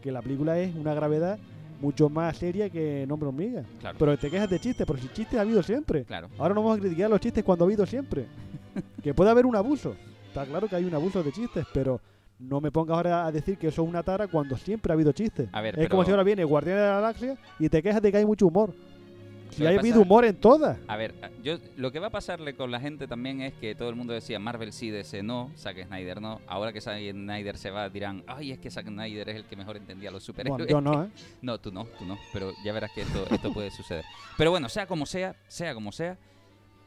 Que 0.00 0.10
la 0.10 0.22
película 0.22 0.58
es 0.58 0.74
una 0.74 0.94
gravedad 0.94 1.38
mucho 1.82 2.08
más 2.08 2.36
seria 2.36 2.70
que 2.70 3.04
Nombre 3.08 3.28
Hormiga. 3.28 3.64
Claro. 3.80 3.96
Pero 3.98 4.16
te 4.16 4.30
quejas 4.30 4.48
de 4.48 4.60
chistes, 4.60 4.86
pero 4.86 4.98
si 5.00 5.08
chistes 5.08 5.36
ha 5.36 5.42
habido 5.42 5.62
siempre. 5.62 6.04
Claro. 6.04 6.28
Ahora 6.38 6.54
no 6.54 6.62
vamos 6.62 6.78
a 6.78 6.80
criticar 6.80 7.10
los 7.10 7.20
chistes 7.20 7.42
cuando 7.42 7.64
ha 7.64 7.66
habido 7.66 7.84
siempre. 7.84 8.26
que 9.02 9.12
puede 9.12 9.30
haber 9.30 9.44
un 9.44 9.56
abuso. 9.56 9.96
Está 10.28 10.46
claro 10.46 10.68
que 10.68 10.76
hay 10.76 10.84
un 10.84 10.94
abuso 10.94 11.22
de 11.22 11.32
chistes, 11.32 11.66
pero 11.74 12.00
No 12.38 12.60
me 12.60 12.70
pongas 12.72 12.96
ahora 12.96 13.26
a 13.26 13.32
decir 13.32 13.56
que 13.58 13.68
eso 13.68 13.82
es 13.82 13.88
una 13.88 14.02
tara 14.02 14.26
cuando 14.26 14.56
siempre 14.56 14.92
ha 14.92 14.94
habido 14.94 15.12
chistes. 15.12 15.48
A 15.52 15.60
ver, 15.60 15.78
es 15.78 15.88
como 15.88 16.04
si 16.04 16.10
ahora 16.10 16.22
viene 16.22 16.42
Guardián 16.44 16.76
de 16.76 16.82
la 16.82 16.94
Galaxia 16.94 17.36
y 17.58 17.68
te 17.68 17.82
quejas 17.82 18.02
de 18.02 18.10
que 18.10 18.18
hay 18.18 18.26
mucho 18.26 18.46
humor. 18.46 18.74
Hay 19.58 19.66
pasa- 19.76 19.80
habido 19.80 20.00
humor 20.02 20.24
en 20.24 20.36
todas. 20.36 20.78
A 20.88 20.96
ver, 20.96 21.14
yo 21.42 21.58
lo 21.76 21.92
que 21.92 21.98
va 21.98 22.08
a 22.08 22.10
pasarle 22.10 22.54
con 22.54 22.70
la 22.70 22.80
gente 22.80 23.06
también 23.06 23.40
es 23.42 23.52
que 23.54 23.74
todo 23.74 23.88
el 23.88 23.96
mundo 23.96 24.12
decía 24.12 24.38
Marvel 24.38 24.72
sí, 24.72 24.90
DC 24.90 25.22
no, 25.22 25.50
Zack 25.56 25.86
Snyder 25.86 26.20
no. 26.20 26.40
Ahora 26.46 26.72
que 26.72 26.80
Zack 26.80 26.98
Snyder 27.10 27.56
se 27.58 27.70
va 27.70 27.88
dirán, 27.88 28.24
ay, 28.26 28.52
es 28.52 28.58
que 28.58 28.70
Zack 28.70 28.86
Snyder 28.86 29.28
es 29.28 29.36
el 29.36 29.44
que 29.44 29.56
mejor 29.56 29.76
entendía 29.76 30.08
a 30.08 30.12
los 30.12 30.22
superhéroes. 30.24 30.66
Bueno, 30.70 30.70
yo 30.70 30.80
no, 30.80 31.04
¿eh? 31.04 31.08
No, 31.42 31.58
tú 31.58 31.70
no, 31.72 31.84
tú 31.98 32.04
no, 32.04 32.18
pero 32.32 32.52
ya 32.64 32.72
verás 32.72 32.90
que 32.94 33.02
esto, 33.02 33.26
esto 33.30 33.52
puede 33.52 33.70
suceder. 33.70 34.04
Pero 34.38 34.50
bueno, 34.50 34.68
sea 34.68 34.86
como 34.86 35.06
sea, 35.06 35.36
sea 35.48 35.74
como 35.74 35.92
sea, 35.92 36.16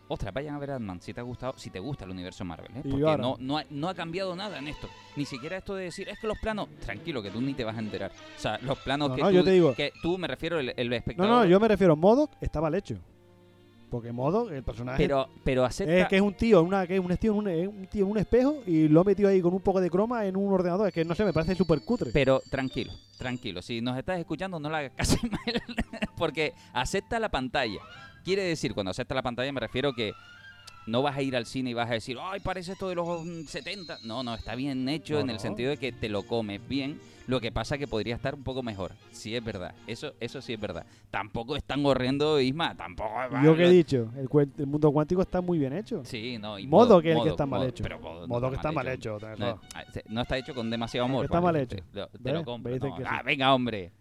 ostras, 0.08 0.34
vayan 0.34 0.56
a 0.56 0.60
ver 0.60 0.72
Ant-Man 0.72 1.02
si 1.02 1.14
te 1.14 1.20
ha 1.20 1.24
gustado, 1.24 1.54
si 1.58 1.70
te 1.70 1.80
gusta 1.80 2.06
el 2.06 2.12
universo 2.12 2.44
Marvel, 2.46 2.72
¿eh? 2.76 2.82
Porque 2.90 3.18
no, 3.18 3.36
no, 3.40 3.58
ha, 3.58 3.66
no 3.70 3.90
ha 3.90 3.94
cambiado 3.96 4.36
nada 4.36 4.58
en 4.60 4.68
esto. 4.68 4.88
Ni 5.16 5.26
siquiera 5.26 5.58
esto 5.58 5.76
de 5.76 5.86
decir, 5.86 6.08
es 6.10 6.20
que 6.20 6.28
los 6.28 6.38
planos, 6.40 6.68
tranquilo, 6.80 7.22
que 7.24 7.32
tú 7.32 7.42
ni 7.42 7.54
te 7.54 7.64
vas 7.64 7.76
a 7.76 7.80
enterar. 7.80 8.12
O 8.38 8.40
sea, 8.40 8.60
los 8.62 8.78
planos 8.80 9.10
No, 9.10 9.16
que, 9.16 9.22
no, 9.22 9.30
tú, 9.30 9.34
yo 9.36 9.44
te 9.44 9.52
digo- 9.52 9.74
que 9.76 9.92
tú 10.02 10.18
me 10.18 10.28
refiero 10.28 10.60
el, 10.60 10.74
el 10.76 10.90
No, 10.90 10.96
espectador. 10.96 11.32
no, 11.32 11.46
yo 11.46 11.60
me 11.60 11.68
refiero 11.68 11.94
a 11.94 11.96
Modoc, 11.96 12.32
está 12.42 12.62
mal 12.62 12.76
hecho. 12.76 12.96
Porque 13.90 14.12
Modoc, 14.12 14.52
el 14.52 14.64
personaje. 14.64 14.98
pero, 15.02 15.30
pero 15.44 15.64
acepta. 15.64 15.94
Es 16.00 16.08
que 16.08 16.16
es 16.18 16.22
un 16.22 16.34
tío, 16.34 16.62
una, 16.64 16.86
que 16.86 16.96
es 16.96 17.00
un 17.00 17.16
tío, 17.18 17.32
en 17.32 17.38
un, 17.38 17.78
un 17.80 17.88
tío 17.88 18.04
en 18.06 18.12
un 18.12 18.18
espejo 18.18 18.62
y 18.66 18.88
lo 18.90 19.02
ha 19.02 19.04
metido 19.04 19.30
ahí 19.30 19.42
con 19.42 19.54
un 19.54 19.62
poco 19.62 19.80
de 19.80 19.90
croma 19.90 20.26
en 20.26 20.36
un 20.36 20.52
ordenador. 20.52 20.88
Es 20.88 20.94
que 20.94 21.06
no 21.06 21.16
sé, 21.16 21.24
me 21.24 21.32
parece 21.32 21.56
súper 21.56 21.82
cutre. 21.82 22.12
Pero 22.12 22.42
tranquilo, 22.50 22.92
tranquilo. 23.18 23.62
Si 23.62 23.80
nos 23.82 23.98
estás 23.98 24.20
escuchando, 24.20 24.60
no 24.60 24.70
le 24.70 24.76
hagas 24.78 24.92
caso 24.98 25.14
a 25.22 25.26
Ismael, 25.26 25.62
porque 26.18 26.54
acepta 26.74 27.20
la 27.20 27.30
pantalla. 27.30 27.80
Quiere 28.26 28.44
decir, 28.44 28.74
cuando 28.74 28.92
acepta 28.92 29.16
la 29.16 29.22
pantalla, 29.22 29.52
me 29.54 29.60
refiero 29.62 29.94
que 29.94 30.12
no 30.88 31.02
vas 31.02 31.16
a 31.16 31.22
ir 31.22 31.36
al 31.36 31.46
cine 31.46 31.70
y 31.70 31.74
vas 31.74 31.90
a 31.90 31.94
decir, 31.94 32.18
ay, 32.22 32.40
parece 32.42 32.74
esto 32.74 32.90
de 32.90 32.96
los 32.96 33.24
mm, 33.26 33.44
70. 33.46 34.00
No, 34.04 34.22
no, 34.24 34.36
está 34.36 34.56
bien 34.56 34.88
hecho 34.90 35.14
No, 35.16 35.20
en 35.22 35.30
el 35.32 35.40
sentido 35.40 35.70
de 35.70 35.78
que 35.78 35.92
te 35.92 36.10
lo 36.10 36.24
comes 36.24 36.60
bien. 36.68 37.00
Lo 37.28 37.42
que 37.42 37.52
pasa 37.52 37.80
que 37.80 37.88
podría 37.88 38.14
estar 38.14 38.36
un 38.36 38.44
poco 38.44 38.62
mejor. 38.62 38.92
Sí, 39.12 39.36
es 39.36 39.44
verdad. 39.44 39.74
Eso, 39.88 40.14
eso 40.20 40.44
sí 40.44 40.54
es 40.54 40.60
verdad. 40.60 40.86
Tampoco 41.10 41.56
es 41.56 41.64
tan 41.64 41.84
horrendo, 41.84 42.40
Isma. 42.40 42.76
Tampoco 42.76 43.10
es 43.36 43.44
Yo 43.44 43.56
que 43.56 43.66
he 43.66 43.70
dicho, 43.72 44.12
el, 44.16 44.30
el 44.60 44.68
mundo 44.68 44.92
cuántico 44.92 45.24
está 45.24 45.42
muy 45.42 45.58
bien 45.58 45.74
hecho. 45.74 46.04
Sí, 46.06 46.38
no. 46.38 46.60
Y 46.60 46.68
Modo 46.68 46.86
Modo- 46.98 47.02
que 47.02 47.10
es 47.10 47.16
el 47.16 47.22
que 47.22 47.24
Modo- 47.26 47.32
está 47.32 47.46
mal 47.48 47.60
Modo- 47.62 47.70
hecho. 47.70 47.82
pero 47.84 48.00
Modo 48.00 48.22
no 48.22 48.28
Modo 48.28 48.50
que 48.52 48.56
está 48.58 48.72
mal 48.72 48.88
hecho. 48.90 49.18
hecho. 49.18 49.36
No, 49.40 49.60
ah, 49.74 49.84
no 50.08 50.22
está 50.22 50.38
hecho 50.38 50.54
con 50.54 50.70
demasiado 50.70 51.06
amor. 51.06 51.26
Está 51.26 51.42
mal 51.42 51.56
hecho. 51.56 51.78
Te, 51.78 51.84
lo- 52.00 52.08
te 52.10 52.18
¿Ves? 52.20 52.34
lo 52.36 52.44
compro. 52.46 52.78
Ah, 53.08 53.24
venga, 53.26 53.56
hombre. 53.56 53.92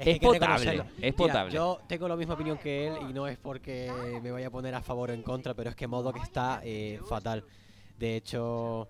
Es, 0.00 0.18
que 0.18 0.26
potable, 0.26 0.82
es 0.96 1.02
Mira, 1.02 1.16
potable. 1.16 1.52
yo 1.54 1.78
tengo 1.86 2.08
la 2.08 2.16
misma 2.16 2.34
opinión 2.34 2.58
que 2.58 2.88
él 2.88 2.94
y 3.08 3.12
no 3.12 3.26
es 3.28 3.38
porque 3.38 3.90
me 4.22 4.30
vaya 4.30 4.46
a 4.46 4.50
poner 4.50 4.74
a 4.74 4.80
favor 4.82 5.10
o 5.10 5.12
en 5.12 5.22
contra, 5.22 5.54
pero 5.54 5.70
es 5.70 5.76
que 5.76 5.86
modo 5.86 6.12
que 6.12 6.20
está 6.20 6.60
eh, 6.64 6.98
fatal. 7.08 7.44
De 7.98 8.16
hecho, 8.16 8.88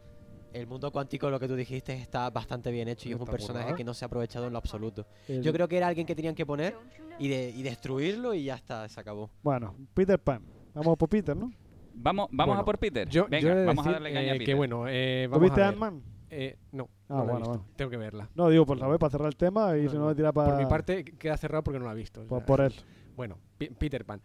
el 0.53 0.67
mundo 0.67 0.91
cuántico, 0.93 1.29
lo 1.31 1.41
que 1.41 1.49
tú 1.49 1.57
dijiste, 1.57 1.93
está 1.95 2.31
bastante 2.31 2.71
bien 2.71 2.89
hecho 2.89 3.09
y 3.09 3.13
es 3.13 3.19
un 3.21 3.27
personaje 3.27 3.75
que 3.75 3.83
no 3.85 3.93
se 3.95 4.05
ha 4.05 4.07
aprovechado 4.07 4.47
en 4.47 4.53
lo 4.53 4.59
absoluto. 4.59 5.07
El- 5.29 5.43
Yo 5.43 5.53
creo 5.53 5.67
que 5.69 5.77
era 5.77 5.89
alguien 5.89 6.07
que 6.07 6.15
tenían 6.15 6.35
que 6.35 6.47
poner 6.47 6.77
y, 7.19 7.29
de, 7.29 7.51
y 7.51 7.63
destruirlo 7.63 8.33
y 8.35 8.45
ya 8.45 8.55
está, 8.55 8.89
se 8.89 9.01
acabó. 9.01 9.31
Bueno, 9.43 9.75
Peter 9.95 10.19
Pan. 10.19 10.45
Vamos 10.75 10.97
por 10.97 11.09
Peter, 11.09 11.37
¿no? 11.37 11.51
Vamos, 11.93 12.29
vamos 12.31 12.47
Bueno, 12.53 12.63
a 12.63 12.65
por 12.65 12.79
Peter. 12.79 13.09
Yo, 13.09 13.27
Venga, 13.29 13.49
yo 13.61 13.67
vamos 13.67 13.85
a 13.87 13.93
darle 13.93 14.13
caña 14.13 14.31
a 14.33 14.35
eh, 14.35 14.39
Peter. 14.39 14.47
Que 14.47 14.55
bueno, 14.55 14.85
eh, 14.89 15.25
¿Tú 15.27 15.31
vamos 15.33 15.43
viste 15.49 15.61
a 15.61 15.65
ver. 15.65 15.73
Ant-Man? 15.75 16.03
Eh, 16.31 16.57
no, 16.73 16.89
Ah, 17.09 17.17
no 17.19 17.25
la 17.27 17.33
he 17.33 17.37
visto. 17.37 17.49
bueno. 17.51 17.67
Tengo 17.77 17.91
que 17.91 17.97
verla. 17.97 18.31
No, 18.35 18.49
digo, 18.49 18.65
por 18.67 18.79
saber, 18.79 18.99
para 18.99 19.11
cerrar 19.11 19.29
el 19.29 19.37
tema 19.37 19.77
y 19.77 19.85
No, 19.85 19.91
si 19.91 19.97
no 19.97 20.03
no. 20.03 20.09
me 20.11 20.15
tira 20.15 20.33
para. 20.33 20.51
Por 20.55 20.63
mi 20.63 20.67
parte 20.69 21.05
queda 21.05 21.37
cerrado 21.37 21.63
porque 21.65 21.79
no 21.81 21.87
la 21.87 21.93
he 21.93 21.97
visto. 21.97 22.25
Por, 22.27 22.39
sea, 22.41 22.47
por 22.47 22.61
eso. 22.61 22.83
Bueno, 23.17 23.39
Peter 23.59 24.05
Pan. 24.05 24.21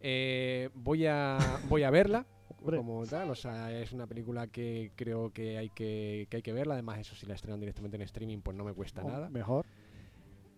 Eh, 0.00 0.70
voy 0.74 1.06
a 1.06 1.36
voy 1.68 1.82
a 1.82 1.90
verla 1.90 2.26
como 2.64 3.04
tal, 3.06 3.30
o 3.30 3.34
sea, 3.34 3.70
es 3.78 3.92
una 3.92 4.06
película 4.06 4.46
que 4.46 4.92
creo 4.96 5.30
que 5.30 5.58
hay 5.58 5.68
que, 5.70 6.26
que 6.30 6.38
hay 6.38 6.42
que 6.42 6.52
verla. 6.52 6.74
Además, 6.74 6.98
eso 6.98 7.14
si 7.14 7.26
la 7.26 7.34
estrenan 7.34 7.60
directamente 7.60 7.96
en 7.96 8.02
streaming, 8.02 8.38
pues 8.40 8.56
no 8.56 8.64
me 8.64 8.72
cuesta 8.72 9.02
Oh, 9.04 9.08
nada. 9.08 9.28
Mejor. 9.28 9.66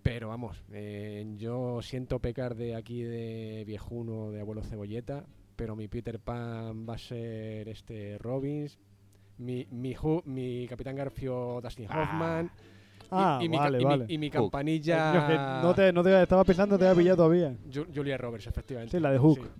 Pero 0.02 0.28
vamos, 0.28 0.64
eh, 0.72 1.24
yo 1.36 1.80
siento 1.82 2.18
pecar 2.18 2.56
de 2.56 2.74
aquí 2.74 3.02
de 3.02 3.62
viejuno, 3.66 4.32
de 4.32 4.40
abuelo 4.40 4.62
cebolleta, 4.64 5.26
pero 5.54 5.76
mi 5.76 5.86
Peter 5.86 6.18
Pan 6.18 6.86
va 6.88 6.94
a 6.94 6.98
ser 6.98 7.68
este 7.68 8.18
Robbins, 8.18 8.80
mi 9.42 9.66
mi, 9.70 9.94
Hu- 9.94 10.22
mi 10.24 10.66
Capitán 10.68 10.96
Garfio 10.96 11.60
Dustin 11.62 11.86
Ah. 11.90 12.02
Hoffman. 12.02 12.46
y- 12.46 12.72
Ah, 13.14 13.38
y, 13.42 13.48
mi, 13.50 13.58
vale, 13.58 13.76
y 13.76 13.80
mi- 13.80 13.84
vale. 13.84 14.06
y 14.08 14.16
mi 14.18 14.30
campanilla 14.30 15.12
Coño, 15.12 15.26
que 15.26 15.34
no 15.66 15.74
te, 15.74 15.92
no 15.92 16.02
te 16.02 16.22
estaba 16.22 16.44
pensando, 16.44 16.78
te 16.78 16.86
había 16.88 16.98
pillado 17.02 17.16
todavía. 17.18 17.54
Ju- 17.70 17.86
Julia 17.94 18.16
Roberts, 18.16 18.46
efectivamente. 18.46 18.96
Sí, 18.96 19.02
la 19.02 19.10
de 19.10 19.18
Hook. 19.18 19.38
Sí. 19.38 19.50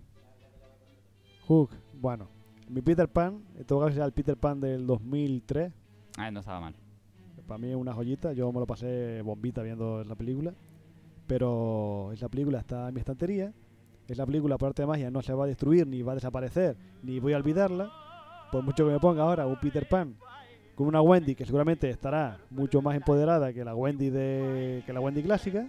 Hook. 1.49 1.71
Bueno, 1.93 2.29
mi 2.69 2.81
Peter 2.81 3.09
Pan, 3.09 3.43
en 3.59 3.65
todo 3.65 3.85
caso 3.87 4.03
el 4.05 4.13
Peter 4.13 4.37
Pan 4.39 4.59
del 4.61 4.87
2003. 4.87 5.71
Ah, 6.17 6.31
no 6.31 6.41
estaba 6.41 6.61
mal. 6.61 6.75
Para 7.47 7.59
mí 7.59 7.69
es 7.69 7.77
una 7.77 7.93
joyita. 7.93 8.33
Yo 8.33 8.51
me 8.53 8.61
lo 8.61 8.67
pasé 8.67 9.21
bombita 9.23 9.63
viendo 9.63 10.03
la 10.05 10.15
película. 10.15 10.55
Pero 11.27 12.11
esa 12.13 12.29
película 12.29 12.59
está 12.59 12.89
en 12.89 12.95
mi 12.95 13.01
estantería. 13.01 13.53
Esa 14.09 14.27
película, 14.27 14.59
por 14.59 14.69
arte 14.69 14.83
de 14.83 14.87
magia, 14.87 15.11
no 15.11 15.23
se 15.23 15.33
va 15.33 15.45
a 15.45 15.47
destruir, 15.47 15.87
ni 15.87 16.03
va 16.03 16.13
a 16.13 16.15
desaparecer, 16.17 16.77
ni 17.03 17.21
voy 17.21 17.33
a 17.35 17.37
olvidarla. 17.37 17.91
Por 18.53 18.63
mucho 18.63 18.87
que 18.87 18.93
me 18.93 19.01
ponga 19.01 19.23
ahora 19.23 19.47
un 19.47 19.57
Peter 19.57 19.89
Pan 19.89 20.15
con 20.75 20.87
una 20.87 21.01
Wendy 21.01 21.35
que 21.35 21.47
seguramente 21.47 21.89
estará 21.89 22.37
mucho 22.51 22.83
más 22.83 22.95
empoderada 22.95 23.53
que 23.53 23.65
la 23.65 23.75
Wendy 23.75 24.11
de 24.11 24.83
que 24.85 24.93
la 24.93 25.01
Wendy 25.01 25.23
clásica. 25.23 25.67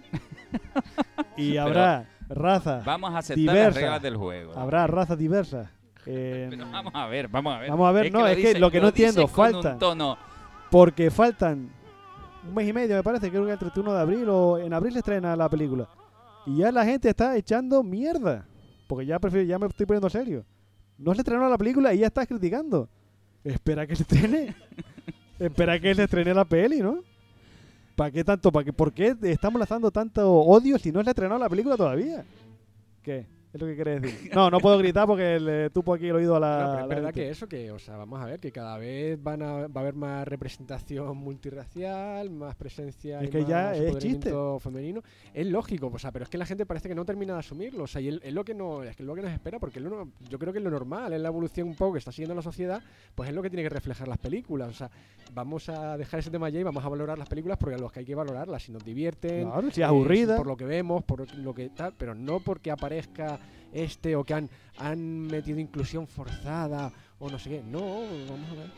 y 1.36 1.56
habrá 1.56 2.06
razas 2.28 2.84
Vamos 2.84 3.14
a 3.14 3.18
aceptar 3.18 3.54
las 3.54 3.74
reglas 3.74 4.02
del 4.02 4.16
juego. 4.16 4.52
Habrá 4.54 4.86
razas 4.86 5.16
diversas. 5.16 5.70
Pero 6.04 6.70
vamos 6.70 6.92
a 6.94 7.06
ver, 7.06 7.28
vamos 7.28 7.54
a 7.54 7.58
ver. 7.60 7.70
Vamos 7.70 7.88
a 7.88 7.92
ver, 7.92 8.12
no, 8.12 8.26
es 8.26 8.36
que 8.36 8.58
lo 8.58 8.70
que 8.70 8.80
no 8.80 8.88
entiendo, 8.88 9.26
falta. 9.26 9.78
tono. 9.78 10.18
Porque 10.70 11.10
faltan 11.10 11.70
un 12.46 12.54
mes 12.54 12.68
y 12.68 12.72
medio, 12.74 12.96
me 12.96 13.02
parece, 13.02 13.30
creo 13.30 13.46
que 13.46 13.52
el 13.52 13.58
31 13.58 13.94
de 13.94 14.00
abril 14.00 14.28
o 14.28 14.58
en 14.58 14.74
abril 14.74 14.92
se 14.92 14.98
estrena 14.98 15.34
la 15.34 15.48
película. 15.48 15.88
Y 16.44 16.58
ya 16.58 16.70
la 16.70 16.84
gente 16.84 17.08
está 17.08 17.34
echando 17.36 17.82
mierda. 17.82 18.46
Porque 18.86 19.06
ya 19.06 19.18
prefiero, 19.18 19.46
ya 19.46 19.58
me 19.58 19.66
estoy 19.66 19.86
poniendo 19.86 20.10
serio. 20.10 20.44
No 20.98 21.14
se 21.14 21.20
estrenó 21.20 21.48
la 21.48 21.58
película 21.58 21.92
y 21.92 21.98
ya 21.98 22.06
estás 22.06 22.26
criticando. 22.26 22.88
Espera 23.42 23.86
que 23.86 23.96
se 23.96 24.02
estrene. 24.02 24.54
Espera 25.38 25.78
que 25.80 25.94
se 25.94 26.04
estrene 26.04 26.32
la 26.32 26.44
peli, 26.44 26.80
¿no? 26.80 27.02
¿Para 27.96 28.10
qué 28.10 28.24
tanto? 28.24 28.50
¿Para 28.50 28.64
qué, 28.64 28.72
¿Por 28.72 28.92
qué 28.92 29.16
estamos 29.22 29.58
lanzando 29.58 29.90
tanto 29.90 30.32
odio 30.32 30.78
si 30.78 30.90
no 30.90 31.02
se 31.02 31.10
ha 31.10 31.12
estrenado 31.12 31.40
la 31.40 31.48
película 31.48 31.76
todavía? 31.76 32.24
¿Qué? 33.02 33.26
Es 33.54 33.60
lo 33.60 33.66
que 33.68 33.74
quieres 33.76 34.02
decir. 34.02 34.30
No, 34.34 34.50
no 34.50 34.58
puedo 34.58 34.76
gritar 34.78 35.06
porque 35.06 35.38
le 35.38 35.70
tupo 35.70 35.94
aquí 35.94 36.08
el 36.08 36.16
oído 36.16 36.34
a 36.34 36.40
la. 36.40 36.58
No, 36.58 36.58
pero 36.72 36.72
es 36.74 36.80
la 36.80 36.86
verdad 36.96 37.08
gente. 37.08 37.20
que 37.20 37.30
eso, 37.30 37.48
que, 37.48 37.70
o 37.70 37.78
sea, 37.78 37.96
vamos 37.96 38.20
a 38.20 38.24
ver 38.26 38.40
que 38.40 38.50
cada 38.50 38.76
vez 38.78 39.22
van 39.22 39.42
a, 39.42 39.68
va 39.68 39.70
a 39.76 39.80
haber 39.80 39.94
más 39.94 40.26
representación 40.26 41.16
multirracial, 41.58 42.30
más 42.30 42.56
presencia 42.56 43.20
Es 43.20 43.28
y 43.28 43.30
que 43.30 43.44
ya 43.44 43.72
es 43.74 43.80
empoderamiento 43.82 44.58
femenino. 44.58 45.02
Es 45.32 45.46
lógico, 45.46 45.90
o 45.92 45.98
sea, 46.00 46.10
pero 46.10 46.24
es 46.24 46.28
que 46.28 46.36
la 46.36 46.46
gente 46.46 46.66
parece 46.66 46.88
que 46.88 46.94
no 46.96 47.04
termina 47.04 47.34
de 47.34 47.38
asumirlo, 47.38 47.84
o 47.84 47.86
sea, 47.86 48.00
y 48.00 48.08
es, 48.08 48.32
lo 48.32 48.44
que 48.44 48.54
no, 48.54 48.82
es 48.82 48.98
lo 48.98 49.14
que 49.14 49.22
nos 49.22 49.30
espera, 49.30 49.60
porque 49.60 49.78
es 49.78 49.84
lo- 49.84 50.08
yo 50.28 50.38
creo 50.38 50.52
que 50.52 50.58
es 50.58 50.64
lo 50.64 50.70
normal, 50.70 51.12
es 51.12 51.20
la 51.20 51.28
evolución 51.28 51.68
un 51.68 51.76
poco 51.76 51.92
que 51.92 51.98
está 52.00 52.10
siguiendo 52.10 52.34
la 52.34 52.42
sociedad, 52.42 52.82
pues 53.14 53.28
es 53.28 53.34
lo 53.36 53.42
que 53.42 53.50
tiene 53.50 53.62
que 53.62 53.68
reflejar 53.68 54.08
las 54.08 54.18
películas, 54.18 54.68
o 54.68 54.72
sea, 54.72 54.90
vamos 55.32 55.68
a 55.68 55.96
dejar 55.96 56.18
ese 56.20 56.30
tema 56.30 56.48
ya 56.48 56.58
y 56.58 56.64
vamos 56.64 56.84
a 56.84 56.88
valorar 56.88 57.18
las 57.18 57.28
películas 57.28 57.56
porque 57.58 57.76
a 57.76 57.78
los 57.78 57.92
que 57.92 58.00
hay 58.00 58.04
que 58.04 58.14
valorarlas, 58.16 58.64
si 58.64 58.72
nos 58.72 58.84
divierten, 58.84 59.44
Claro, 59.48 59.62
si 59.62 59.68
es 59.70 59.78
eh, 59.78 59.84
aburrida. 59.84 60.36
por 60.36 60.46
lo 60.48 60.56
que 60.56 60.64
vemos, 60.64 61.04
por 61.04 61.32
lo 61.36 61.54
que 61.54 61.68
tal, 61.70 61.94
pero 61.96 62.14
no 62.16 62.40
porque 62.40 62.70
aparezca 62.72 63.38
este 63.74 64.16
o 64.16 64.24
que 64.24 64.32
han, 64.34 64.48
han 64.78 65.26
metido 65.26 65.58
inclusión 65.58 66.06
forzada 66.06 66.90
o 67.18 67.28
no 67.28 67.38
sé 67.38 67.50
qué. 67.50 67.62
No, 67.62 67.80
vamos 67.80 68.50
a 68.50 68.54
ver. 68.54 68.70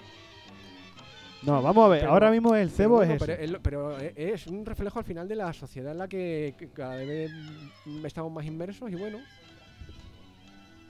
No, 1.42 1.62
vamos 1.62 1.84
a 1.84 1.88
ver. 1.88 2.00
Pero- 2.00 2.12
Ahora 2.12 2.30
mismo 2.30 2.54
el 2.56 2.66
Pero 2.68 2.76
cebo 2.76 2.96
bueno, 2.96 3.12
es 3.14 3.20
pero, 3.20 3.32
ese. 3.34 3.44
es 3.44 3.50
lo- 3.50 3.62
pero 3.62 4.00
e- 4.00 4.14
es 4.16 4.46
un 4.48 4.64
reflejo 4.66 4.98
al 4.98 5.04
final 5.04 5.28
de 5.28 5.36
la 5.36 5.52
sociedad 5.52 5.92
en 5.92 5.98
la 5.98 6.08
que 6.08 6.70
cada 6.74 6.96
vez 6.96 7.30
estamos 8.04 8.32
más 8.32 8.44
inmersos 8.44 8.90
y 8.90 8.94
bueno. 8.96 9.18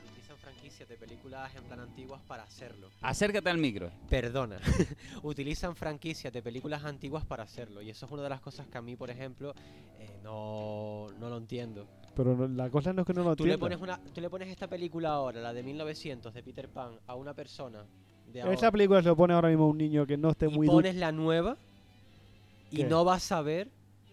Utilizan 0.04 0.36
franquicias 0.38 0.88
de 0.88 0.96
películas 0.96 1.54
en 1.54 1.64
plan 1.64 1.80
antiguas 1.80 2.22
para 2.26 2.44
hacerlo. 2.44 2.88
Acércate 3.02 3.50
al 3.50 3.58
micro. 3.58 3.90
Perdona. 4.08 4.58
Utilizan 5.22 5.74
franquicias 5.76 6.32
de 6.32 6.42
películas 6.42 6.84
antiguas 6.84 7.24
para 7.24 7.42
hacerlo. 7.42 7.82
Y 7.82 7.90
eso 7.90 8.06
es 8.06 8.12
una 8.12 8.22
de 8.22 8.28
las 8.30 8.40
cosas 8.40 8.66
que 8.68 8.78
a 8.78 8.82
mí, 8.82 8.96
por 8.96 9.10
ejemplo, 9.10 9.52
eh, 9.98 10.18
no, 10.22 11.08
no 11.18 11.28
lo 11.28 11.36
entiendo. 11.38 11.86
Pero 12.16 12.34
no- 12.34 12.48
la 12.48 12.70
cosa 12.70 12.92
no 12.92 13.02
es 13.02 13.06
que 13.06 13.12
no 13.12 13.22
lo 13.22 13.36
Tú 13.36 13.44
le, 13.46 13.58
pones 13.58 13.78
una, 13.80 14.00
tú 14.14 14.20
le 14.20 14.30
pones 14.30 14.48
esta 14.48 14.66
película 14.66 15.10
ahora, 15.10 15.40
la 15.40 15.52
de 15.52 15.62
1900 15.62 16.32
de 16.34 16.42
Peter 16.42 16.68
Pan, 16.68 16.92
a 17.06 17.14
una 17.14 17.34
persona 17.34 17.84
de 18.32 18.40
Esa 18.40 18.48
ahora, 18.48 18.70
película 18.72 19.02
se 19.02 19.08
lo 19.08 19.16
pone 19.16 19.34
ahora 19.34 19.48
mismo 19.50 19.64
a 19.64 19.68
un 19.68 19.76
niño 19.78 20.06
que 20.06 20.16
no 20.16 20.30
esté 20.30 20.46
y 20.46 20.48
muy 20.48 20.66
pones 20.66 20.96
la 20.96 21.12
nueva 21.12 21.56
y 22.70 22.78
¿Qué? 22.78 22.84
no 22.84 23.04
vas 23.04 23.22
a 23.22 23.26
saber 23.36 23.68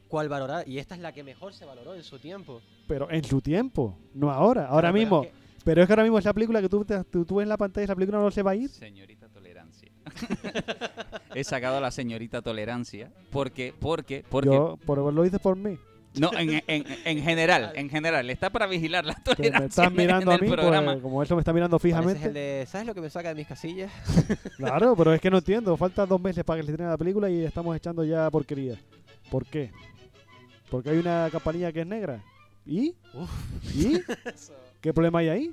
cuál 0.10 0.28
valorar. 0.30 0.68
Y 0.68 0.78
esta 0.80 0.96
es 0.96 1.02
la 1.02 1.12
que 1.14 1.24
mejor 1.24 1.54
se 1.54 1.66
valoró 1.66 1.96
en 1.96 2.04
su 2.04 2.20
tiempo. 2.20 2.62
Pero 2.88 3.10
en 3.10 3.24
su 3.24 3.42
tiempo, 3.42 3.98
no 4.14 4.30
ahora. 4.30 4.68
Ahora 4.68 4.92
pero 4.92 5.00
mismo. 5.02 5.24
es 5.24 5.30
que- 5.30 5.44
Pero 5.64 5.82
es 5.82 5.88
que 5.88 5.94
ahora 5.94 6.04
mismo 6.04 6.20
esa 6.20 6.34
película 6.34 6.62
que 6.62 6.68
tú, 6.68 6.84
te- 6.84 7.04
tú, 7.06 7.24
tú 7.24 7.36
ves 7.36 7.44
en 7.44 7.50
la 7.50 7.58
pantalla, 7.58 7.86
esa 7.86 7.96
película 7.96 8.20
no 8.20 8.30
se 8.30 8.44
va 8.44 8.52
a 8.52 8.56
ir. 8.56 8.70
Señorita 8.70 9.30
tolerancia. 9.30 9.90
He 11.36 11.44
sacado 11.46 11.78
a 11.78 11.80
la 11.82 11.90
señorita 11.90 12.42
tolerancia 12.42 13.10
porque, 13.32 13.74
porque, 13.80 14.24
porque 14.30 14.50
Yo, 14.50 14.78
por, 14.86 14.98
lo 15.14 15.24
dices 15.24 15.40
por 15.40 15.56
mí. 15.56 15.78
No, 16.20 16.32
en, 16.38 16.62
en- 16.68 16.86
en 17.06 17.24
general, 17.24 17.72
en 17.76 17.90
general. 17.90 18.30
Está 18.30 18.50
para 18.52 18.68
vigilar 18.68 19.04
la 19.06 19.16
Que 19.24 19.30
me 19.30 19.36
tolerancia 19.36 19.66
están 19.84 19.96
mirando 19.96 20.32
en 20.32 20.32
a 20.32 20.36
el 20.36 20.42
mí, 20.42 20.48
pues, 20.56 21.02
como 21.02 21.24
eso 21.24 21.36
me 21.36 21.42
está 21.42 21.54
mirando 21.54 21.80
fijamente. 21.80 22.28
el 22.28 22.34
de, 22.34 22.68
¿Sabes 22.70 22.86
lo 22.88 22.94
que 22.94 23.02
me 23.02 23.10
saca 23.10 23.30
de 23.30 23.36
mis 23.36 23.48
casillas? 23.48 23.92
Claro, 24.58 24.96
pero 24.96 25.14
es 25.14 25.20
que 25.22 25.30
no 25.32 25.38
entiendo. 25.40 25.76
Faltan 25.78 26.08
dos 26.08 26.22
meses 26.22 26.44
para 26.44 26.60
que 26.60 26.66
se 26.68 26.72
estrene 26.72 26.92
la 26.92 26.98
película 26.98 27.30
y 27.30 27.44
estamos 27.44 27.76
echando 27.76 28.04
ya 28.04 28.30
porquería. 28.30 28.78
¿Por 29.32 29.46
qué? 29.46 29.72
Porque 30.70 30.90
hay 30.92 30.98
una 30.98 31.30
campanilla 31.32 31.72
que 31.72 31.82
es 31.82 31.88
negra. 31.88 32.24
¿Y? 32.66 32.96
¿Y? 33.76 34.00
¿Qué 34.82 34.94
problema 34.94 35.20
hay 35.20 35.30
ahí? 35.30 35.52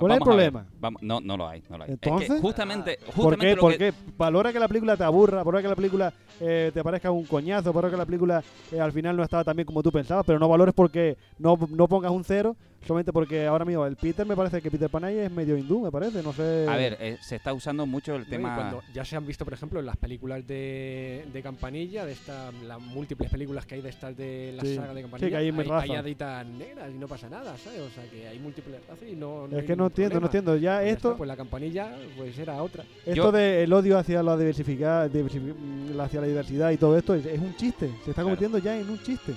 ¿Cuál 0.00 0.12
es 0.12 0.16
el 0.18 0.22
problema? 0.24 0.66
vamos- 0.80 1.02
no, 1.02 1.20
no 1.20 1.36
lo 1.36 1.46
hay, 1.48 1.62
no 1.68 1.78
lo 1.78 1.84
hay. 1.84 1.90
Es 1.92 1.98
que 2.00 2.08
Entonces, 2.08 2.40
justamente, 2.40 2.98
¿por 3.04 3.14
justamente 3.14 3.46
qué? 3.46 3.54
lo 3.54 3.60
¿Por 3.60 3.72
que- 3.72 3.78
qué? 3.78 3.94
Valora 4.16 4.52
que 4.52 4.58
la 4.58 4.66
película 4.68 4.96
te 4.96 5.04
aburra, 5.04 5.42
valora 5.44 5.62
que 5.62 5.68
la 5.68 5.76
película 5.76 6.14
eh, 6.40 6.70
te 6.72 6.82
parezca 6.82 7.10
un 7.10 7.26
coñazo, 7.26 7.72
valora 7.72 7.90
que 7.92 7.96
la 7.98 8.06
película 8.06 8.42
eh, 8.70 8.80
al 8.80 8.92
final 8.92 9.16
no 9.16 9.22
estaba 9.22 9.44
tan 9.44 9.54
bien 9.56 9.66
como 9.66 9.82
tú 9.82 9.92
pensabas, 9.92 10.24
pero 10.26 10.38
no 10.38 10.48
valores 10.48 10.74
porque 10.74 11.18
no, 11.38 11.58
no 11.70 11.86
pongas 11.86 12.10
un 12.12 12.24
cero, 12.24 12.56
solamente 12.86 13.12
porque 13.12 13.46
ahora 13.46 13.64
mismo 13.64 13.84
el 13.86 13.96
Peter 13.96 14.26
me 14.26 14.34
parece 14.36 14.60
que 14.62 14.70
Peter 14.70 14.88
Pan 14.88 15.04
ahí 15.04 15.18
es 15.18 15.30
medio 15.30 15.56
hindú, 15.56 15.80
me 15.80 15.90
parece, 15.90 16.22
no 16.22 16.32
sé. 16.32 16.66
A 16.68 16.76
ver, 16.76 16.96
eh, 17.00 17.18
se 17.20 17.36
está 17.36 17.52
usando 17.52 17.86
mucho 17.86 18.14
el 18.14 18.22
No, 18.22 18.26
y 18.26 18.30
tema... 18.30 18.54
cuando 18.54 18.82
ya 18.92 19.04
se 19.04 19.16
han 19.16 19.26
visto, 19.26 19.44
por 19.44 19.54
ejemplo, 19.54 19.80
en 19.80 19.86
las 19.86 19.96
películas 19.96 20.46
de, 20.46 21.24
de 21.32 21.42
Campanilla, 21.42 22.04
de 22.04 22.12
estas 22.12 22.52
las 22.66 22.80
múltiples 22.80 23.30
películas 23.30 23.66
que 23.66 23.76
hay 23.76 23.80
de 23.82 23.88
estas 23.90 24.16
de 24.16 24.52
la 24.56 24.62
Sí. 24.62 24.76
saga 24.76 24.94
de 24.94 25.00
Sí, 25.00 25.02
Campanilla, 25.02 25.28
que 25.30 25.36
hay 25.36 25.50
hay, 25.50 25.90
hay 25.90 25.96
haditas 25.96 26.46
negras 26.46 26.90
y 26.94 26.98
no 26.98 27.06
pasa 27.08 27.28
nada, 27.28 27.56
¿sabes? 27.58 27.80
O 27.80 27.90
sea, 27.90 28.04
que 28.10 28.26
hay 28.28 28.38
múltiples 28.38 28.80
razas 28.88 29.08
y 29.08 29.14
no, 29.16 29.46
no 29.46 29.56
es 29.56 29.60
hay 29.62 29.66
que 29.66 29.76
no 29.76 29.86
entiendo, 29.86 30.20
no 30.20 30.26
entiendo. 30.26 30.56
Ya 30.56 30.78
Pues 30.78 30.84
ya 30.86 30.90
esto, 30.90 31.08
está, 31.08 31.18
pues 31.18 31.28
la 31.28 31.36
Campanilla 31.36 31.96
pues 32.16 32.38
era 32.38 32.62
otra. 32.62 32.84
esto 33.04 33.14
Yo- 33.14 33.32
del 33.32 33.72
odio 33.72 33.98
hacia 33.98 34.22
la 34.22 34.36
diversificar, 34.36 35.10
diversifi- 35.10 35.54
mm, 35.54 36.00
hacia 36.00 36.20
la 36.20 36.26
diversidad 36.26 36.70
y 36.70 36.76
todo 36.76 36.96
esto 36.96 37.14
es, 37.14 37.26
es 37.26 37.38
un 37.40 37.54
chiste, 37.56 37.86
se 37.88 38.10
está 38.10 38.22
Claro. 38.22 38.24
convirtiendo 38.28 38.58
ya 38.58 38.76
en 38.78 38.88
un 38.88 38.98
chiste. 39.02 39.34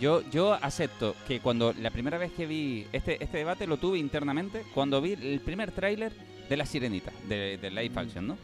Yo, 0.00 0.22
yo 0.30 0.52
acepto 0.54 1.16
que 1.26 1.40
cuando 1.40 1.72
la 1.72 1.90
primera 1.90 2.18
vez 2.18 2.32
que 2.32 2.46
vi 2.46 2.86
este, 2.92 3.22
este 3.22 3.38
debate 3.38 3.66
lo 3.66 3.78
tuve 3.78 3.98
internamente 3.98 4.64
cuando 4.74 5.00
vi 5.00 5.12
el 5.12 5.40
primer 5.40 5.72
tráiler 5.72 6.12
de 6.48 6.56
La 6.56 6.66
Sirenita, 6.66 7.12
de, 7.28 7.56
de 7.56 7.70
live 7.70 7.92
action, 7.96 8.26
¿no? 8.26 8.36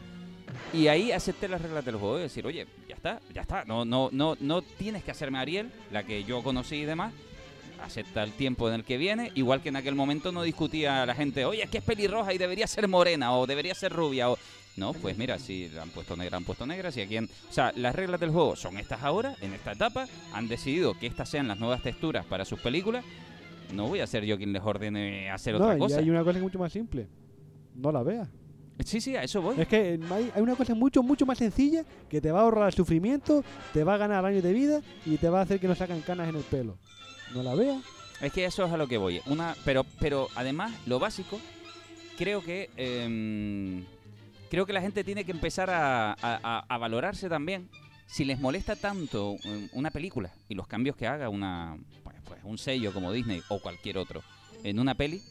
Y 0.73 0.87
ahí 0.87 1.11
acepté 1.11 1.47
las 1.47 1.61
reglas 1.61 1.85
del 1.85 1.95
juego 1.95 2.19
y 2.19 2.23
decir, 2.23 2.45
oye, 2.45 2.65
ya 2.87 2.95
está, 2.95 3.19
ya 3.33 3.41
está, 3.41 3.63
no, 3.65 3.85
no, 3.85 4.09
no, 4.11 4.35
no 4.39 4.61
tienes 4.61 5.03
que 5.03 5.11
hacerme 5.11 5.37
Ariel, 5.37 5.71
la 5.91 6.03
que 6.03 6.23
yo 6.23 6.41
conocí 6.43 6.77
y 6.77 6.85
demás. 6.85 7.13
Acepta 7.83 8.23
el 8.23 8.31
tiempo 8.31 8.69
en 8.69 8.75
el 8.75 8.83
que 8.83 8.97
viene, 8.97 9.31
igual 9.35 9.61
que 9.61 9.69
en 9.69 9.75
aquel 9.75 9.93
momento 9.93 10.31
no 10.31 10.41
discutía 10.41 11.05
la 11.05 11.15
gente, 11.15 11.45
oye, 11.45 11.63
es 11.63 11.69
que 11.69 11.79
es 11.79 11.83
pelirroja 11.83 12.33
y 12.33 12.37
debería 12.37 12.65
ser 12.65 12.87
morena 12.87 13.35
o 13.35 13.45
debería 13.45 13.75
ser 13.75 13.93
rubia 13.93 14.31
o... 14.31 14.37
No, 14.75 14.93
pues 14.93 15.17
mira, 15.17 15.37
si 15.37 15.69
la 15.69 15.83
han 15.83 15.89
puesto 15.89 16.15
negra, 16.15 16.37
han 16.37 16.45
puesto 16.45 16.65
negra, 16.65 16.91
si 16.91 17.01
aquí 17.01 17.17
en... 17.17 17.25
O 17.25 17.53
sea, 17.53 17.71
las 17.75 17.95
reglas 17.95 18.19
del 18.19 18.31
juego 18.31 18.55
son 18.55 18.77
estas 18.77 19.03
ahora, 19.03 19.35
en 19.41 19.53
esta 19.53 19.71
etapa, 19.73 20.07
han 20.33 20.47
decidido 20.47 20.97
que 20.97 21.05
estas 21.05 21.29
sean 21.29 21.47
las 21.47 21.59
nuevas 21.59 21.83
texturas 21.83 22.25
para 22.25 22.43
sus 22.43 22.59
películas. 22.59 23.05
No 23.71 23.87
voy 23.87 23.99
a 23.99 24.07
ser 24.07 24.25
yo 24.25 24.37
quien 24.37 24.51
les 24.51 24.63
ordene 24.63 25.29
hacer 25.29 25.53
No, 25.59 25.65
otra 25.65 25.75
y 25.75 25.79
cosa. 25.79 25.99
hay 25.99 26.09
una 26.09 26.23
cosa 26.23 26.39
mucho 26.39 26.57
más 26.57 26.71
simple. 26.71 27.07
No 27.75 27.91
la 27.91 28.01
veas. 28.03 28.27
Sí, 28.83 28.99
sí, 28.99 29.15
a 29.15 29.23
eso 29.23 29.41
voy. 29.41 29.59
Es 29.61 29.67
que 29.67 29.99
hay, 30.11 30.31
hay 30.33 30.41
una 30.41 30.55
cosa 30.55 30.73
mucho, 30.73 31.03
mucho 31.03 31.25
más 31.27 31.37
sencilla 31.37 31.83
que 32.09 32.19
te 32.19 32.31
va 32.31 32.39
a 32.39 32.43
ahorrar 32.43 32.67
el 32.67 32.73
sufrimiento, 32.73 33.43
te 33.71 33.83
va 33.83 33.93
a 33.93 33.97
ganar 33.97 34.25
años 34.25 34.41
de 34.43 34.51
vida 34.53 34.81
y 35.05 35.17
te 35.17 35.29
va 35.29 35.39
a 35.39 35.43
hacer 35.43 35.59
que 35.59 35.67
no 35.67 35.75
sacan 35.75 36.01
canas 36.01 36.29
en 36.29 36.35
el 36.35 36.41
pelo. 36.43 36.77
No 37.33 37.43
la 37.43 37.53
veas. 37.53 37.81
Es 38.21 38.31
que 38.33 38.45
eso 38.45 38.65
es 38.65 38.71
a 38.71 38.77
lo 38.77 38.87
que 38.87 38.97
voy. 38.97 39.21
Una, 39.27 39.55
pero, 39.63 39.85
pero 39.99 40.27
además, 40.35 40.71
lo 40.87 40.97
básico, 40.97 41.39
creo 42.17 42.41
que 42.43 42.69
em, 42.75 43.83
creo 44.53 44.67
que 44.67 44.73
la 44.73 44.81
gente 44.81 45.03
tiene 45.03 45.25
que 45.25 45.31
empezar 45.31 45.67
a, 45.71 46.77
valorarse 46.79 47.27
también. 47.27 47.71
Si 48.05 48.23
les 48.23 48.39
molesta 48.39 48.75
tanto 48.75 49.35
una 49.71 49.89
película 49.89 50.31
y 50.47 50.53
los 50.53 50.67
cambios 50.67 50.95
que 50.95 51.07
haga 51.07 51.27
una 51.27 51.75
pues, 52.03 52.17
pues, 52.23 52.39
un 52.43 52.59
sello 52.59 52.93
como 52.93 53.11
Disney 53.11 53.41
o 53.49 53.59
cualquier 53.59 53.97
otro 53.97 54.21
en 54.63 54.77
una 54.77 54.93
peli, 54.93 55.23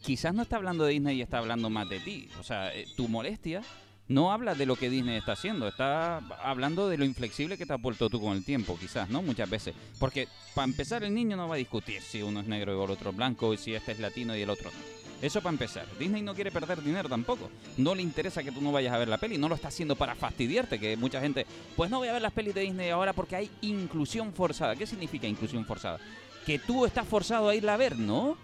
quizás 0.00 0.32
no 0.32 0.42
está 0.42 0.54
hablando 0.54 0.84
de 0.84 0.92
Disney 0.92 1.18
y 1.18 1.22
está 1.22 1.38
hablando 1.38 1.70
más 1.70 1.88
de 1.88 1.98
ti. 1.98 2.28
O 2.38 2.44
sea, 2.44 2.72
eh, 2.72 2.86
tu 2.96 3.08
molestia 3.08 3.62
no 4.06 4.30
habla 4.30 4.54
de 4.54 4.64
lo 4.64 4.76
que 4.76 4.88
Disney 4.88 5.16
está 5.16 5.32
haciendo, 5.32 5.66
está 5.66 6.18
hablando 6.40 6.88
de 6.88 6.98
lo 6.98 7.04
inflexible 7.04 7.58
que 7.58 7.66
te 7.66 7.72
has 7.72 7.82
vuelto 7.82 8.08
tú 8.08 8.20
con 8.20 8.36
el 8.36 8.44
tiempo, 8.44 8.78
quizás, 8.78 9.10
¿no? 9.10 9.22
Muchas 9.22 9.50
veces. 9.50 9.74
Porque, 9.98 10.28
para 10.54 10.66
empezar, 10.66 11.02
el 11.02 11.12
niño 11.12 11.36
no 11.36 11.48
va 11.48 11.56
a 11.56 11.58
discutir 11.58 12.00
si 12.00 12.22
uno 12.22 12.38
es 12.42 12.46
negro 12.46 12.72
y 12.72 12.84
el 12.84 12.90
otro 12.92 13.10
es 13.10 13.16
blanco, 13.16 13.52
y 13.52 13.56
si 13.56 13.74
este 13.74 13.90
es 13.90 13.98
latino 13.98 14.36
y 14.36 14.42
el 14.42 14.50
otro 14.50 14.70
no. 14.70 14.97
Eso 15.20 15.40
para 15.40 15.52
empezar. 15.52 15.86
Disney 15.98 16.22
no 16.22 16.34
quiere 16.34 16.52
perder 16.52 16.82
dinero 16.82 17.08
tampoco. 17.08 17.50
No 17.76 17.94
le 17.94 18.02
interesa 18.02 18.42
que 18.44 18.52
tú 18.52 18.60
no 18.60 18.70
vayas 18.70 18.94
a 18.94 18.98
ver 18.98 19.08
la 19.08 19.18
peli, 19.18 19.36
no 19.36 19.48
lo 19.48 19.56
está 19.56 19.68
haciendo 19.68 19.96
para 19.96 20.14
fastidiarte, 20.14 20.78
que 20.78 20.96
mucha 20.96 21.20
gente, 21.20 21.44
pues 21.76 21.90
no 21.90 21.98
voy 21.98 22.08
a 22.08 22.12
ver 22.12 22.22
las 22.22 22.32
pelis 22.32 22.54
de 22.54 22.60
Disney 22.60 22.90
ahora 22.90 23.12
porque 23.12 23.36
hay 23.36 23.50
inclusión 23.62 24.32
forzada. 24.32 24.76
¿Qué 24.76 24.86
significa 24.86 25.26
inclusión 25.26 25.64
forzada? 25.64 25.98
Que 26.46 26.58
tú 26.60 26.86
estás 26.86 27.06
forzado 27.06 27.48
a 27.48 27.54
irla 27.54 27.74
a 27.74 27.78
ver, 27.78 27.98
¿no? 27.98 28.36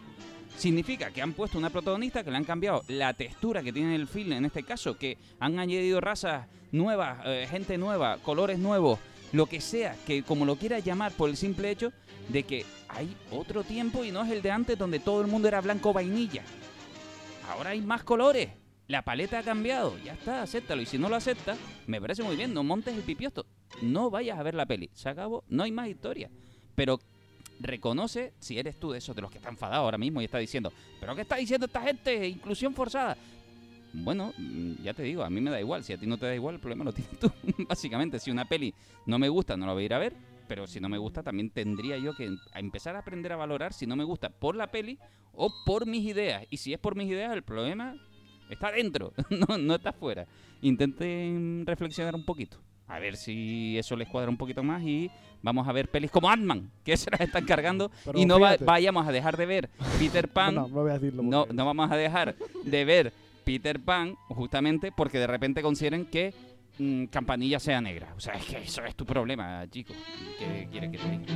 Significa 0.59 1.11
que 1.11 1.23
han 1.23 1.33
puesto 1.33 1.59
una 1.59 1.71
protagonista, 1.71 2.25
que 2.25 2.31
le 2.31 2.37
han 2.37 2.45
cambiado 2.45 2.85
la 2.89 3.13
textura 3.15 3.63
que 3.63 3.73
tiene 3.73 3.95
el 3.95 4.09
film 4.09 4.33
en 4.33 4.45
este 4.45 4.63
caso, 4.65 4.97
que 4.97 5.17
han 5.41 5.59
añadido 5.59 6.01
razas 6.01 6.47
nuevas, 6.73 7.19
eh, 7.25 7.47
gente 7.49 7.79
nueva, 7.79 8.19
colores 8.19 8.59
nuevos, 8.59 8.99
lo 9.33 9.47
que 9.47 9.61
sea, 9.61 9.97
que 10.07 10.23
como 10.23 10.45
lo 10.45 10.57
quieras 10.57 10.85
llamar 10.85 11.13
por 11.13 11.31
el 11.31 11.37
simple 11.37 11.71
hecho 11.71 11.93
de 12.29 12.45
que 12.45 12.65
hay 12.89 13.17
otro 13.31 13.65
tiempo 13.65 14.05
y 14.05 14.13
no 14.13 14.25
es 14.25 14.31
el 14.31 14.43
de 14.43 14.51
antes 14.51 14.79
donde 14.79 15.01
todo 15.01 15.21
el 15.21 15.27
mundo 15.27 15.49
era 15.49 15.61
blanco 15.61 15.93
vainilla. 15.93 16.43
Ahora 17.49 17.71
hay 17.71 17.81
más 17.81 18.03
colores. 18.05 18.51
La 18.87 19.03
paleta 19.03 19.39
ha 19.39 19.43
cambiado. 19.43 19.97
Ya 20.05 20.13
está, 20.13 20.43
acéptalo. 20.43 20.83
Y 20.83 20.87
si 20.87 20.99
no 20.99 21.09
lo 21.09 21.17
aceptas, 21.17 21.59
me 21.87 22.01
parece 22.01 22.23
muy 22.23 22.37
bien. 22.37 22.53
No 22.53 22.63
montes 22.63 22.95
el 22.95 23.03
pipiosto. 23.03 23.47
No 23.83 24.11
vayas 24.11 24.39
a 24.39 24.43
ver 24.43 24.55
la 24.55 24.67
peli. 24.67 24.91
Se 24.93 25.09
acabó. 25.09 25.45
No 25.49 25.63
hay 25.63 25.73
más 25.73 25.89
historia. 25.89 26.31
Pero 26.75 27.01
reconoce 27.61 28.35
si 28.39 28.59
eres 28.59 28.79
tú 28.79 28.91
de 28.91 28.99
esos 28.99 29.15
de 29.15 29.23
los 29.23 29.31
que 29.31 29.39
está 29.39 29.49
enfadado 29.49 29.85
ahora 29.85 29.99
mismo 29.99 30.21
y 30.21 30.25
está 30.25 30.39
diciendo, 30.39 30.73
¿pero 31.01 31.15
qué 31.15 31.23
está 31.23 31.37
diciendo 31.37 31.67
esta 31.67 31.83
gente? 31.83 32.29
Inclusión 32.29 32.75
forzada. 32.75 33.17
Bueno, 33.93 34.33
mm, 34.37 34.83
ya 34.83 34.93
te 34.93 35.05
digo, 35.05 35.23
a 35.23 35.31
mí 35.31 35.41
me 35.41 35.51
da 35.51 35.61
igual. 35.61 35.85
Si 35.85 35.93
a 35.93 35.99
ti 35.99 36.07
no 36.07 36.19
te 36.19 36.27
da 36.27 36.35
igual, 36.35 36.57
el 36.57 36.61
problema 36.61 36.85
lo 36.85 36.93
tienes 36.95 37.19
tú. 37.19 37.31
Básicamente, 37.69 38.19
si 38.19 38.31
una 38.31 38.45
peli 38.45 38.75
no 39.07 39.19
me 39.19 39.29
gusta, 39.29 39.57
no 39.57 39.67
la 39.67 39.73
voy 39.73 39.85
a 39.85 39.87
ir 39.87 39.95
a 39.95 39.99
ver. 39.99 40.15
Pero 40.49 40.67
si 40.67 40.81
no 40.81 40.89
me 40.89 40.99
gusta, 40.99 41.23
también 41.23 41.51
tendría 41.51 41.97
yo 41.99 42.15
que 42.15 42.27
em- 42.27 42.39
empezar 42.55 42.97
a 42.97 43.01
aprender 43.01 43.33
a 43.33 43.37
valorar 43.37 43.73
si 43.73 43.87
no 43.87 43.97
me 43.97 44.05
gusta 44.05 44.29
por 44.29 44.57
la 44.57 44.71
peli 44.71 44.99
o 45.33 45.51
por 45.65 45.87
mis 45.87 46.05
ideas. 46.05 46.45
Y 46.51 46.59
si 46.59 46.73
es 46.73 46.79
por 46.79 46.95
mis 46.97 47.09
ideas, 47.09 47.33
el 47.33 47.43
problema 47.43 47.95
está 48.51 48.71
dentro, 48.73 49.13
no, 49.31 49.57
no 49.59 49.75
está 49.77 49.91
afuera. 49.91 50.27
Intenten 50.89 51.65
reflexionar 51.67 52.15
un 52.15 52.25
poquito. 52.25 52.59
A 52.87 52.99
ver 52.99 53.17
si 53.17 53.79
eso 53.79 53.97
les 53.97 54.07
cuadra 54.09 54.29
un 54.29 54.37
poquito 54.37 54.63
más 54.63 54.83
y 54.83 55.11
vamos 55.43 55.67
a 55.67 55.73
ver 55.73 55.89
pelis 55.91 56.11
como 56.11 56.29
Ant-Man, 56.29 56.71
que 56.85 56.97
se 56.99 57.11
las 57.11 57.21
están 57.23 57.47
cargando. 57.47 57.91
Pero 58.05 58.19
y 58.19 58.27
no 58.27 58.39
va- 58.39 58.57
vayamos 58.61 59.07
a 59.09 59.13
dejar 59.13 59.37
de 59.39 59.47
ver 59.47 59.71
Peter 59.99 60.29
Pan. 60.33 60.55
No, 60.55 60.69
no 60.69 60.83
voy 60.83 60.91
a 60.91 60.95
decirlo. 60.95 61.23
No, 61.23 61.47
no 61.51 61.65
vamos 61.65 61.91
a 61.91 61.97
dejar 61.97 62.37
de 62.65 62.85
ver 62.85 63.13
Peter 63.45 63.81
Pan 63.81 64.17
justamente 64.29 64.93
porque 64.95 65.19
de 65.19 65.27
repente 65.27 65.63
consideren 65.63 66.05
que 66.05 66.35
mm, 66.79 67.05
Campanilla 67.07 67.59
sea 67.59 67.81
negra. 67.81 68.13
O 68.17 68.21
sea, 68.21 68.35
es 68.35 68.45
que 68.45 68.59
eso 68.59 68.85
es 68.85 68.95
tu 68.95 69.05
problema, 69.05 69.67
chico. 69.71 69.95
¿Qué 70.39 70.69
quieres 70.71 70.91
que 70.91 70.99
te 70.99 71.11
diga? 71.11 71.35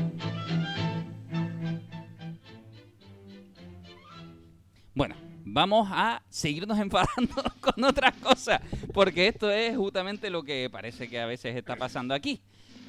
Bueno, 4.94 5.14
vamos 5.44 5.88
a 5.92 6.22
seguirnos 6.29 6.79
enfadando 6.81 7.42
con 7.61 7.85
otras 7.85 8.14
cosas, 8.16 8.61
porque 8.92 9.29
esto 9.29 9.51
es 9.51 9.77
justamente 9.77 10.29
lo 10.29 10.42
que 10.42 10.68
parece 10.70 11.09
que 11.09 11.20
a 11.20 11.27
veces 11.27 11.57
está 11.57 11.77
pasando 11.77 12.14
aquí. 12.14 12.40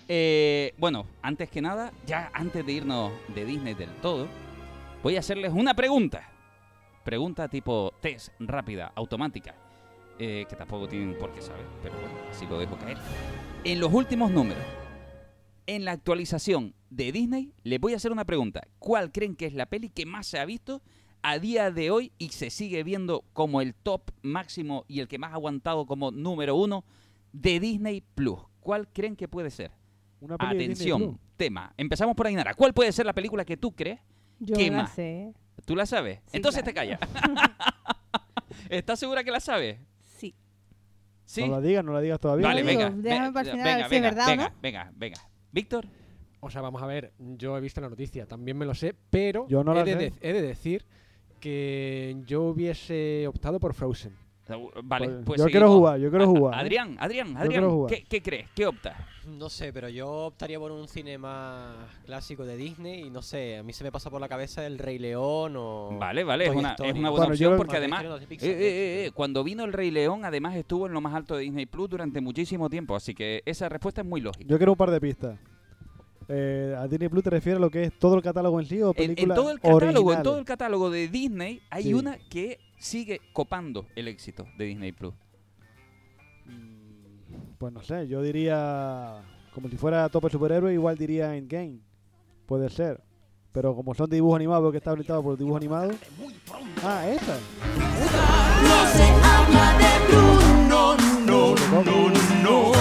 Eh, 0.08 0.74
bueno, 0.80 1.06
antes 1.22 1.52
que 1.52 1.62
nada, 1.62 1.94
ya 2.08 2.32
antes 2.34 2.66
de 2.66 2.72
irnos 2.72 3.12
de 3.36 3.46
Disney 3.46 3.76
del 3.76 3.94
todo, 3.98 4.28
voy 5.04 5.18
a 5.18 5.20
hacerles 5.20 5.54
una 5.54 5.76
pregunta. 5.76 6.28
Pregunta 7.04 7.48
tipo 7.48 7.94
test, 8.02 8.34
rápida, 8.40 8.92
automática, 8.96 9.54
eh, 10.20 10.46
que 10.50 10.56
tampoco 10.56 10.88
tienen 10.88 11.18
por 11.18 11.32
qué 11.34 11.42
saber, 11.42 11.66
pero 11.82 11.96
bueno, 11.96 12.14
así 12.30 12.46
lo 12.46 12.60
dejo 12.60 12.78
caer. 12.78 12.98
En 13.64 13.80
los 13.80 13.92
últimos 13.94 14.32
números, 14.32 14.64
en 15.66 15.86
la 15.86 15.92
actualización 15.92 16.74
de 16.90 17.12
Disney, 17.12 17.54
les 17.64 17.80
voy 17.80 17.94
a 17.94 17.98
hacer 17.98 18.12
una 18.12 18.26
pregunta. 18.26 18.62
¿Cuál 18.80 19.12
creen 19.12 19.36
que 19.36 19.46
es 19.46 19.54
la 19.54 19.66
peli 19.68 19.90
que 19.90 20.06
más 20.06 20.28
se 20.28 20.40
ha 20.40 20.46
visto 20.46 20.82
a 21.22 21.38
día 21.40 21.72
de 21.72 21.92
hoy 21.92 22.12
y 22.18 22.30
se 22.30 22.50
sigue 22.50 22.84
viendo 22.84 23.24
como 23.34 23.62
el 23.62 23.76
top 23.76 24.12
máximo 24.22 24.86
y 24.88 25.00
el 25.00 25.08
que 25.08 25.18
más 25.20 25.32
ha 25.32 25.36
aguantado 25.36 25.86
como 25.86 26.12
número 26.12 26.56
uno 26.56 26.84
de 27.34 27.60
Disney 27.60 28.02
Plus? 28.16 28.40
¿Cuál 28.62 28.88
creen 28.88 29.16
que 29.16 29.28
puede 29.28 29.52
ser? 29.52 29.72
Una 30.22 30.38
peli 30.38 30.54
de 30.58 30.68
Disney 30.70 30.92
Atención, 30.92 31.12
Plus. 31.18 31.20
tema. 31.38 31.74
Empezamos 31.78 32.16
por 32.16 32.28
Ainara. 32.28 32.54
¿Cuál 32.54 32.74
puede 32.74 32.92
ser 32.92 33.06
la 33.06 33.14
película 33.14 33.46
que 33.46 33.56
tú 33.58 33.72
crees? 33.74 34.00
Yo 34.40 34.56
¿Qué 34.56 34.70
la 34.70 34.78
más? 34.78 34.92
sé. 34.94 35.34
¿Tú 35.66 35.76
la 35.76 35.86
sabes? 35.86 36.20
Sí, 36.26 36.38
Entonces 36.38 36.64
claro. 36.64 36.74
te 36.90 36.98
callas. 36.98 37.00
¿Estás 38.70 39.00
segura 39.00 39.24
que 39.24 39.32
la 39.32 39.40
sabes? 39.40 39.78
No 41.38 41.48
la 41.48 41.62
digas, 41.62 41.84
no 41.86 41.94
la 41.94 42.02
digas 42.02 42.20
todavía. 42.20 42.48
Vale, 42.48 42.64
venga. 42.64 42.90
déjame 42.90 43.32
para 43.32 43.46
el 43.50 43.52
final 43.52 43.66
venga, 43.66 43.86
a 43.86 43.88
ver 43.88 43.90
si 43.90 43.96
es 43.96 44.02
venga, 44.02 44.10
verdad 44.10 44.28
venga, 44.28 44.50
no. 44.50 44.56
venga, 44.62 44.92
venga. 44.96 45.18
Víctor, 45.52 45.86
O 46.42 46.50
sea, 46.50 46.62
vamos 46.62 46.82
a 46.82 46.86
ver, 46.88 47.14
yo 47.20 47.58
he 47.58 47.62
visto 47.62 47.82
la 47.82 47.90
noticia, 47.90 48.26
también 48.26 48.58
me 48.58 48.66
lo 48.66 48.74
sé, 48.74 48.96
pero 49.10 49.46
Yo 49.48 49.64
no 49.64 49.74
la 49.74 49.82
he, 49.82 49.84
de 49.86 49.92
sé. 49.92 49.98
de- 49.98 50.14
he 50.22 50.34
de 50.34 50.42
decir 50.42 50.86
que 51.40 52.18
yo 52.26 52.44
hubiese 52.44 53.28
optado 53.28 53.60
por 53.60 53.74
Frozen. 53.74 54.14
Vale, 54.84 55.06
Pues, 55.08 55.26
pues 55.26 55.40
yo 55.40 55.46
quiero 55.46 55.68
seguimos. 55.68 55.76
jugar, 55.78 56.00
yo 56.00 56.10
quiero 56.10 56.26
A- 56.26 56.28
a- 56.28 56.30
jugar, 56.32 56.54
¿eh? 56.54 56.58
Adrián, 56.62 56.96
Adrián, 57.00 57.38
Adrián, 57.38 57.50
quiero. 57.64 57.86
¿qué, 57.88 58.04
qué 58.08 58.22
crees? 58.22 58.48
¿Qué 58.56 58.66
optas? 58.66 58.96
No 59.28 59.50
sé, 59.50 59.72
pero 59.72 59.90
yo 59.90 60.10
optaría 60.10 60.58
por 60.60 60.72
un 60.72 60.88
cine 60.88 61.18
más 61.18 61.76
clásico 62.06 62.46
de 62.46 62.58
Disney 62.58 63.02
y 63.06 63.10
no 63.12 63.22
sé, 63.22 63.58
a 63.58 63.64
mí 63.64 63.74
se 63.74 63.84
me 63.84 63.92
pasa 63.92 64.10
por 64.10 64.20
la 64.20 64.28
cabeza 64.28 64.66
el 64.66 64.80
Rey 64.80 64.98
León 64.98 65.54
o... 65.58 65.98
Vale, 66.00 66.24
vale, 66.24 66.46
es 66.48 66.56
una, 66.56 66.72
es 66.74 66.80
una 66.80 67.10
buena 67.10 67.10
Bueno, 67.12 67.26
opción 67.34 67.58
porque 67.58 67.74
Más 67.88 68.00
además, 68.00 68.22
eh, 68.24 68.26
Pixar, 68.28 68.50
eh, 68.50 68.54
eh, 68.54 69.06
eh, 69.08 69.12
cuando 69.14 69.44
vino 69.44 69.66
el 69.66 69.74
Rey 69.74 69.92
León, 69.92 70.26
además 70.26 70.56
estuvo 70.56 70.88
en 70.88 70.94
lo 70.94 71.02
más 71.02 71.14
alto 71.14 71.36
de 71.36 71.44
Disney 71.44 71.66
Plus 71.68 71.90
durante 71.90 72.22
muchísimo 72.22 72.70
tiempo, 72.70 72.96
así 72.96 73.14
que 73.14 73.44
esa 73.46 73.70
respuesta 73.70 74.02
es 74.02 74.08
muy 74.08 74.22
lógica. 74.22 74.46
Yo 74.48 74.58
quiero 74.58 74.72
un 74.72 74.78
par 74.78 74.90
de 74.90 75.00
pistas. 75.00 75.38
Eh, 76.32 76.76
¿A 76.78 76.88
Disney 76.88 77.10
Plus 77.10 77.24
te 77.24 77.32
refieres 77.32 77.58
a 77.58 77.60
lo 77.62 77.72
que 77.72 77.86
es 77.86 77.98
todo 77.98 78.16
el 78.16 78.22
catálogo 78.22 78.60
en 78.60 78.68
sí 78.68 78.80
o 78.84 78.94
En, 78.96 79.02
en 79.10 79.16
películas 79.16 79.36
todo 79.36 79.50
el 79.52 79.60
catálogo, 79.60 80.14
en 80.14 80.22
todo 80.24 80.38
el 80.38 80.46
catálogo 80.46 80.90
de 80.92 81.08
Disney 81.08 81.60
hay 81.72 81.84
Sí. 81.84 81.94
una 81.96 82.18
que 82.30 82.60
sigue 82.78 83.20
copando 83.34 83.88
el 83.96 84.08
éxito 84.08 84.46
de 84.58 84.66
Disney 84.66 84.92
Plus. 84.92 85.16
Pues 87.58 87.74
no 87.74 87.82
sé, 87.82 88.08
yo 88.08 88.22
diría... 88.22 89.22
Como 89.54 89.68
si 89.70 89.76
fuera 89.78 90.08
tope 90.10 90.30
superhéroe, 90.30 90.72
igual 90.74 90.96
diría 90.98 91.36
Endgame. 91.36 91.80
Puede 92.46 92.70
ser. 92.70 93.02
Pero 93.52 93.76
como 93.76 93.96
son 93.96 94.10
dibujos 94.10 94.36
animados, 94.36 94.62
veo 94.64 94.72
que 94.72 94.78
está 94.78 94.92
habilitado 94.92 95.24
por 95.24 95.36
dibujos 95.38 95.58
animados. 95.58 95.96
Ah, 96.84 97.08
esa. 97.10 97.38
No 98.64 98.88
se 98.94 99.04
habla 99.04 99.78
de 99.80 99.90
Bruno, 100.08 100.96
no, 101.26 101.56
no, 101.66 101.84
no. 101.84 102.10
No 102.44 102.79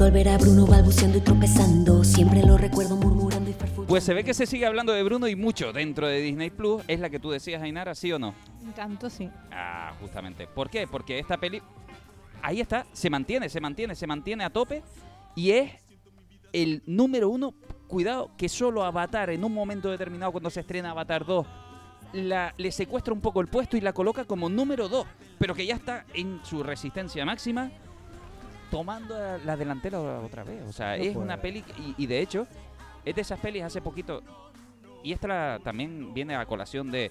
Miedo 0.00 0.06
al 0.06 0.12
ver 0.12 0.28
a 0.30 0.38
Bruno 0.38 0.66
balbuceando 0.66 1.18
y 1.18 1.20
tropezando. 1.20 2.04
Siempre 2.04 2.42
lo 2.42 2.56
recuerdo 2.56 2.96
murmurando 2.96 3.50
y 3.50 3.52
farfullando. 3.52 3.86
Pues 3.86 4.02
se 4.02 4.14
ve 4.14 4.24
que 4.24 4.32
se 4.32 4.46
sigue 4.46 4.64
hablando 4.64 4.94
de 4.94 5.02
Bruno 5.02 5.28
y 5.28 5.36
mucho 5.36 5.74
dentro 5.74 6.06
de 6.06 6.22
Disney 6.22 6.48
Plus. 6.48 6.82
¿Es 6.88 7.00
la 7.00 7.10
que 7.10 7.18
tú 7.18 7.30
decías, 7.30 7.60
Ainara, 7.60 7.94
sí 7.94 8.10
o 8.10 8.18
no? 8.18 8.34
Tanto 8.74 9.10
sí. 9.10 9.28
Ah, 9.52 9.92
justamente. 10.00 10.46
¿Por 10.46 10.70
qué? 10.70 10.86
Porque 10.86 11.18
esta 11.18 11.36
peli. 11.36 11.60
Ahí 12.40 12.62
está, 12.62 12.86
se 12.94 13.10
mantiene, 13.10 13.50
se 13.50 13.60
mantiene, 13.60 13.94
se 13.94 14.06
mantiene 14.06 14.42
a 14.42 14.48
tope. 14.48 14.82
Y 15.36 15.50
es 15.50 15.72
el 16.54 16.82
número 16.86 17.28
uno. 17.28 17.52
Cuidado, 17.86 18.30
que 18.38 18.48
solo 18.48 18.84
Avatar, 18.84 19.28
en 19.28 19.44
un 19.44 19.52
momento 19.52 19.90
determinado, 19.90 20.32
cuando 20.32 20.48
se 20.48 20.60
estrena 20.60 20.92
Avatar 20.92 21.26
2, 21.26 21.46
la, 22.14 22.54
le 22.56 22.72
secuestra 22.72 23.12
un 23.12 23.20
poco 23.20 23.42
el 23.42 23.48
puesto 23.48 23.76
y 23.76 23.82
la 23.82 23.92
coloca 23.92 24.24
como 24.24 24.48
número 24.48 24.88
2. 24.88 25.06
Pero 25.38 25.54
que 25.54 25.66
ya 25.66 25.74
está 25.74 26.06
en 26.14 26.40
su 26.42 26.62
resistencia 26.62 27.26
máxima, 27.26 27.70
tomando 28.70 29.18
la, 29.18 29.38
la 29.38 29.56
delantera 29.56 30.00
otra 30.00 30.44
vez. 30.44 30.62
O 30.68 30.72
sea, 30.72 30.96
No 30.96 31.02
es 31.02 31.12
puede. 31.12 31.24
una 31.24 31.36
peli. 31.40 31.64
Y, 31.78 31.94
y 32.04 32.06
de 32.06 32.20
hecho, 32.20 32.46
es 33.04 33.14
de 33.14 33.20
esas 33.22 33.38
pelis 33.40 33.62
hace 33.62 33.80
poquito. 33.80 34.22
Y 35.02 35.12
esta 35.12 35.28
la- 35.28 35.60
también 35.62 36.12
viene 36.14 36.34
a 36.36 36.44
colación 36.46 36.90
de 36.90 37.10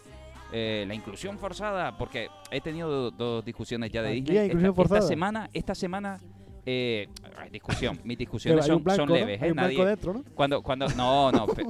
eh, 0.51 0.85
la 0.87 0.93
inclusión 0.95 1.37
forzada, 1.37 1.97
porque 1.97 2.27
he 2.51 2.61
tenido 2.61 2.89
do- 2.89 3.11
dos 3.11 3.45
discusiones 3.45 3.91
ya 3.91 4.01
de 4.01 4.11
Disney. 4.13 4.37
esta, 4.51 4.81
esta 4.83 5.01
semana, 5.01 5.49
esta 5.53 5.75
semana, 5.75 6.17
eh, 6.65 7.07
discusión. 7.51 7.99
Mis 8.03 8.17
discusiones 8.17 8.65
son, 8.65 8.83
blanco, 8.83 9.01
son 9.01 9.09
¿no? 9.09 9.15
leves, 9.15 9.41
Hay 9.41 9.49
¿eh? 9.49 9.53
Nadie- 9.53 9.85
dentro, 9.85 10.13
¿no? 10.13 10.23
Cuando, 10.35 10.61
cuando, 10.63 10.87
no, 10.89 11.31
no. 11.31 11.45
pe- 11.47 11.65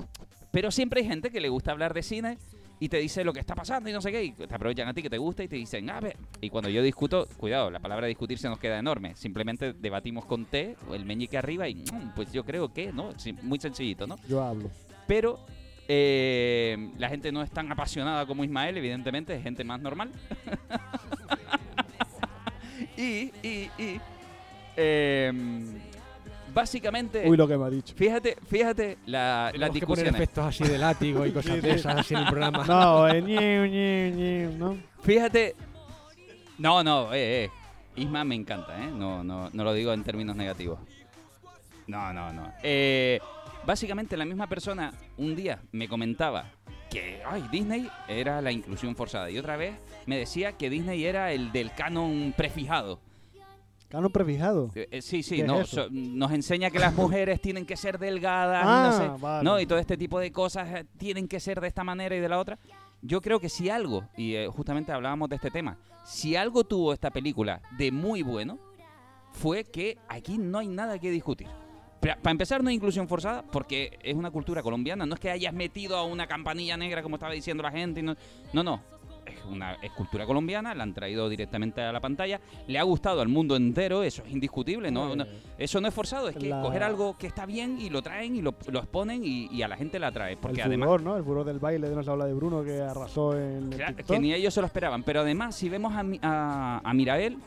pero 0.52 0.72
siempre 0.72 1.02
hay 1.02 1.08
gente 1.08 1.30
que 1.30 1.40
le 1.42 1.50
gusta 1.50 1.72
hablar 1.72 1.94
de 1.94 2.04
cine 2.04 2.38
y 2.80 2.90
te 2.90 2.98
dice 2.98 3.24
lo 3.24 3.34
que 3.34 3.40
está 3.40 3.56
pasando 3.56 3.90
y 3.90 3.94
no 3.94 4.02
sé 4.02 4.12
qué, 4.12 4.24
y 4.24 4.32
te 4.32 4.54
aprovechan 4.54 4.88
a 4.88 4.94
ti 4.94 5.02
que 5.02 5.10
te 5.10 5.18
gusta 5.18 5.44
y 5.44 5.48
te 5.48 5.58
dicen, 5.58 5.90
a 5.90 6.00
ver. 6.00 6.18
Y 6.42 6.50
cuando 6.50 6.70
yo 6.70 6.82
discuto, 6.82 7.28
cuidado, 7.38 7.70
la 7.70 7.80
palabra 7.80 8.08
discutir 8.08 8.38
se 8.38 8.48
nos 8.48 8.60
queda 8.60 8.80
enorme. 8.80 9.16
Simplemente 9.16 9.74
debatimos 9.74 10.26
con 10.26 10.46
T, 10.46 10.76
el 10.94 11.06
meñique 11.06 11.38
arriba 11.38 11.68
y, 11.68 11.76
mm, 11.76 12.14
pues 12.16 12.32
yo 12.32 12.46
creo 12.46 12.74
que, 12.74 12.94
¿no? 12.94 13.12
Muy 13.44 13.60
sencillito, 13.60 14.08
¿no? 14.08 14.16
Yo 14.28 14.42
hablo. 14.42 14.70
Pero 15.08 15.40
eh, 15.88 16.92
la 16.98 17.10
gente 17.10 17.32
no 17.32 17.42
es 17.42 17.52
tan 17.52 17.72
apasionada 17.72 18.26
como 18.26 18.44
Ismael, 18.44 18.78
evidentemente, 18.78 19.36
es 19.36 19.44
gente 19.44 19.64
más 19.64 19.82
normal. 19.82 20.12
y, 22.98 23.32
y, 23.44 23.70
y. 23.78 24.00
em, 24.78 25.89
básicamente. 26.60 27.28
Uy, 27.28 27.38
lo 27.38 27.48
que 27.48 27.58
me 27.58 27.66
ha 27.66 27.70
dicho. 27.70 27.94
Fíjate, 27.96 28.38
fíjate 28.48 28.98
la, 29.06 29.52
las 29.56 29.72
que 29.72 29.86
poner 29.86 30.08
efectos 30.08 30.46
así 30.46 30.64
de 30.64 30.78
látigo 30.78 31.26
y 31.26 31.32
cosas 31.32 31.62
de 31.62 31.72
esas 31.72 31.98
así 32.00 32.14
en 32.14 32.22
el 32.22 32.28
programa. 32.28 32.66
No, 32.66 33.08
eh, 33.08 33.22
ñiu, 33.22 33.66
ñiu, 33.66 34.16
ñiu, 34.16 34.58
¿no? 34.58 34.78
Fíjate. 35.02 35.56
No, 36.58 36.84
no, 36.84 37.14
eh, 37.14 37.46
eh. 37.46 37.50
Isma 37.96 38.24
me 38.24 38.36
encanta, 38.36 38.78
¿eh? 38.84 38.92
No, 38.94 39.24
no, 39.24 39.50
no 39.52 39.64
lo 39.64 39.74
digo 39.74 39.94
en 39.94 40.04
términos 40.04 40.36
negativos. 40.36 40.80
No, 41.88 42.14
no, 42.14 42.32
no. 42.32 42.54
Eh, 42.62 43.20
básicamente 43.66 44.16
la 44.16 44.26
misma 44.26 44.48
persona 44.48 44.94
un 45.18 45.36
día 45.36 45.60
me 45.72 45.88
comentaba 45.88 46.52
que 46.90 47.22
ay, 47.26 47.46
Disney 47.52 47.90
era 48.08 48.42
la 48.42 48.52
inclusión 48.52 48.96
forzada 48.96 49.30
y 49.30 49.38
otra 49.38 49.58
vez 49.58 49.76
me 50.06 50.18
decía 50.18 50.54
que 50.54 50.70
Disney 50.70 51.06
era 51.06 51.32
el 51.32 51.52
del 51.52 51.72
canon 51.74 52.34
prefijado. 52.36 53.00
Canon 53.90 54.12
prefijado. 54.12 54.70
Eh, 54.76 54.88
eh, 54.92 55.02
sí, 55.02 55.24
sí, 55.24 55.38
¿Qué 55.38 55.42
es 55.42 55.48
no, 55.48 55.66
so- 55.66 55.88
nos 55.92 56.32
enseña 56.32 56.70
que 56.70 56.78
las 56.80 56.94
mujeres 56.96 57.42
tienen 57.42 57.66
que 57.66 57.76
ser 57.76 57.98
delgadas, 57.98 58.64
Ah, 58.66 58.90
no 58.92 58.98
sé, 59.18 59.22
vale. 59.22 59.44
no, 59.44 59.60
y 59.60 59.66
todo 59.66 59.80
este 59.80 59.98
tipo 59.98 60.20
de 60.20 60.32
cosas 60.32 60.70
eh, 60.74 60.86
tienen 60.98 61.28
que 61.28 61.40
ser 61.40 61.60
de 61.60 61.68
esta 61.68 61.84
manera 61.84 62.16
y 62.16 62.20
de 62.20 62.30
la 62.30 62.38
otra. 62.40 62.60
Yo 63.02 63.22
creo 63.22 63.40
que 63.40 63.50
si 63.50 63.70
algo, 63.70 64.04
y 64.16 64.36
eh, 64.36 64.48
justamente 64.48 64.92
hablábamos 64.92 65.30
de 65.30 65.38
este 65.38 65.50
tema, 65.50 65.78
si 66.06 66.36
algo 66.36 66.64
tuvo 66.64 66.94
esta 66.94 67.10
película 67.10 67.62
de 67.78 67.92
muy 67.92 68.22
bueno, 68.22 68.60
fue 69.32 69.64
que 69.64 69.98
aquí 70.08 70.38
no 70.38 70.60
hay 70.60 70.68
nada 70.68 71.00
que 71.00 71.10
discutir. 71.10 71.48
Para 72.00 72.32
empezar, 72.32 72.64
no 72.64 72.70
hay 72.70 72.76
inclusión 72.76 73.08
forzada 73.10 73.42
porque 73.42 73.98
es 74.04 74.16
una 74.16 74.32
cultura 74.32 74.64
colombiana. 74.64 75.06
No 75.06 75.16
es 75.16 75.20
que 75.20 75.30
hayas 75.32 75.54
metido 75.54 75.98
a 75.98 76.06
una 76.06 76.28
campanilla 76.28 76.78
negra 76.78 77.04
como 77.04 77.18
estaba 77.18 77.34
diciendo 77.34 77.62
la 77.62 77.72
gente. 77.72 78.02
No, 78.02 78.16
no. 78.54 78.64
no. 78.64 78.82
Es 79.30 79.46
una 79.46 79.74
es 79.82 79.92
cultura 79.92 80.26
colombiana, 80.26 80.74
la 80.76 80.84
han 80.84 80.94
traído 80.94 81.30
directamente 81.30 81.82
a 81.82 81.92
la 81.92 82.00
pantalla. 82.00 82.40
Le 82.68 82.80
ha 82.80 82.84
gustado 82.84 83.22
al 83.22 83.28
mundo 83.28 83.56
entero, 83.56 84.04
eso 84.04 84.24
es 84.26 84.32
indiscutible. 84.32 84.92
No, 84.92 85.16
no- 85.16 85.26
eso 85.58 85.80
no 85.82 85.88
es 85.88 85.94
forzado, 85.94 86.30
es 86.30 86.36
que 86.36 86.48
La- 86.50 86.62
coger 86.62 86.84
algo 86.84 87.18
que 87.18 87.28
está 87.28 87.46
bien 87.46 87.80
y 87.80 87.90
lo 87.90 88.02
traen 88.02 88.36
y 88.36 88.42
lo, 88.42 88.56
lo 88.68 88.80
exponen 88.80 89.22
y, 89.24 89.48
y 89.48 89.62
a 89.62 89.68
la 89.68 89.78
gente 89.78 90.00
la 90.00 90.08
atrae. 90.08 90.38
Porque 90.38 90.62
el 90.62 90.68
además. 90.68 90.88
furor, 90.88 91.02
¿no? 91.04 91.18
El 91.18 91.24
furor 91.24 91.46
del 91.46 91.60
baile 91.60 91.90
de 91.90 91.96
nos 91.96 92.08
habla 92.08 92.26
de 92.26 92.34
Bruno 92.34 92.64
que 92.64 92.82
arrasó 92.82 93.38
en 93.38 93.70
Claro, 93.70 93.96
que 94.06 94.20
ni 94.20 94.34
ellos 94.34 94.54
se 94.54 94.62
lo 94.62 94.68
esperaban. 94.68 95.04
Pero 95.04 95.22
además, 95.22 95.56
si 95.56 95.70
vemos 95.70 95.94
a, 95.94 96.04
a, 96.22 96.82
a 96.84 96.94
Mirael, 96.94 97.38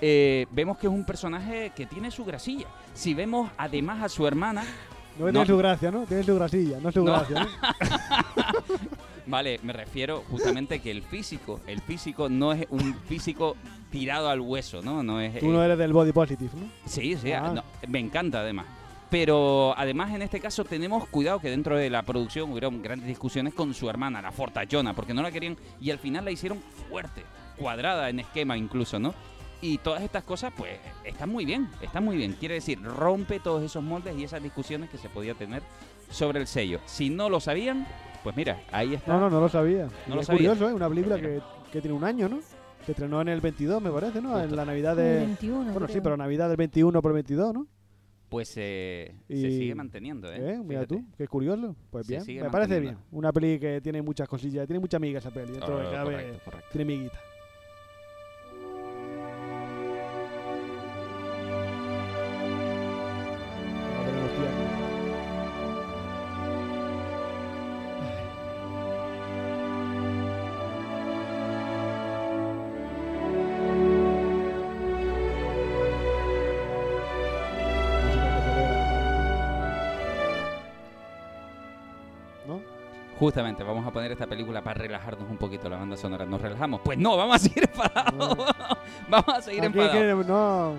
eh, 0.00 0.46
vemos 0.50 0.76
que 0.78 0.86
es 0.86 0.92
un 0.92 1.04
personaje 1.04 1.72
que 1.74 1.86
tiene 1.86 2.10
su 2.10 2.24
grasilla. 2.24 2.66
Si 2.94 3.14
vemos 3.14 3.50
además 3.56 4.02
a 4.02 4.08
su 4.08 4.26
hermana. 4.26 4.62
No, 5.18 5.30
tiene 5.30 5.46
su 5.46 5.56
gracia, 5.56 5.90
¿no? 5.90 6.04
Tiene 6.04 6.22
su 6.22 6.34
grasilla, 6.34 6.78
no 6.78 6.92
su 6.92 7.02
No. 7.02 7.12
gracia, 7.12 7.44
¿no? 7.44 7.48
Vale, 9.26 9.58
me 9.62 9.72
refiero 9.72 10.22
justamente 10.30 10.78
que 10.80 10.90
el 10.90 11.02
físico, 11.02 11.60
el 11.66 11.80
físico 11.80 12.28
no 12.28 12.52
es 12.52 12.66
un 12.70 12.94
físico 13.08 13.56
tirado 13.90 14.28
al 14.28 14.40
hueso, 14.40 14.82
¿no? 14.82 15.02
No 15.02 15.20
es. 15.20 15.38
Tú 15.40 15.46
eh, 15.46 15.52
no 15.52 15.62
eres 15.62 15.76
del 15.78 15.92
body 15.92 16.12
positive, 16.12 16.50
¿no? 16.54 16.70
Sí, 16.86 17.16
sí, 17.16 17.32
Ah. 17.32 17.52
no, 17.54 17.64
me 17.88 17.98
encanta 17.98 18.40
además. 18.40 18.66
Pero 19.10 19.72
además 19.76 20.12
en 20.14 20.22
este 20.22 20.40
caso 20.40 20.64
tenemos 20.64 21.08
cuidado 21.08 21.38
que 21.40 21.48
dentro 21.50 21.76
de 21.76 21.88
la 21.90 22.02
producción 22.02 22.50
hubieron 22.50 22.82
grandes 22.82 23.06
discusiones 23.08 23.54
con 23.54 23.72
su 23.72 23.88
hermana, 23.88 24.20
la 24.20 24.32
fortachona, 24.32 24.94
porque 24.94 25.14
no 25.14 25.22
la 25.22 25.30
querían 25.30 25.56
y 25.80 25.90
al 25.90 25.98
final 25.98 26.24
la 26.24 26.32
hicieron 26.32 26.58
fuerte, 26.88 27.22
cuadrada 27.56 28.08
en 28.10 28.20
esquema 28.20 28.56
incluso, 28.56 28.98
¿no? 28.98 29.14
Y 29.62 29.78
todas 29.78 30.02
estas 30.02 30.22
cosas, 30.24 30.52
pues, 30.56 30.72
están 31.04 31.30
muy 31.30 31.44
bien, 31.44 31.68
están 31.80 32.04
muy 32.04 32.16
bien. 32.16 32.34
Quiere 32.38 32.56
decir, 32.56 32.82
rompe 32.82 33.40
todos 33.40 33.62
esos 33.62 33.82
moldes 33.82 34.16
y 34.18 34.24
esas 34.24 34.42
discusiones 34.42 34.90
que 34.90 34.98
se 34.98 35.08
podía 35.08 35.34
tener 35.34 35.62
sobre 36.10 36.40
el 36.40 36.46
sello. 36.46 36.80
Si 36.84 37.08
no 37.08 37.30
lo 37.30 37.40
sabían, 37.40 37.86
pues 38.26 38.36
mira, 38.36 38.60
ahí 38.72 38.94
está. 38.94 39.12
No, 39.12 39.20
no, 39.20 39.30
no 39.30 39.40
lo 39.40 39.48
sabía. 39.48 39.84
No 39.84 39.92
Y 40.08 40.14
lo 40.16 40.20
es 40.20 40.26
sabía. 40.26 40.48
curioso, 40.50 40.68
¿eh? 40.68 40.72
Una 40.74 40.88
película 40.88 41.16
Pues 41.16 41.28
que, 41.28 41.70
que 41.70 41.80
tiene 41.80 41.96
un 41.96 42.02
año, 42.02 42.28
¿no? 42.28 42.40
Se 42.84 42.90
estrenó 42.90 43.20
en 43.20 43.28
el 43.28 43.40
22, 43.40 43.80
me 43.80 43.90
parece, 43.92 44.20
¿no? 44.20 44.36
En 44.42 44.56
la 44.56 44.64
Navidad 44.64 44.96
de... 44.96 45.18
21, 45.26 45.70
Bueno, 45.72 45.86
sí, 45.86 46.00
pero 46.02 46.16
Navidad 46.16 46.48
del 46.48 46.56
21 46.56 47.00
por 47.00 47.12
el 47.12 47.14
22, 47.14 47.54
¿no? 47.54 47.68
Pues 48.28 48.52
eh, 48.56 49.14
se 49.28 49.50
sigue 49.52 49.76
manteniendo, 49.76 50.32
¿eh? 50.32 50.38
Eh, 50.38 50.58
Mira 50.64 50.80
Fíjate. 50.80 50.86
tú, 50.96 51.04
qué 51.16 51.28
curioso. 51.28 51.76
Pues 51.90 52.08
bien, 52.08 52.24
me 52.42 52.50
parece 52.50 52.80
bien. 52.80 52.98
Una 53.12 53.32
peli 53.32 53.60
que 53.60 53.80
tiene 53.80 54.02
muchas 54.02 54.28
cosillas, 54.28 54.66
tiene 54.66 54.80
mucha 54.80 54.98
miga 54.98 55.20
esa 55.20 55.30
peli. 55.30 55.52
Dentro 55.52 55.78
de 55.78 55.86
Oh, 55.86 55.90
cada 55.92 56.04
vez 56.04 56.16
correcto, 56.22 56.40
correcto. 56.44 56.68
tiene 56.72 56.84
miguita. 56.84 57.18
Justamente, 83.26 83.64
vamos 83.64 83.84
a 83.84 83.90
poner 83.90 84.12
esta 84.12 84.28
película 84.28 84.62
para 84.62 84.78
relajarnos 84.78 85.28
un 85.28 85.36
poquito 85.36 85.68
la 85.68 85.78
banda 85.78 85.96
sonora. 85.96 86.24
¿Nos 86.24 86.40
relajamos? 86.40 86.80
Pues 86.84 86.96
no, 86.96 87.16
vamos 87.16 87.34
a 87.34 87.38
seguir 87.40 87.64
enfadados. 87.64 88.38
vamos 89.08 89.28
a 89.36 89.42
seguir 89.42 89.64
Aquí 89.64 89.66
enfadados. 89.66 90.26
no. 90.28 90.74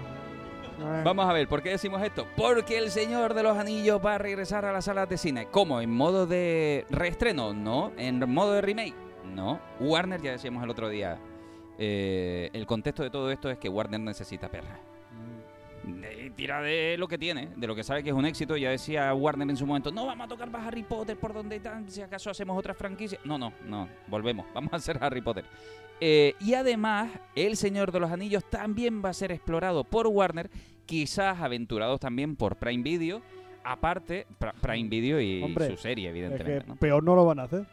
Vamos 1.03 1.29
a 1.29 1.33
ver, 1.33 1.49
¿por 1.49 1.61
qué 1.61 1.71
decimos 1.71 2.01
esto? 2.01 2.25
Porque 2.37 2.77
El 2.77 2.89
Señor 2.89 3.33
de 3.33 3.43
los 3.43 3.57
Anillos 3.57 3.99
va 4.03 4.15
a 4.15 4.17
regresar 4.17 4.63
a 4.63 4.71
las 4.71 4.85
salas 4.85 5.09
de 5.09 5.17
cine. 5.17 5.47
¿Cómo? 5.51 5.81
¿En 5.81 5.91
modo 5.91 6.25
de 6.25 6.85
reestreno? 6.89 7.53
No. 7.53 7.91
¿En 7.97 8.17
modo 8.31 8.53
de 8.53 8.61
remake? 8.61 8.95
No, 9.35 9.59
Warner, 9.81 10.21
ya 10.21 10.31
decíamos 10.31 10.63
el 10.63 10.69
otro 10.69 10.87
día, 10.87 11.19
eh, 11.77 12.49
el 12.53 12.65
contexto 12.65 13.03
de 13.03 13.09
todo 13.09 13.29
esto 13.29 13.49
es 13.49 13.57
que 13.57 13.67
Warner 13.67 13.99
necesita 13.99 14.47
perra. 14.47 14.79
Tira 16.37 16.61
de 16.61 16.95
lo 16.97 17.07
que 17.07 17.17
tiene, 17.17 17.49
de 17.55 17.67
lo 17.67 17.75
que 17.75 17.83
sabe 17.83 18.03
que 18.03 18.09
es 18.09 18.15
un 18.15 18.25
éxito. 18.25 18.55
Ya 18.55 18.69
decía 18.69 19.13
Warner 19.13 19.49
en 19.49 19.57
su 19.57 19.65
momento, 19.65 19.91
no 19.91 20.05
vamos 20.05 20.25
a 20.25 20.27
tocar 20.29 20.49
más 20.49 20.65
Harry 20.65 20.83
Potter 20.83 21.17
por 21.17 21.33
donde 21.33 21.59
tan, 21.59 21.89
si 21.89 22.01
acaso 22.01 22.29
hacemos 22.29 22.57
otra 22.57 22.73
franquicia. 22.75 23.17
No, 23.25 23.37
no, 23.39 23.51
no, 23.65 23.89
volvemos, 24.07 24.45
vamos 24.53 24.71
a 24.71 24.75
hacer 24.77 24.97
Harry 25.01 25.19
Potter. 25.21 25.43
Eh, 25.99 26.35
y 26.39 26.53
además, 26.53 27.09
El 27.35 27.57
Señor 27.57 27.91
de 27.91 27.99
los 27.99 28.11
Anillos 28.11 28.45
también 28.49 29.01
va 29.03 29.09
a 29.09 29.13
ser 29.13 29.31
explorado 29.31 29.83
por 29.83 30.05
Warner, 30.07 30.49
quizás 30.85 31.41
aventurados 31.41 31.99
también 31.99 32.35
por 32.35 32.55
Prime 32.55 32.83
Video. 32.83 33.21
Aparte, 33.63 34.25
Prime 34.61 34.87
Video 34.87 35.19
y 35.19 35.41
Hombre, 35.43 35.71
su 35.71 35.75
serie, 35.77 36.05
Es 36.07 36.11
evidentemente. 36.11 36.61
que 36.65 36.67
¿no? 36.69 36.75
peor 36.77 37.03
no 37.03 37.15
lo 37.15 37.25
van 37.25 37.39
a 37.39 37.43
hacer. 37.43 37.65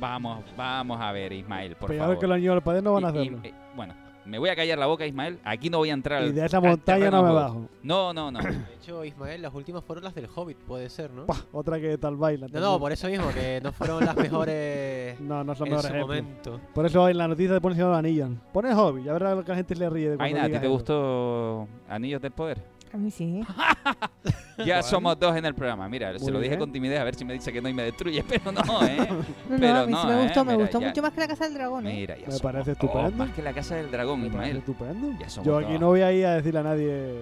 Vamos, 0.00 0.42
vamos 0.56 0.98
a 1.00 1.12
ver, 1.12 1.32
Ismael, 1.32 1.76
por 1.76 1.88
peor 1.90 2.00
favor. 2.00 2.18
que 2.18 2.26
los 2.26 2.38
niños 2.38 2.54
del 2.54 2.62
padre 2.62 2.82
no 2.82 2.94
van 2.94 3.04
a 3.04 3.10
Y- 3.10 3.12
y- 3.12 3.18
hacerlo. 3.28 3.42
bueno, 3.76 3.94
me 4.24 4.38
voy 4.38 4.48
a 4.50 4.56
callar 4.56 4.78
la 4.78 4.86
boca, 4.86 5.06
Ismael. 5.06 5.38
Aquí 5.44 5.70
no 5.70 5.78
voy 5.78 5.90
a 5.90 5.94
entrar. 5.94 6.24
Y 6.24 6.32
de 6.32 6.44
esa 6.44 6.60
montaña 6.60 7.10
no 7.10 7.22
me 7.22 7.32
bajo. 7.32 7.68
No, 7.82 8.12
no, 8.12 8.30
no. 8.30 8.40
De 8.40 8.74
hecho, 8.80 9.04
Ismael, 9.04 9.42
las 9.42 9.54
últimas 9.54 9.82
fueron 9.84 10.04
las 10.04 10.14
del 10.14 10.28
Hobbit, 10.34 10.58
puede 10.58 10.88
ser, 10.90 11.10
¿no? 11.10 11.26
Pah, 11.26 11.44
otra 11.52 11.80
que 11.80 11.96
tal 11.98 12.16
baila. 12.16 12.46
No, 12.50 12.60
no, 12.60 12.78
por 12.78 12.92
eso 12.92 13.08
mismo, 13.08 13.28
que 13.32 13.60
no 13.62 13.72
fueron 13.72 14.04
las 14.04 14.16
mejores 14.16 15.20
No, 15.20 15.42
no 15.44 15.54
son 15.54 15.68
en 15.68 15.74
mejores 15.74 15.92
su 15.92 15.98
momento. 15.98 16.60
Por 16.74 16.86
eso 16.86 17.08
en 17.08 17.18
la 17.18 17.28
noticia 17.28 17.54
te 17.54 17.60
ponen 17.60 17.80
Anillos. 17.80 18.30
Pone 18.52 18.74
hobby, 18.74 19.04
ya 19.04 19.12
verás 19.12 19.36
lo 19.36 19.44
que 19.44 19.50
la 19.50 19.56
gente 19.56 19.74
le 19.74 19.88
ríe 19.90 20.10
de 20.10 20.16
cuando 20.16 20.36
Aina, 20.36 20.44
¿a 20.44 20.46
ti 20.46 20.52
te 20.52 20.58
eso. 20.58 20.70
gustó 20.70 21.68
Anillos 21.88 22.20
del 22.20 22.32
Poder? 22.32 22.77
A 22.92 22.96
mí 22.96 23.10
sí. 23.10 23.40
Ya 24.64 24.82
somos 24.82 25.16
dos 25.18 25.36
en 25.36 25.44
el 25.44 25.54
programa. 25.54 25.88
Mira, 25.88 26.18
se 26.18 26.30
lo 26.32 26.38
dije 26.40 26.50
bien. 26.50 26.58
con 26.58 26.72
timidez 26.72 26.98
a 26.98 27.04
ver 27.04 27.14
si 27.14 27.24
me 27.24 27.32
dice 27.32 27.52
que 27.52 27.62
no 27.62 27.68
y 27.68 27.74
me 27.74 27.84
destruye, 27.84 28.24
pero 28.28 28.50
no, 28.50 28.60
¿eh? 28.84 28.96
No, 28.98 29.14
no, 29.14 29.60
pero 29.60 29.76
a 29.78 29.86
mí 29.86 29.94
sí 29.94 30.06
me 30.08 30.20
¿eh? 30.20 30.22
gustó, 30.24 30.44
me 30.44 30.52
Mira, 30.52 30.64
gustó 30.64 30.80
ya- 30.80 30.86
mucho 30.88 31.02
más 31.02 31.12
que 31.12 31.20
la 31.20 31.28
Casa 31.28 31.44
del 31.44 31.54
Dragón, 31.54 31.86
¿eh? 31.86 31.92
Mira, 31.94 32.14
ya 32.16 32.20
Me 32.22 32.26
somos 32.32 32.42
parece 32.42 32.70
dos, 32.74 32.82
estupendo. 32.82 33.10
más 33.12 33.30
que 33.30 33.42
la 33.42 33.52
Casa 33.52 33.76
del 33.76 33.90
Dragón, 33.92 34.20
Me 34.20 34.30
parece 34.30 34.48
Ismael. 34.48 34.56
estupendo. 34.56 35.18
Ya 35.20 35.28
somos 35.28 35.46
Yo 35.46 35.58
aquí 35.58 35.72
dos. 35.72 35.80
no 35.80 35.86
voy 35.86 36.00
a 36.00 36.12
ir 36.12 36.26
a 36.26 36.34
decirle 36.34 36.58
a 36.58 36.62
nadie 36.64 37.14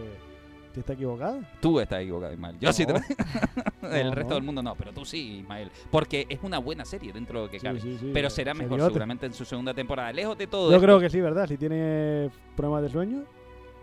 que 0.73 0.81
está 0.81 0.95
equivocada. 0.95 1.41
Tú 1.61 1.79
estás 1.79 2.01
equivocado, 2.01 2.33
Ismael. 2.33 2.57
Yo 2.59 2.73
sí 2.73 2.87
te 2.87 2.95
No. 2.95 3.01
El 3.93 4.07
No, 4.09 4.15
resto 4.15 4.31
no. 4.31 4.35
del 4.37 4.45
mundo 4.45 4.63
no, 4.63 4.75
pero 4.75 4.93
tú 4.93 5.05
sí, 5.05 5.41
Ismael. 5.41 5.71
Porque 5.91 6.27
es 6.31 6.39
una 6.43 6.59
buena 6.59 6.87
serie 6.87 7.13
dentro 7.13 7.41
de 7.41 7.45
lo 7.47 7.51
que 7.51 7.61
Sí, 7.61 7.67
cabe. 7.67 7.81
sí, 7.81 7.99
sí, 8.01 8.11
pero 8.15 8.29
eh, 8.29 8.31
será 8.31 8.55
mejor 8.55 8.71
seriote. 8.71 8.89
seguramente 8.89 9.27
en 9.27 9.35
su 9.35 9.45
segunda 9.45 9.75
temporada. 9.75 10.11
Lejos 10.11 10.39
de 10.39 10.47
todo 10.47 10.71
Yo 10.71 10.77
esto. 10.77 10.87
creo 10.87 11.01
que 11.01 11.11
sí, 11.11 11.21
¿verdad? 11.21 11.47
Si 11.47 11.59
tienes 11.59 12.33
problemas 12.57 12.83
de 12.83 12.89
sueño, 12.89 13.25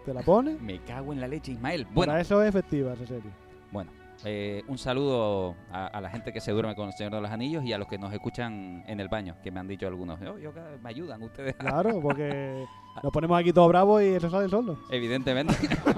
te 0.04 0.14
la 0.14 0.22
pones. 0.22 0.60
Me 0.62 0.80
cago 0.80 1.14
en 1.14 1.22
la 1.22 1.28
leche, 1.28 1.52
Ismael. 1.54 1.86
Bueno. 1.94 2.12
Para 2.12 2.22
eso 2.22 2.42
es 2.44 2.50
efectiva 2.50 2.94
esa 2.94 3.06
serie. 3.08 3.32
Bueno, 3.72 3.92
eh, 4.26 4.64
un 4.68 4.78
saludo 4.78 5.56
a, 5.72 5.88
a 5.88 6.00
la 6.02 6.10
gente 6.10 6.32
que 6.32 6.40
se 6.40 6.52
duerme 6.52 6.76
con 6.76 6.88
el 6.88 6.94
Señor 6.94 7.14
de 7.14 7.22
los 7.22 7.32
Anillos 7.32 7.64
y 7.66 7.74
a 7.74 7.78
los 7.78 7.88
que 7.88 7.98
nos 7.98 8.14
escuchan 8.14 8.84
en 8.88 9.00
el 9.00 9.08
baño, 9.10 9.36
que 9.44 9.52
me 9.52 9.60
han 9.60 9.68
dicho 9.68 9.88
algunos. 9.88 10.20
"Oh, 10.22 10.38
yo, 10.38 10.52
me 10.82 10.90
ayudan 10.90 11.22
ustedes. 11.24 11.56
Claro, 11.56 12.00
porque 12.02 12.66
nos 13.02 13.12
ponemos 13.12 13.40
aquí 13.40 13.52
todos 13.52 13.68
bravos 13.70 14.02
y 14.04 14.08
eso 14.08 14.30
sale 14.30 14.48
solo. 14.50 14.78
Evidentemente. 14.92 15.54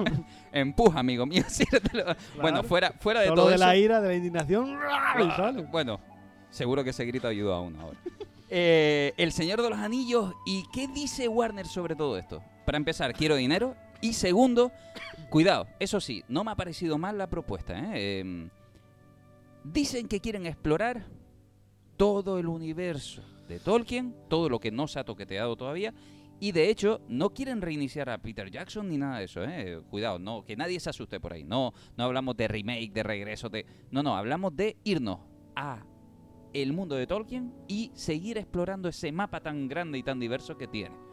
Empuja, 0.54 1.00
amigo 1.00 1.26
mío. 1.26 1.44
Bueno, 2.42 2.64
fuera, 2.64 2.94
fuera 3.00 3.20
de 3.20 3.28
Solo 3.28 3.42
todo 3.42 3.50
de 3.50 3.56
eso. 3.56 3.66
la 3.66 3.76
ira, 3.76 4.00
de 4.02 4.08
la 4.08 4.16
indignación, 4.16 4.78
sale. 5.36 5.64
Bueno, 5.64 6.00
seguro 6.50 6.84
que 6.84 6.92
ese 6.92 7.04
grito 7.06 7.28
ayuda 7.28 7.56
a 7.58 7.60
uno 7.60 7.82
ahora. 7.82 8.00
Eh, 8.50 9.14
el 9.18 9.32
Señor 9.34 9.62
de 9.62 9.70
los 9.70 9.80
Anillos. 9.80 10.34
¿Y 10.46 10.64
qué 10.72 10.88
dice 10.88 11.28
Warner 11.28 11.66
sobre 11.66 11.96
todo 11.96 12.18
esto? 12.18 12.42
Para 12.66 12.78
empezar, 12.78 13.14
quiero 13.14 13.36
dinero. 13.36 13.76
Y 14.02 14.14
segundo, 14.14 14.72
cuidado, 15.30 15.68
eso 15.80 16.00
sí, 16.00 16.24
no 16.28 16.44
me 16.44 16.52
ha 16.52 16.56
parecido 16.56 16.98
mal 16.98 17.18
la 17.18 17.28
propuesta. 17.28 17.78
¿eh? 17.78 18.20
Em, 18.20 18.50
dicen 19.64 20.08
que 20.08 20.20
quieren 20.20 20.46
explorar 20.46 21.06
todo 21.98 22.40
el 22.40 22.48
universo 22.48 23.24
de 23.48 23.60
Tolkien, 23.60 24.16
todo 24.30 24.50
lo 24.50 24.60
que 24.60 24.72
no 24.72 24.88
se 24.88 25.00
ha 25.00 25.04
toqueteado 25.04 25.56
todavía. 25.56 25.94
Y 26.40 26.52
de 26.52 26.70
hecho, 26.70 27.00
no 27.08 27.30
quieren 27.34 27.62
reiniciar 27.62 28.10
a 28.10 28.18
Peter 28.18 28.52
Jackson 28.52 28.90
ni 28.90 28.98
nada 28.98 29.20
de 29.20 29.26
eso, 29.26 29.44
¿eh? 29.44 29.82
Cuidado, 29.90 30.20
no, 30.20 30.44
que 30.44 30.58
nadie 30.58 30.80
se 30.82 30.90
asuste 30.90 31.20
por 31.20 31.32
ahí. 31.32 31.46
No, 31.46 31.74
no 31.96 32.04
hablamos 32.04 32.36
de 32.36 32.48
remake, 32.50 32.92
de 32.92 33.04
regreso, 33.04 33.48
de. 33.48 33.66
No, 33.90 34.04
no, 34.04 34.18
hablamos 34.18 34.54
de 34.56 34.76
irnos 34.84 35.20
a 35.56 35.86
el 36.54 36.74
mundo 36.74 36.96
de 36.96 37.08
Tolkien 37.08 37.54
y 37.68 37.92
seguir 37.94 38.38
explorando 38.38 38.90
ese 38.90 39.12
mapa 39.12 39.40
tan 39.40 39.68
grande 39.70 39.98
y 39.98 40.04
tan 40.04 40.20
diverso 40.20 40.58
que 40.58 40.68
tiene. 40.68 41.05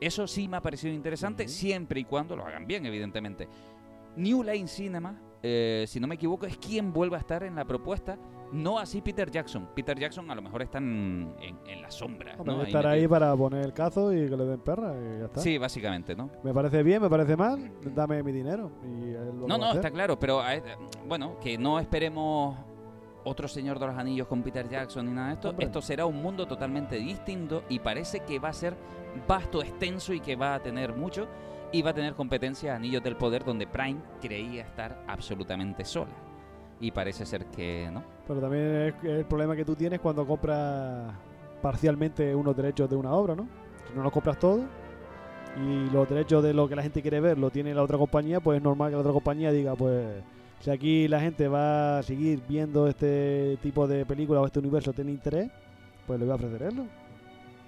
Eso 0.00 0.26
sí 0.26 0.46
me 0.48 0.56
ha 0.56 0.60
parecido 0.62 0.94
interesante, 0.94 1.48
siempre 1.48 2.00
y 2.00 2.04
cuando 2.04 2.36
lo 2.36 2.44
hagan 2.46 2.66
bien, 2.66 2.86
evidentemente. 2.86 3.48
New 4.16 4.42
Line 4.42 4.68
Cinema, 4.68 5.20
eh, 5.42 5.84
si 5.88 5.98
no 6.00 6.06
me 6.06 6.14
equivoco, 6.16 6.46
es 6.46 6.56
quien 6.58 6.92
vuelve 6.92 7.16
a 7.16 7.20
estar 7.20 7.42
en 7.42 7.54
la 7.56 7.64
propuesta. 7.64 8.18
No 8.50 8.78
así 8.78 9.02
Peter 9.02 9.30
Jackson. 9.30 9.68
Peter 9.74 9.98
Jackson 9.98 10.30
a 10.30 10.34
lo 10.34 10.40
mejor 10.40 10.62
está 10.62 10.78
en, 10.78 11.34
en- 11.40 11.58
en 11.66 11.82
la 11.82 11.90
sombra. 11.90 12.34
Hombre, 12.38 12.54
¿no? 12.54 12.60
Ahí 12.62 12.66
estar 12.68 12.86
ahí 12.86 13.06
para 13.06 13.36
poner 13.36 13.62
el 13.64 13.74
cazo 13.74 14.10
y 14.12 14.26
que 14.28 14.36
le 14.36 14.44
den 14.44 14.60
perra 14.60 14.94
y 14.96 15.18
ya 15.18 15.24
está. 15.26 15.40
Sí, 15.42 15.58
básicamente, 15.58 16.16
¿no? 16.16 16.30
Me 16.42 16.54
parece 16.54 16.82
bien, 16.82 17.02
me 17.02 17.10
parece 17.10 17.36
mal, 17.36 17.70
dame 17.94 18.22
mi 18.22 18.32
dinero. 18.32 18.70
Y 18.84 19.46
No, 19.46 19.58
no, 19.58 19.72
está 19.72 19.90
claro, 19.90 20.18
pero 20.18 20.42
eh, 20.48 20.62
bueno, 21.06 21.38
que 21.40 21.58
no 21.58 21.78
esperemos 21.78 22.56
otro 23.28 23.48
Señor 23.48 23.78
de 23.78 23.86
los 23.86 23.96
Anillos 23.96 24.26
con 24.26 24.42
Peter 24.42 24.68
Jackson 24.68 25.06
ni 25.06 25.12
nada 25.12 25.28
de 25.28 25.34
esto. 25.34 25.50
Hombre. 25.50 25.66
Esto 25.66 25.82
será 25.82 26.06
un 26.06 26.20
mundo 26.22 26.46
totalmente 26.46 26.96
distinto 26.96 27.64
y 27.68 27.78
parece 27.78 28.20
que 28.20 28.38
va 28.38 28.48
a 28.48 28.52
ser 28.52 28.74
vasto, 29.26 29.62
extenso 29.62 30.12
y 30.12 30.20
que 30.20 30.36
va 30.36 30.54
a 30.54 30.60
tener 30.60 30.94
mucho 30.94 31.26
y 31.72 31.82
va 31.82 31.90
a 31.90 31.94
tener 31.94 32.14
competencia 32.14 32.72
a 32.72 32.76
Anillos 32.76 33.02
del 33.02 33.16
Poder 33.16 33.44
donde 33.44 33.66
Prime 33.66 34.00
creía 34.20 34.62
estar 34.62 35.02
absolutamente 35.06 35.84
sola. 35.84 36.12
Y 36.80 36.92
parece 36.92 37.26
ser 37.26 37.46
que 37.46 37.90
no. 37.92 38.04
Pero 38.26 38.40
también 38.40 38.64
es 38.64 38.94
el 39.04 39.24
problema 39.24 39.56
que 39.56 39.64
tú 39.64 39.74
tienes 39.74 40.00
cuando 40.00 40.26
compras 40.26 41.12
parcialmente 41.60 42.34
unos 42.34 42.56
derechos 42.56 42.88
de 42.88 42.96
una 42.96 43.12
obra, 43.12 43.34
¿no? 43.34 43.48
Si 43.88 43.94
no 43.94 44.02
los 44.02 44.12
compras 44.12 44.38
todo 44.38 44.62
y 45.56 45.90
los 45.90 46.08
derechos 46.08 46.42
de 46.42 46.54
lo 46.54 46.68
que 46.68 46.76
la 46.76 46.82
gente 46.82 47.02
quiere 47.02 47.20
ver 47.20 47.38
lo 47.38 47.50
tiene 47.50 47.74
la 47.74 47.82
otra 47.82 47.98
compañía, 47.98 48.38
pues 48.40 48.58
es 48.58 48.62
normal 48.62 48.90
que 48.90 48.96
la 48.96 49.00
otra 49.00 49.12
compañía 49.12 49.50
diga, 49.50 49.74
pues 49.74 50.22
si 50.60 50.70
aquí 50.70 51.08
la 51.08 51.20
gente 51.20 51.48
va 51.48 51.98
a 51.98 52.02
seguir 52.02 52.40
viendo 52.48 52.88
este 52.88 53.58
tipo 53.62 53.86
de 53.86 54.04
películas 54.04 54.42
o 54.42 54.46
este 54.46 54.58
universo 54.58 54.92
tiene 54.92 55.12
interés, 55.12 55.50
pues 56.06 56.18
le 56.18 56.24
voy 56.24 56.32
a 56.32 56.36
ofrecer 56.36 56.62
eso. 56.62 56.86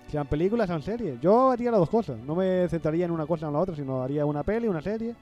Sean 0.08 0.26
películas, 0.26 0.66
sean 0.66 0.82
series. 0.82 1.20
Yo 1.20 1.50
haría 1.50 1.70
las 1.70 1.80
dos 1.80 1.90
cosas. 1.90 2.18
No 2.18 2.34
me 2.34 2.68
centraría 2.68 3.04
en 3.04 3.12
una 3.12 3.26
cosa 3.26 3.46
o 3.46 3.48
en 3.50 3.54
la 3.54 3.60
otra, 3.60 3.76
sino 3.76 4.02
haría 4.02 4.26
una 4.26 4.42
peli, 4.42 4.66
una 4.66 4.82
serie 4.82 5.14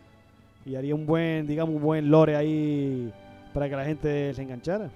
y 0.64 0.76
haría 0.76 0.94
un 0.94 1.06
buen, 1.06 1.46
digamos, 1.46 1.74
un 1.74 1.82
buen 1.82 2.10
lore 2.10 2.36
ahí 2.36 3.12
para 3.52 3.68
que 3.68 3.76
la 3.76 3.84
gente 3.84 4.32
se 4.34 4.42
enganchara. 4.42 4.90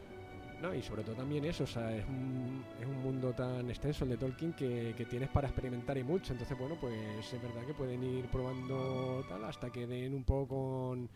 No, 0.62 0.72
y 0.72 0.80
sobre 0.80 1.02
todo 1.02 1.16
también 1.16 1.44
eso, 1.44 1.64
o 1.64 1.66
sea, 1.66 1.94
es 1.94 2.04
un, 2.06 2.64
es 2.80 2.86
un 2.86 3.02
mundo 3.02 3.32
tan 3.32 3.68
extenso 3.68 4.04
el 4.04 4.10
de 4.10 4.16
Tolkien 4.16 4.52
que, 4.52 4.94
tienes 5.10 5.28
para 5.28 5.48
experimentar 5.48 5.98
y 5.98 6.04
mucho. 6.04 6.32
Entonces, 6.32 6.56
bueno, 6.56 6.76
pues 6.80 6.94
es 7.32 7.42
verdad 7.42 7.66
que 7.66 7.74
pueden 7.74 8.02
ir 8.04 8.26
probando 8.26 9.24
tal 9.28 9.44
hasta 9.44 9.70
que 9.70 9.88
den 9.88 10.14
un 10.14 10.22
poco 10.22 10.46
con, 10.46 11.08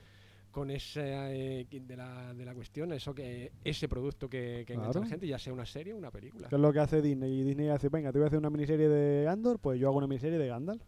con 0.57 0.70
esa 0.70 1.30
eh, 1.34 1.66
de, 1.70 1.96
la, 1.98 2.32
de 2.32 2.42
la 2.46 2.54
cuestión, 2.54 2.90
eso 2.94 3.14
que 3.14 3.52
ese 3.62 3.90
producto 3.90 4.26
que, 4.26 4.64
que 4.66 4.72
engancha 4.72 5.00
a 5.00 5.02
la 5.02 5.09
gente, 5.09 5.26
ya 5.26 5.38
sea 5.38 5.52
una 5.52 5.66
serie 5.66 5.92
o 5.92 5.98
una 5.98 6.11
película. 6.11 6.48
Que 6.48 6.54
es 6.54 6.61
lo 6.62 6.72
que 6.72 6.78
hace 6.80 7.02
Disney. 7.02 7.40
Y 7.40 7.44
Disney 7.44 7.68
hace, 7.68 7.90
venga, 7.90 8.11
te 8.11 8.18
voy 8.18 8.24
a 8.24 8.28
hacer 8.28 8.38
una 8.38 8.48
miniserie 8.48 8.88
de 8.88 9.24
Gandor, 9.24 9.59
pues 9.59 9.78
yo 9.78 9.88
hago 9.88 9.98
una 9.98 10.07
miniserie 10.07 10.38
de 10.38 10.48
Gandalf. 10.48 10.82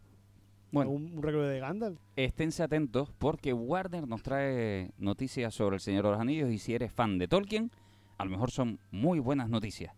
Bueno. 0.72 0.90
Un, 0.90 1.12
un 1.12 1.22
recuerdo 1.22 1.48
de 1.50 1.60
Gandalf. 1.60 2.00
Esténse 2.16 2.62
atentos 2.62 3.12
porque 3.18 3.52
Warner 3.52 4.08
nos 4.08 4.22
trae 4.22 4.90
noticias 4.96 5.52
sobre 5.52 5.76
el 5.76 5.80
Señor 5.80 6.04
de 6.06 6.12
los 6.12 6.20
Anillos 6.20 6.50
y 6.50 6.56
si 6.56 6.72
eres 6.72 6.90
fan 6.90 7.18
de 7.18 7.28
Tolkien, 7.28 7.70
a 8.16 8.24
lo 8.24 8.30
mejor 8.30 8.50
son 8.50 8.78
muy 8.90 9.18
buenas 9.18 9.50
noticias. 9.50 9.94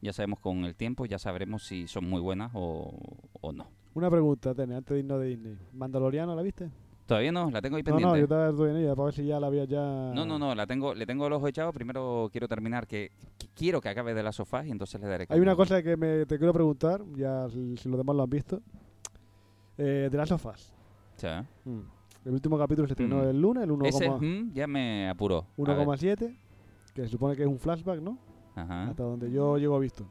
Ya 0.00 0.12
sabemos 0.12 0.40
con 0.40 0.64
el 0.64 0.74
tiempo, 0.74 1.06
ya 1.06 1.20
sabremos 1.20 1.64
si 1.64 1.86
son 1.86 2.10
muy 2.10 2.20
buenas 2.20 2.50
o, 2.54 2.98
o 3.40 3.52
no. 3.52 3.70
Una 3.94 4.10
pregunta, 4.10 4.52
Tene, 4.52 4.74
antes 4.74 4.94
de 4.94 4.98
irnos 4.98 5.20
de 5.20 5.28
Disney. 5.28 5.58
¿Mandaloriano 5.74 6.34
la 6.34 6.42
viste? 6.42 6.72
Todavía 7.06 7.32
no, 7.32 7.50
la 7.50 7.60
tengo 7.60 7.76
ahí 7.76 7.82
No, 7.82 7.86
pendiente. 7.86 8.08
no, 8.12 8.16
yo 8.16 8.22
estaba 8.24 8.70
en 8.70 8.76
ella 8.76 8.94
para 8.94 9.04
ver 9.06 9.14
si 9.14 9.26
ya 9.26 9.40
la 9.40 9.48
había 9.48 9.64
ya... 9.64 10.12
No, 10.14 10.24
no, 10.24 10.38
no, 10.38 10.54
la 10.54 10.66
tengo, 10.66 10.94
le 10.94 11.04
tengo 11.04 11.26
el 11.26 11.32
ojo 11.32 11.48
echado. 11.48 11.72
Primero 11.72 12.28
quiero 12.30 12.48
terminar 12.48 12.86
que, 12.86 13.10
que 13.38 13.48
quiero 13.54 13.80
que 13.80 13.88
acabe 13.88 14.14
de 14.14 14.22
la 14.22 14.32
sofá 14.32 14.64
y 14.66 14.70
entonces 14.70 15.00
le 15.00 15.08
daré. 15.08 15.26
Hay 15.28 15.40
una 15.40 15.56
cosa 15.56 15.82
que 15.82 15.96
me, 15.96 16.24
te 16.26 16.38
quiero 16.38 16.52
preguntar, 16.52 17.02
ya 17.16 17.48
si, 17.50 17.76
si 17.76 17.88
los 17.88 17.98
demás 17.98 18.16
lo 18.16 18.22
han 18.22 18.30
visto. 18.30 18.60
Eh, 19.78 20.08
de 20.10 20.16
las 20.18 20.28
sofás. 20.28 20.72
Sí. 21.16 21.26
El 22.24 22.32
último 22.32 22.56
capítulo 22.58 22.86
se 22.86 22.92
estrenó 22.92 23.16
Mm. 23.22 23.28
el 23.28 23.40
lunes, 23.40 23.64
el 23.64 23.70
1,7, 23.70 23.88
Ese 23.88 24.10
mm, 24.10 24.52
ya 24.52 24.66
me 24.66 25.08
apuró. 25.08 25.46
A 25.66 25.74
ver. 25.74 25.98
que 26.94 27.02
se 27.02 27.08
supone 27.08 27.34
que 27.36 27.42
es 27.42 27.48
un 27.48 27.58
flashback, 27.58 28.00
¿no? 28.00 28.18
Ajá. 28.54 28.84
Hasta 28.90 29.02
donde 29.02 29.30
yo 29.30 29.58
llego 29.58 29.78
visto. 29.78 30.04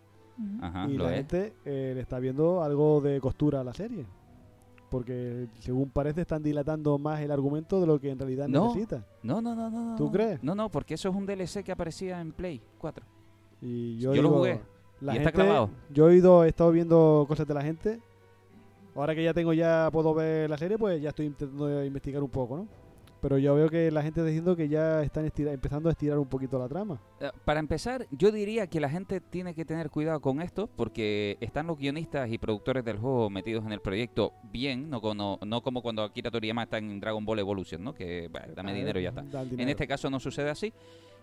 Ajá, 0.61 0.87
y 0.89 0.97
la 0.97 1.11
es. 1.11 1.17
gente 1.17 1.53
eh, 1.65 1.91
le 1.93 2.01
está 2.01 2.17
viendo 2.19 2.63
algo 2.63 2.99
de 3.01 3.19
costura 3.21 3.61
a 3.61 3.63
la 3.63 3.73
serie. 3.73 4.05
Porque 4.91 5.47
según 5.59 5.89
parece 5.89 6.21
están 6.21 6.43
dilatando 6.43 6.97
más 6.99 7.21
el 7.21 7.31
argumento 7.31 7.79
de 7.79 7.87
lo 7.87 7.97
que 7.99 8.11
en 8.11 8.19
realidad 8.19 8.47
No. 8.49 8.67
necesita. 8.67 9.05
No, 9.23 9.41
no, 9.41 9.55
no, 9.55 9.69
no. 9.69 9.95
¿Tú 9.95 10.11
crees? 10.11 10.43
No, 10.43 10.53
no, 10.53 10.69
porque 10.69 10.95
eso 10.95 11.07
es 11.07 11.15
un 11.15 11.25
DLC 11.25 11.63
que 11.63 11.71
aparecía 11.71 12.19
en 12.19 12.33
Play 12.33 12.61
4. 12.77 13.05
Y 13.61 13.97
yo, 13.99 14.13
Yo 14.13 14.21
lo 14.21 14.29
jugué. 14.29 14.59
La 14.99 15.13
Y 15.13 15.17
está 15.19 15.31
gente, 15.31 15.43
clavado. 15.45 15.69
Yo 15.91 16.09
he 16.09 16.17
ido, 16.17 16.43
he 16.43 16.49
estado 16.49 16.71
viendo 16.71 17.23
cosas 17.27 17.47
de 17.47 17.53
la 17.53 17.61
gente. 17.61 18.01
Ahora 18.93 19.15
que 19.15 19.23
ya 19.23 19.33
tengo 19.33 19.53
ya 19.53 19.87
puedo 19.93 20.13
ver 20.13 20.49
la 20.49 20.57
serie, 20.57 20.77
pues 20.77 21.01
ya 21.01 21.09
estoy 21.09 21.27
intentando 21.27 21.83
investigar 21.85 22.21
un 22.21 22.29
poco, 22.29 22.57
¿no? 22.57 22.67
Pero 23.21 23.37
yo 23.37 23.53
veo 23.55 23.69
que 23.69 23.91
la 23.91 24.01
gente 24.01 24.19
está 24.19 24.27
diciendo 24.27 24.55
que 24.55 24.67
ya 24.67 25.03
están 25.03 25.25
estira- 25.25 25.51
empezando 25.53 25.89
a 25.89 25.91
estirar 25.91 26.17
un 26.17 26.27
poquito 26.27 26.57
la 26.57 26.67
trama. 26.67 26.99
Eh, 27.19 27.29
Para 27.45 27.59
empezar, 27.59 28.07
yo 28.11 28.31
diría 28.31 28.65
que 28.67 28.79
la 28.79 28.89
gente 28.89 29.21
tiene 29.21 29.53
que 29.53 29.63
tener 29.63 29.89
cuidado 29.91 30.19
con 30.21 30.41
esto 30.41 30.67
porque 30.75 31.37
están 31.39 31.67
los 31.67 31.77
guionistas 31.77 32.29
y 32.31 32.37
productores 32.39 32.83
del 32.83 32.97
juego 32.97 33.29
metidos 33.29 33.63
en 33.65 33.71
el 33.73 33.79
proyecto 33.79 34.33
bien, 34.51 34.89
no, 34.89 35.01
como- 35.01 35.39
no 35.45 35.61
como 35.61 35.81
cuando 35.81 36.03
Akira 36.03 36.31
Toriyama 36.31 36.63
está 36.63 36.79
en 36.79 36.99
Dragon 36.99 37.23
Ball 37.23 37.39
Evolution, 37.39 37.83
¿no? 37.83 37.93
Que 37.93 38.27
bueno, 38.31 38.47
dame 38.55 38.71
Ah, 38.71 38.75
dinero 38.75 38.99
y 38.99 39.03
ya 39.03 39.09
está. 39.09 39.23
En 39.41 39.69
este 39.69 39.87
caso 39.87 40.09
no 40.09 40.19
sucede 40.19 40.49
así. 40.49 40.73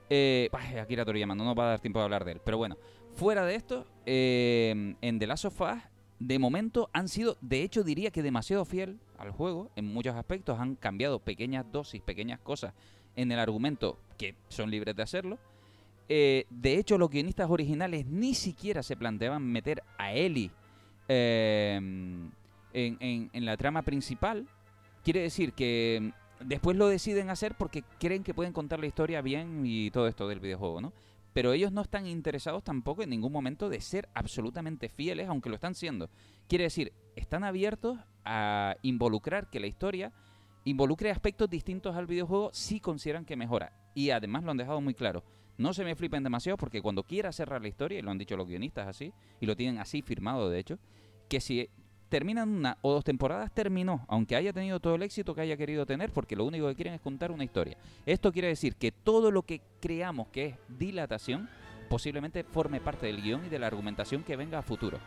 Eh, 0.09 0.49
Akira 0.81 1.05
Toriyama, 1.05 1.35
no 1.35 1.45
nos 1.45 1.59
va 1.59 1.65
a 1.65 1.69
dar 1.71 1.81
tiempo 1.81 1.99
de 1.99 2.05
hablar 2.05 2.25
de 2.25 2.33
él. 2.33 2.41
Pero 2.45 2.57
bueno, 2.59 2.77
fuera 3.15 3.45
de 3.45 3.57
esto, 3.57 3.85
eh, 4.07 4.95
en 5.01 5.19
The 5.19 5.27
Last 5.27 5.47
of 5.47 5.61
Us, 5.61 5.83
de 6.21 6.39
momento 6.39 6.91
han 6.93 7.09
sido, 7.09 7.37
de 7.41 7.63
hecho 7.63 7.83
diría 7.85 8.11
que 8.11 8.23
demasiado 8.23 8.65
fiel 8.65 8.99
al 9.19 9.31
juego 9.31 9.71
en 9.77 9.87
muchos 9.87 10.15
aspectos. 10.15 10.59
Han 10.59 10.75
cambiado 10.77 11.19
pequeñas 11.21 11.65
dosis, 11.71 12.01
pequeñas 12.03 12.41
cosas 12.41 12.75
en 13.17 13.31
el 13.33 13.39
argumento 13.39 13.99
que 14.17 14.35
son 14.49 14.71
libres 14.71 14.97
de 14.97 15.03
hacerlo. 15.03 15.39
Eh, 16.09 16.47
de 16.51 16.79
hecho, 16.79 16.97
los 16.99 17.11
guionistas 17.11 17.51
originales 17.51 18.07
ni 18.07 18.35
siquiera 18.35 18.83
se 18.83 18.97
planteaban 18.97 19.45
meter 19.45 19.83
a 19.99 20.13
Ellie 20.15 20.51
eh, 21.09 21.77
en, 21.77 23.29
en- 23.33 23.45
la 23.45 23.57
trama 23.57 23.83
principal. 23.83 24.47
Quiere 25.05 25.21
decir 25.21 25.53
que 25.53 26.13
mm, 26.41 26.47
después 26.49 26.77
lo 26.77 26.89
deciden 26.89 27.31
hacer 27.31 27.55
porque 27.57 27.83
creen 27.99 28.23
que 28.25 28.35
pueden 28.35 28.53
contar 28.53 28.79
la 28.81 28.87
historia 28.87 29.21
bien 29.21 29.63
y 29.67 29.91
todo 29.91 30.09
esto 30.09 30.29
del 30.29 30.41
videojuego, 30.41 30.81
¿no? 30.81 30.93
Pero 31.39 31.53
ellos 31.53 31.71
no 31.71 31.83
están 31.83 32.09
interesados 32.09 32.65
tampoco 32.65 33.05
en 33.05 33.11
ningún 33.11 33.31
momento 33.31 33.69
de 33.69 33.81
ser 33.81 34.09
absolutamente 34.13 34.89
fieles, 34.89 35.29
aunque 35.29 35.49
lo 35.49 35.55
están 35.55 35.77
siendo. 35.77 36.11
Quiere 36.49 36.65
decir, 36.65 36.93
están 37.15 37.45
abiertos 37.45 37.97
a 38.25 38.75
involucrar 38.83 39.49
que 39.49 39.61
la 39.61 39.69
historia 39.69 40.13
involucre 40.65 41.13
aspectos 41.13 41.49
distintos 41.49 41.95
al 41.95 42.09
videojuego 42.09 42.51
si 42.53 42.81
consideran 42.81 43.25
que 43.25 43.37
mejora. 43.37 43.73
Y 43.95 44.11
además 44.11 44.43
lo 44.43 44.51
han 44.51 44.57
dejado 44.57 44.81
muy 44.81 44.95
claro. 44.95 45.23
No 45.59 45.73
se 45.75 45.85
me 45.85 45.95
flipen 45.95 46.25
demasiado 46.25 46.57
porque 46.57 46.83
cuando 46.83 47.05
quiera 47.05 47.31
cerrar 47.31 47.63
la 47.63 47.69
historia, 47.69 48.01
y 48.01 48.03
lo 48.03 48.11
han 48.11 48.19
dicho 48.19 48.37
los 48.37 48.49
guionistas 48.49 48.89
así, 48.89 49.13
y 49.41 49.47
lo 49.47 49.55
tienen 49.55 49.79
así 49.79 50.03
firmado 50.03 50.51
de 50.51 50.59
hecho, 50.59 50.81
que 51.29 51.39
si 51.41 51.71
terminan 52.09 52.49
una 52.49 52.79
o 52.83 52.93
dos 52.93 53.05
temporadas, 53.05 53.53
terminó, 53.53 54.05
aunque 54.09 54.37
haya 54.37 54.53
tenido 54.53 54.81
todo 54.81 54.95
el 54.95 55.03
éxito 55.03 55.35
que 55.35 55.43
haya 55.43 55.57
querido 55.57 55.87
tener, 55.87 56.11
porque 56.11 56.37
lo 56.37 56.45
único 56.45 56.67
que 56.69 56.75
quieren 56.75 56.95
es 56.95 57.01
contar 57.01 57.31
una 57.31 57.45
historia. 57.45 57.77
Esto 58.07 58.33
quiere 58.33 58.49
decir 58.49 58.77
que 58.77 58.93
todo 58.93 59.31
lo 59.31 59.43
que 59.43 59.61
creamos 59.81 60.29
que 60.29 60.47
es 60.47 60.55
dilatación, 60.69 61.49
posiblemente 61.89 62.45
forme 62.45 62.81
parte 62.81 63.07
del 63.07 63.23
guion 63.23 63.47
y 63.47 63.49
de 63.49 63.59
la 63.59 63.67
argumentación 63.67 64.23
que 64.23 64.37
venga 64.37 64.59
a 64.59 64.63
futuro. 64.63 64.99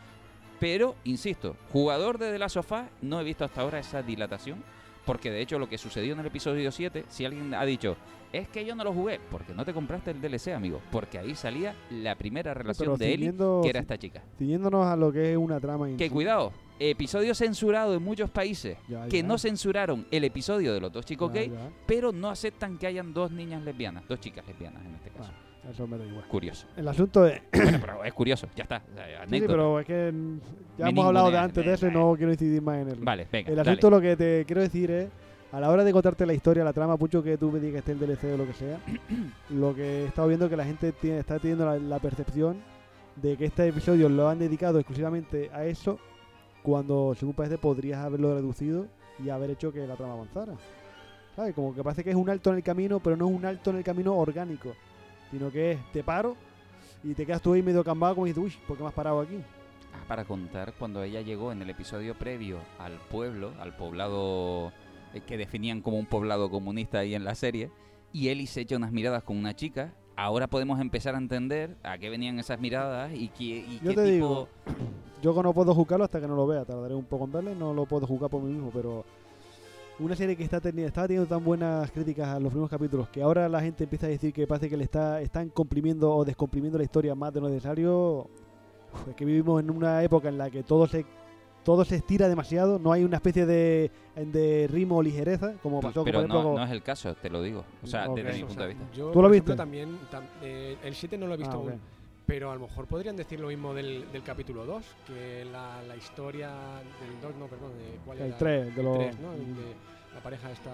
Pero, 0.59 0.95
insisto, 1.03 1.55
jugador 1.71 2.19
de 2.19 2.35
of 2.43 2.71
Us, 2.71 2.81
no 3.01 3.19
he 3.19 3.23
visto 3.23 3.43
hasta 3.43 3.61
ahora 3.61 3.79
esa 3.79 4.03
dilatación, 4.03 4.63
porque 5.05 5.31
de 5.31 5.41
hecho 5.41 5.57
lo 5.57 5.67
que 5.67 5.79
sucedió 5.79 6.13
en 6.13 6.19
el 6.19 6.27
episodio 6.27 6.71
7, 6.71 7.05
si 7.09 7.25
alguien 7.25 7.53
ha 7.55 7.65
dicho, 7.65 7.97
es 8.31 8.47
que 8.47 8.63
yo 8.63 8.75
no 8.75 8.83
lo 8.83 8.93
jugué, 8.93 9.19
porque 9.29 9.53
no 9.53 9.65
te 9.65 9.73
compraste 9.73 10.11
el 10.11 10.21
DLC, 10.21 10.49
amigo, 10.49 10.79
porque 10.91 11.17
ahí 11.17 11.35
salía 11.35 11.75
la 11.89 12.15
primera 12.15 12.53
relación 12.53 12.97
de 12.97 13.13
Ellie, 13.13 13.33
que 13.63 13.69
era 13.69 13.79
esta 13.79 13.97
chica. 13.97 14.23
Ciñéndonos 14.37 14.85
a 14.85 14.95
lo 14.95 15.11
que 15.11 15.31
es 15.31 15.37
una 15.37 15.59
trama 15.59 15.87
Que 15.97 16.09
cuidado, 16.09 16.53
episodio 16.89 17.35
censurado 17.35 17.93
en 17.95 18.03
muchos 18.03 18.29
países 18.29 18.77
Ya, 18.87 19.07
que 19.07 19.21
ya. 19.21 19.27
no 19.27 19.37
censuraron 19.37 20.05
el 20.11 20.23
episodio 20.23 20.73
de 20.73 20.79
los 20.81 20.91
dos 20.91 21.05
chicos 21.05 21.31
Ya, 21.33 21.41
gay, 21.41 21.51
pero 21.85 22.11
no 22.11 22.29
aceptan 22.29 22.77
que 22.77 22.87
hayan 22.87 23.13
dos 23.13 23.31
niñas 23.31 23.61
lesbianas, 23.63 24.07
dos 24.07 24.19
chicas 24.19 24.45
lesbianas 24.47 24.83
en 24.85 24.95
este 24.95 25.09
caso. 25.11 25.31
Eso 25.69 25.85
me 25.85 25.95
da 25.97 26.05
igual. 26.05 26.27
Curioso. 26.27 26.65
El 26.75 26.87
asunto 26.87 27.27
es... 27.27 27.39
bueno, 27.53 27.77
pero 27.79 28.03
es 28.03 28.13
curioso, 28.13 28.47
ya 28.55 28.63
está. 28.63 28.81
Sí, 29.29 29.41
pero 29.45 29.79
es 29.79 29.85
que 29.85 30.11
ya 30.77 30.89
hemos 30.89 31.05
hablado 31.05 31.29
de 31.29 31.37
antes 31.37 31.63
de 31.63 31.73
eso 31.73 31.87
y 31.87 31.91
no 31.91 32.15
quiero 32.17 32.31
incidir 32.31 32.61
más 32.63 32.77
en 32.79 32.89
él. 32.89 32.97
Vale, 32.99 33.27
venga, 33.31 33.49
El 33.51 33.55
dale. 33.57 33.69
asunto 33.69 33.89
lo 33.91 34.01
que 34.01 34.15
te 34.17 34.43
quiero 34.45 34.61
decir 34.61 34.89
es, 34.89 35.09
a 35.51 35.59
la 35.59 35.69
hora 35.69 35.83
de 35.83 35.91
contarte 35.93 36.25
la 36.25 36.33
historia, 36.33 36.63
la 36.63 36.73
trama, 36.73 36.95
mucho 36.97 37.21
que 37.21 37.37
tú 37.37 37.51
me 37.51 37.59
digas 37.59 37.83
que 37.83 37.91
esté 37.91 37.91
el 37.91 37.99
DLC 37.99 38.33
o 38.33 38.37
lo 38.37 38.47
que 38.47 38.53
sea, 38.53 38.79
lo 39.51 39.75
que 39.75 39.83
he 40.03 40.05
estado 40.05 40.27
viendo 40.29 40.45
es 40.45 40.49
que 40.49 40.57
la 40.57 40.65
gente 40.65 40.91
tiene, 40.93 41.19
está 41.19 41.37
teniendo 41.37 41.65
la, 41.65 41.77
la 41.77 41.99
percepción 41.99 42.57
de 43.17 43.37
que 43.37 43.45
este 43.45 43.67
episodio 43.67 44.09
lo 44.09 44.29
han 44.29 44.39
dedicado 44.39 44.79
exclusivamente 44.79 45.51
a 45.53 45.65
eso, 45.65 45.99
cuando 46.63 47.15
según 47.15 47.33
parece 47.33 47.57
podrías 47.57 48.03
haberlo 48.03 48.33
reducido 48.33 48.87
y 49.23 49.29
haber 49.29 49.51
hecho 49.51 49.71
que 49.71 49.85
la 49.85 49.95
trama 49.95 50.13
avanzara. 50.13 50.53
¿Sabes? 51.35 51.53
Como 51.55 51.73
que 51.73 51.83
parece 51.83 52.03
que 52.03 52.09
es 52.09 52.15
un 52.15 52.29
alto 52.29 52.49
en 52.49 52.57
el 52.57 52.63
camino, 52.63 52.99
pero 52.99 53.15
no 53.15 53.27
es 53.27 53.35
un 53.35 53.45
alto 53.45 53.69
en 53.69 53.77
el 53.77 53.83
camino 53.83 54.15
orgánico, 54.15 54.73
sino 55.31 55.49
que 55.51 55.71
es 55.71 55.91
te 55.91 56.03
paro 56.03 56.35
y 57.03 57.13
te 57.13 57.25
quedas 57.25 57.41
tú 57.41 57.53
ahí 57.53 57.63
medio 57.63 57.83
cambado 57.83 58.15
como 58.15 58.25
dices, 58.25 58.43
uy, 58.43 58.53
¿por 58.67 58.77
qué 58.77 58.83
me 58.83 58.89
has 58.89 58.95
parado 58.95 59.21
aquí? 59.21 59.39
Ah, 59.93 60.03
para 60.07 60.25
contar 60.25 60.73
cuando 60.77 61.03
ella 61.03 61.21
llegó 61.21 61.51
en 61.51 61.61
el 61.61 61.69
episodio 61.69 62.15
previo 62.15 62.59
al 62.79 62.93
pueblo, 63.09 63.53
al 63.59 63.75
poblado 63.75 64.71
eh, 65.13 65.21
que 65.25 65.37
definían 65.37 65.81
como 65.81 65.97
un 65.97 66.05
poblado 66.05 66.49
comunista 66.49 66.99
ahí 66.99 67.15
en 67.15 67.23
la 67.23 67.35
serie, 67.35 67.71
y 68.13 68.27
Ellie 68.29 68.47
se 68.47 68.61
echa 68.61 68.75
unas 68.75 68.91
miradas 68.91 69.23
con 69.23 69.37
una 69.37 69.55
chica. 69.55 69.93
Ahora 70.17 70.47
podemos 70.47 70.79
empezar 70.79 71.15
a 71.15 71.17
entender 71.17 71.77
a 71.83 71.97
qué 71.97 72.09
venían 72.09 72.37
esas 72.37 72.59
miradas 72.59 73.11
y, 73.13 73.29
qué, 73.29 73.65
y 73.67 73.79
qué 73.81 73.89
tipo... 73.89 74.01
digo, 74.01 74.47
yo 75.21 75.43
no 75.43 75.53
puedo 75.53 75.73
jugarlo 75.75 76.05
hasta 76.05 76.19
que 76.19 76.27
no 76.27 76.35
lo 76.35 76.47
vea, 76.47 76.65
tardaré 76.65 76.95
un 76.95 77.05
poco 77.05 77.25
en 77.25 77.31
verlo 77.31 77.51
y 77.51 77.55
no 77.55 77.73
lo 77.73 77.85
puedo 77.85 78.07
jugar 78.07 78.29
por 78.29 78.41
mí 78.41 78.51
mismo, 78.53 78.69
pero 78.73 79.03
una 79.99 80.15
serie 80.15 80.35
que 80.35 80.43
está 80.43 80.59
teni- 80.61 80.83
estaba 80.85 81.07
teniendo 81.07 81.27
tan 81.29 81.43
buenas 81.43 81.91
críticas 81.91 82.27
a 82.29 82.39
los 82.39 82.49
primeros 82.49 82.69
capítulos 82.69 83.07
que 83.09 83.21
ahora 83.21 83.47
la 83.47 83.61
gente 83.61 83.83
empieza 83.83 84.07
a 84.07 84.09
decir 84.09 84.33
que 84.33 84.47
parece 84.47 84.69
que 84.69 84.77
le 84.77 84.83
está 84.85 85.21
están 85.21 85.49
comprimiendo 85.49 86.11
o 86.15 86.25
descomprimiendo 86.25 86.77
la 86.77 86.83
historia 86.83 87.13
más 87.13 87.31
de 87.33 87.41
lo 87.41 87.49
necesario. 87.49 88.27
Uf, 88.93 89.07
es 89.09 89.15
que 89.15 89.23
vivimos 89.25 89.61
en 89.61 89.69
una 89.69 90.03
época 90.03 90.27
en 90.29 90.37
la 90.37 90.49
que 90.49 90.63
todo 90.63 90.87
se 90.87 91.05
todo 91.63 91.85
se 91.85 91.97
estira 91.97 92.27
demasiado, 92.27 92.79
no 92.79 92.91
hay 92.91 93.03
una 93.03 93.17
especie 93.17 93.45
de, 93.45 93.91
de 94.15 94.67
ritmo 94.71 94.97
o 94.97 95.03
ligereza, 95.03 95.53
como 95.61 95.79
pasó 95.79 96.03
Pero 96.03 96.21
por 96.21 96.27
no, 96.29 96.35
ejemplo 96.39 96.57
no 96.59 96.65
es 96.65 96.71
el 96.71 96.81
caso, 96.81 97.13
te 97.13 97.29
lo 97.29 97.39
digo. 97.43 97.63
O 97.83 97.85
sea, 97.87 98.09
Ok. 98.09 98.15
desde 98.15 98.29
mi 98.31 98.35
Eso, 98.37 98.45
o 98.45 98.47
punto 98.47 98.61
sea, 98.63 98.67
de 98.67 98.73
vista. 98.73 98.89
Yo, 98.95 99.03
¿Tú 99.03 99.07
lo 99.09 99.13
por 99.13 99.25
ejemplo, 99.31 99.51
viste? 99.53 99.55
también, 99.55 99.89
tam- 100.11 100.23
eh, 100.41 100.77
el 100.83 100.95
7 100.95 101.19
no 101.19 101.27
lo 101.27 101.35
he 101.35 101.37
visto 101.37 101.53
Ah, 101.53 101.57
aún. 101.57 101.79
Pero 102.31 102.49
a 102.49 102.53
lo 102.55 102.61
mejor 102.61 102.85
podrían 102.87 103.17
decir 103.17 103.41
lo 103.41 103.49
mismo 103.49 103.73
del, 103.73 104.09
del 104.09 104.23
capítulo 104.23 104.63
2, 104.65 104.85
que 105.05 105.43
la, 105.51 105.81
la 105.85 105.97
historia 105.97 106.47
del 107.01 107.19
2, 107.21 107.35
no, 107.35 107.47
perdón, 107.47 107.71
de, 107.77 107.99
¿cuál 108.05 108.19
El 108.19 108.27
era? 108.27 108.37
tres, 108.37 108.73
de 108.73 108.79
El 108.79 108.85
los- 108.87 108.97
tres, 108.99 109.19
¿no? 109.19 109.33
El 109.33 109.53
de 109.53 109.75
la 110.15 110.21
pareja 110.23 110.49
esta. 110.49 110.71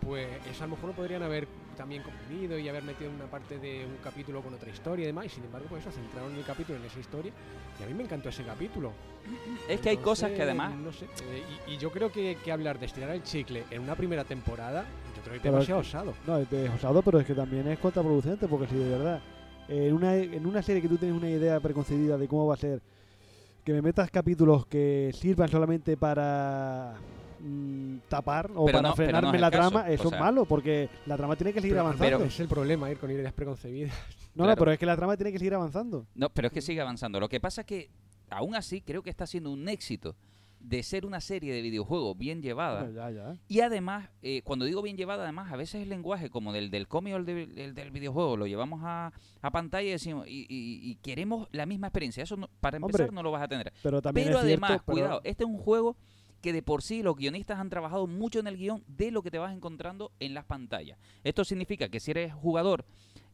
Pues 0.00 0.26
eso 0.50 0.64
a 0.64 0.66
lo 0.66 0.74
mejor 0.74 0.88
lo 0.90 0.96
podrían 0.96 1.22
haber 1.22 1.46
también 1.76 2.02
comprimido 2.02 2.58
y 2.58 2.68
haber 2.68 2.82
metido 2.82 3.08
una 3.12 3.26
parte 3.26 3.60
de 3.60 3.86
un 3.86 3.98
capítulo 4.02 4.42
con 4.42 4.52
otra 4.54 4.68
historia 4.68 5.04
y 5.04 5.06
demás, 5.06 5.26
y 5.26 5.28
sin 5.28 5.44
embargo, 5.44 5.68
pues 5.70 5.82
eso, 5.86 5.92
centraron 5.92 6.34
el 6.34 6.44
capítulo 6.44 6.76
en 6.80 6.84
esa 6.86 6.98
historia, 6.98 7.30
y 7.78 7.82
a 7.84 7.86
mí 7.86 7.94
me 7.94 8.02
encantó 8.02 8.28
ese 8.28 8.42
capítulo. 8.42 8.90
Es 9.68 9.78
que 9.80 9.90
hay 9.90 9.98
cosas 9.98 10.32
que 10.32 10.42
además- 10.42 10.74
No 10.74 10.92
sé, 10.92 11.04
eh, 11.04 11.44
y, 11.68 11.74
y 11.74 11.78
yo 11.78 11.92
creo 11.92 12.10
que, 12.10 12.36
que 12.44 12.50
hablar 12.50 12.80
de 12.80 12.86
estirar 12.86 13.10
el 13.10 13.22
chicle 13.22 13.62
en 13.70 13.80
una 13.82 13.94
primera 13.94 14.24
temporada, 14.24 14.84
yo 15.14 15.22
creo 15.22 15.32
que 15.34 15.36
es 15.48 15.54
demasiado 15.54 15.80
osado. 15.82 16.14
No, 16.26 16.36
es 16.38 16.70
osado, 16.74 17.00
pero 17.02 17.20
es 17.20 17.26
que 17.26 17.34
también 17.34 17.68
es 17.68 17.78
contraproducente, 17.78 18.48
porque 18.48 18.66
si 18.66 18.74
de 18.74 18.88
verdad, 18.90 19.20
en 19.68 19.92
una, 19.94 20.16
en 20.16 20.46
una 20.46 20.62
serie 20.62 20.80
que 20.82 20.88
tú 20.88 20.96
tienes 20.96 21.16
una 21.16 21.28
idea 21.30 21.58
preconcebida 21.60 22.16
de 22.18 22.28
cómo 22.28 22.46
va 22.46 22.54
a 22.54 22.58
ser, 22.58 22.80
que 23.64 23.72
me 23.72 23.82
metas 23.82 24.10
capítulos 24.10 24.66
que 24.66 25.10
sirvan 25.14 25.48
solamente 25.48 25.96
para 25.96 26.94
mm, 27.40 27.96
tapar 28.08 28.50
o 28.54 28.64
Pero 28.66 28.78
para 28.78 28.88
no- 28.90 28.94
frenarme 28.96 29.34
es 29.34 29.40
la 29.40 29.50
caso, 29.50 29.70
trama, 29.70 29.88
o 29.88 29.92
eso 29.92 30.08
sea- 30.08 30.18
es 30.18 30.24
malo, 30.24 30.44
porque 30.44 30.88
la 31.06 31.16
trama 31.16 31.36
tiene 31.36 31.52
que 31.52 31.60
seguir 31.60 31.74
Pero- 31.74 31.86
avanzando. 31.86 32.16
pero 32.18 32.24
es 32.28 32.40
el 32.40 32.48
problema 32.48 32.90
ir 32.90 32.98
con 32.98 33.10
ideas 33.10 33.32
preconcebidas. 33.32 33.92
no, 34.34 34.46
no, 34.46 34.54
pero 34.56 34.70
es 34.72 34.78
que 34.78 34.86
la 34.86 34.96
trama 34.96 35.16
tiene 35.16 35.32
que 35.32 35.38
seguir 35.38 35.54
avanzando. 35.54 36.06
No, 36.14 36.28
pero 36.30 36.46
es 36.48 36.52
que 36.52 36.62
sigue 36.62 36.80
avanzando. 36.80 37.18
Lo 37.20 37.28
que 37.28 37.40
pasa 37.40 37.62
es 37.62 37.66
que, 37.66 37.90
aún 38.30 38.54
así, 38.54 38.80
creo 38.82 39.02
que 39.02 39.10
está 39.10 39.26
siendo 39.26 39.50
un 39.50 39.68
éxito 39.68 40.14
de 40.68 40.82
ser 40.82 41.06
una 41.06 41.20
serie 41.20 41.52
de 41.54 41.62
videojuegos 41.62 42.18
bien 42.18 42.42
llevada. 42.42 42.80
Hombre, 42.82 42.94
ya, 42.96 43.10
ya. 43.10 43.36
Y 43.46 43.60
además, 43.60 44.08
eh, 44.20 44.42
cuando 44.42 44.64
digo 44.64 44.82
bien 44.82 44.96
llevada, 44.96 45.22
además, 45.22 45.52
a 45.52 45.56
veces 45.56 45.80
el 45.82 45.88
lenguaje 45.88 46.28
como 46.28 46.52
del, 46.52 46.70
del 46.72 46.88
cómic 46.88 47.14
o 47.14 47.18
el, 47.18 47.24
de- 47.24 47.64
el 47.64 47.72
del 47.74 47.92
videojuego 47.92 48.36
lo 48.36 48.48
llevamos 48.48 48.80
a, 48.82 49.12
a 49.42 49.50
pantalla 49.52 49.86
y, 49.88 49.92
decimos, 49.92 50.26
y, 50.26 50.40
y- 50.48 50.80
y 50.90 50.96
queremos 50.96 51.46
la 51.52 51.66
misma 51.66 51.86
experiencia. 51.86 52.24
Eso, 52.24 52.36
no- 52.36 52.50
para 52.60 52.78
empezar, 52.78 53.02
Hombre, 53.02 53.14
no 53.14 53.22
lo 53.22 53.30
vas 53.30 53.42
a 53.42 53.48
tener. 53.48 53.72
pero 53.82 54.02
también 54.02 54.26
Pero 54.26 54.40
es 54.40 54.44
cierto, 54.46 54.64
además, 54.66 54.82
pero- 54.84 54.92
cuidado, 54.94 55.20
este 55.22 55.44
es 55.44 55.50
un 55.50 55.58
juego 55.58 55.96
que 56.42 56.52
de 56.52 56.62
por 56.62 56.82
sí 56.82 57.02
los 57.02 57.16
guionistas 57.16 57.60
han 57.60 57.70
trabajado 57.70 58.08
mucho 58.08 58.40
en 58.40 58.48
el 58.48 58.56
guion 58.56 58.82
de 58.88 59.12
lo 59.12 59.22
que 59.22 59.30
te 59.30 59.38
vas 59.38 59.54
encontrando 59.54 60.10
en 60.18 60.34
las 60.34 60.44
pantallas. 60.46 60.98
Esto 61.22 61.44
significa 61.44 61.88
que 61.88 62.00
si 62.00 62.10
eres 62.10 62.34
jugador 62.34 62.84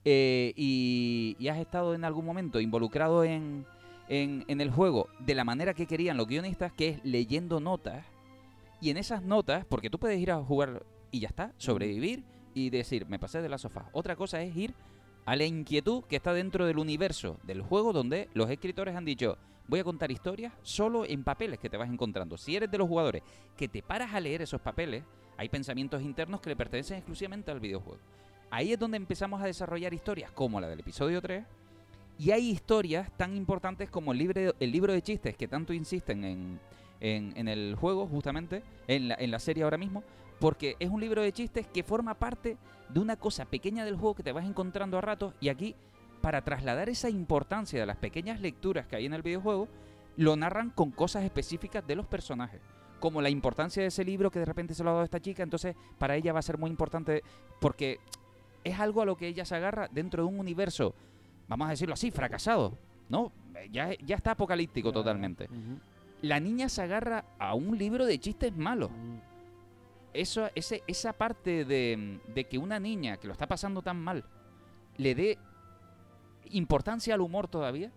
eh, 0.05 0.53
y, 0.57 1.37
y 1.39 1.49
has 1.49 1.59
estado 1.59 1.95
en 1.95 2.05
algún 2.05 2.25
momento 2.27 2.61
involucrado 2.61 3.25
en, 3.25 3.65
en, 4.09 4.45
en 4.49 4.61
el 4.61 4.71
juego 4.71 5.09
de 5.21 5.35
la 5.35 5.45
manera 5.45 5.75
que 5.75 5.87
querían 5.87 6.17
los 6.17 6.27
guionistas, 6.27 6.73
que 6.73 6.89
es 6.89 7.05
leyendo 7.05 7.61
notas, 7.61 8.05
y 8.81 8.91
en 8.91 8.97
esas 8.97 9.23
notas, 9.23 9.65
porque 9.65 9.91
tú 9.91 9.99
puedes 9.99 10.19
ir 10.19 10.33
a 10.33 10.43
jugar 10.43 10.85
y 11.11 11.21
ya 11.21 11.29
está, 11.29 11.53
sobrevivir 11.57 12.25
y 12.55 12.71
decir, 12.71 13.07
me 13.07 13.19
pasé 13.19 13.41
de 13.41 13.49
la 13.49 13.59
sofá. 13.59 13.89
Otra 13.93 14.17
cosa 14.17 14.43
es 14.43 14.57
ir 14.57 14.75
a 15.25 15.37
la 15.37 15.45
inquietud 15.45 16.05
que 16.05 16.17
está 16.17 16.33
dentro 16.33 16.67
del 16.67 16.79
universo 16.79 17.39
del 17.45 17.63
juego 17.63 17.93
donde 17.93 18.29
los 18.35 18.51
escritores 18.51 18.97
han 18.97 19.05
dicho, 19.05 19.39
voy 19.69 19.81
a 19.81 19.85
contar 19.85 20.11
historias 20.11 20.53
solo 20.63 21.05
en 21.05 21.23
papeles 21.23 21.61
que 21.61 21.71
te 21.71 21.77
vas 21.77 21.89
encontrando. 21.89 22.37
Si 22.37 22.57
eres 22.57 22.71
de 22.71 22.79
los 22.79 22.89
jugadores 22.89 23.23
que 23.57 23.69
te 23.69 23.83
paras 23.83 24.13
a 24.15 24.21
leer 24.21 24.43
esos 24.43 24.61
papeles, 24.61 25.05
hay 25.37 25.49
pensamientos 25.49 26.03
internos 26.03 26.41
que 26.41 26.51
le 26.51 26.57
pertenecen 26.57 26.99
exclusivamente 26.99 27.51
al 27.51 27.61
videojuego. 27.61 28.01
Ahí 28.51 28.73
es 28.73 28.79
donde 28.79 28.97
empezamos 28.97 29.41
a 29.41 29.47
desarrollar 29.47 29.95
historias 29.95 30.31
como 30.33 30.61
la 30.61 30.69
del 30.69 30.81
episodio 30.81 31.23
3. 31.23 31.45
Y 32.19 32.31
hay 32.31 32.51
historias 32.51 33.11
tan 33.17 33.37
importantes 33.37 33.91
como 33.91 34.13
el, 34.13 34.19
libre- 34.19 34.55
el 34.61 34.71
libro 34.71 34.93
de 34.93 35.03
chistes 35.03 35.37
que 35.37 35.49
tanto 35.49 35.73
insisten 35.73 36.25
en, 36.25 36.61
en- 37.01 37.49
el 37.49 37.75
juego, 37.75 38.07
justamente, 38.07 38.63
en 38.87 39.09
la, 39.09 39.17
en 39.19 39.31
la 39.31 39.39
serie 39.39 39.65
ahora 39.65 39.79
mismo, 39.79 40.05
porque 40.39 40.77
es 40.79 40.89
un 40.89 41.01
libro 41.01 41.23
de 41.23 41.33
chistes 41.33 41.67
que 41.67 41.83
forma 41.83 42.15
parte 42.15 42.57
de 42.89 43.01
una 43.01 43.17
cosa 43.17 43.45
pequeña 43.45 43.85
del 43.85 43.97
juego 43.97 44.15
que 44.15 44.23
te 44.23 44.33
vas 44.33 44.45
encontrando 44.47 44.99
a 44.99 45.01
ratos 45.01 45.35
y 45.41 45.49
aquí 45.49 45.75
para 46.21 46.43
trasladar 46.43 46.89
esa 46.89 47.09
importancia 47.11 47.81
de 47.81 47.87
las 47.87 47.97
pequeñas 47.97 48.41
lecturas 48.41 48.87
que 48.87 48.97
hay 48.97 49.07
en 49.07 49.15
el 49.15 49.23
videojuego, 49.23 49.67
lo 50.17 50.37
narran 50.37 50.71
con 50.71 50.91
cosas 50.91 51.25
específicas 51.25 51.85
de 51.87 51.97
los 51.97 52.07
personajes. 52.07 52.61
Como 53.01 53.21
la 53.21 53.31
importancia 53.31 53.83
de 53.83 53.89
ese 53.89 54.05
libro 54.05 54.31
que 54.31 54.39
de 54.39 54.45
repente 54.45 54.75
se 54.75 54.85
lo 54.85 54.91
ha 54.91 54.93
dado 54.93 55.05
esta 55.05 55.21
chica, 55.21 55.43
entonces 55.43 55.75
para 55.99 56.15
ella 56.15 56.33
va 56.33 56.39
a 56.39 56.43
ser 56.43 56.59
muy 56.59 56.71
importante 56.71 57.23
porque 57.61 57.99
es 58.63 58.79
algo 58.79 59.03
a 59.03 59.07
lo 59.07 59.17
que 59.17 59.27
ella 59.27 59.45
se 59.45 59.57
agarra 59.57 59.89
dentro 59.91 60.23
de 60.23 60.29
un 60.29 60.39
universo, 60.39 60.95
vamos 61.53 61.69
a 61.69 61.71
decirlo 61.71 61.95
así, 61.95 62.11
fracasado, 62.11 62.79
¿no? 63.09 63.33
Ya, 63.71 63.91
ya 63.99 64.17
está 64.17 64.33
apocalíptico 64.33 64.93
totalmente. 64.93 65.49
La 66.23 66.41
niña 66.41 66.69
se 66.69 66.83
agarra 66.83 67.25
a 67.39 67.55
un 67.55 67.77
libro 67.77 68.07
de 68.07 68.19
chistes 68.19 68.57
malos. 68.57 68.91
Eso, 70.15 70.49
ese, 70.55 70.83
esa 70.87 71.13
parte 71.13 71.65
de, 71.65 72.21
de 72.35 72.45
que 72.45 72.59
una 72.59 72.79
niña 72.79 73.17
que 73.19 73.27
lo 73.27 73.33
está 73.33 73.47
pasando 73.47 73.83
tan 73.83 73.99
mal 73.99 74.25
le 74.97 75.15
dé 75.15 75.39
importancia 76.51 77.15
al 77.15 77.21
humor 77.21 77.49
todavía, 77.49 77.91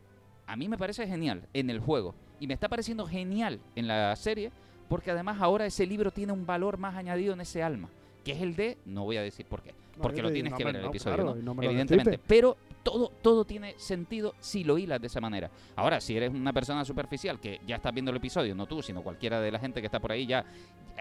a 0.48 0.56
mí 0.56 0.70
me 0.70 0.78
parece 0.78 1.08
genial 1.08 1.48
en 1.54 1.70
el 1.70 1.80
juego. 1.80 2.16
Y 2.40 2.48
me 2.48 2.54
está 2.54 2.68
pareciendo 2.68 3.06
genial 3.06 3.62
en 3.76 3.88
la 3.88 4.16
serie, 4.16 4.52
porque 4.90 5.12
además 5.12 5.42
ahora 5.42 5.66
ese 5.66 5.86
libro 5.86 6.12
tiene 6.12 6.34
un 6.34 6.46
valor 6.46 6.78
más 6.78 6.96
añadido 6.96 7.34
en 7.34 7.42
ese 7.42 7.64
alma, 7.64 7.90
que 8.26 8.34
es 8.34 8.42
el 8.42 8.56
de, 8.56 8.78
no 8.86 9.06
voy 9.06 9.16
a 9.18 9.22
decir 9.22 9.46
por 9.46 9.62
qué, 9.62 9.72
No, 9.96 10.02
porque 10.02 10.22
lo 10.22 10.32
tienes 10.32 10.54
que 10.54 10.66
ver 10.66 10.76
en 10.76 10.82
el 10.82 10.88
episodio, 10.88 11.16
claro, 11.16 11.36
¿no? 11.36 11.64
evidentemente. 11.64 12.20
Pero 12.28 12.58
todo, 12.84 13.12
todo 13.22 13.46
tiene 13.46 13.76
sentido 13.78 14.34
si 14.40 14.64
lo 14.64 14.78
hilas 14.78 15.00
de 15.00 15.08
esa 15.08 15.22
manera. 15.22 15.50
Ahora, 15.76 16.02
si 16.02 16.18
eres 16.18 16.32
una 16.34 16.52
persona 16.52 16.84
superficial 16.84 17.40
que 17.40 17.62
ya 17.66 17.78
estás 17.78 17.94
viendo 17.94 18.12
el 18.12 18.18
episodio, 18.18 18.54
no 18.56 18.66
tú, 18.66 18.82
sino 18.82 19.02
cualquiera 19.04 19.40
de 19.40 19.52
la 19.52 19.60
gente 19.60 19.80
que 19.80 19.86
está 19.88 20.00
por 20.00 20.12
ahí, 20.12 20.26
ya 20.26 20.44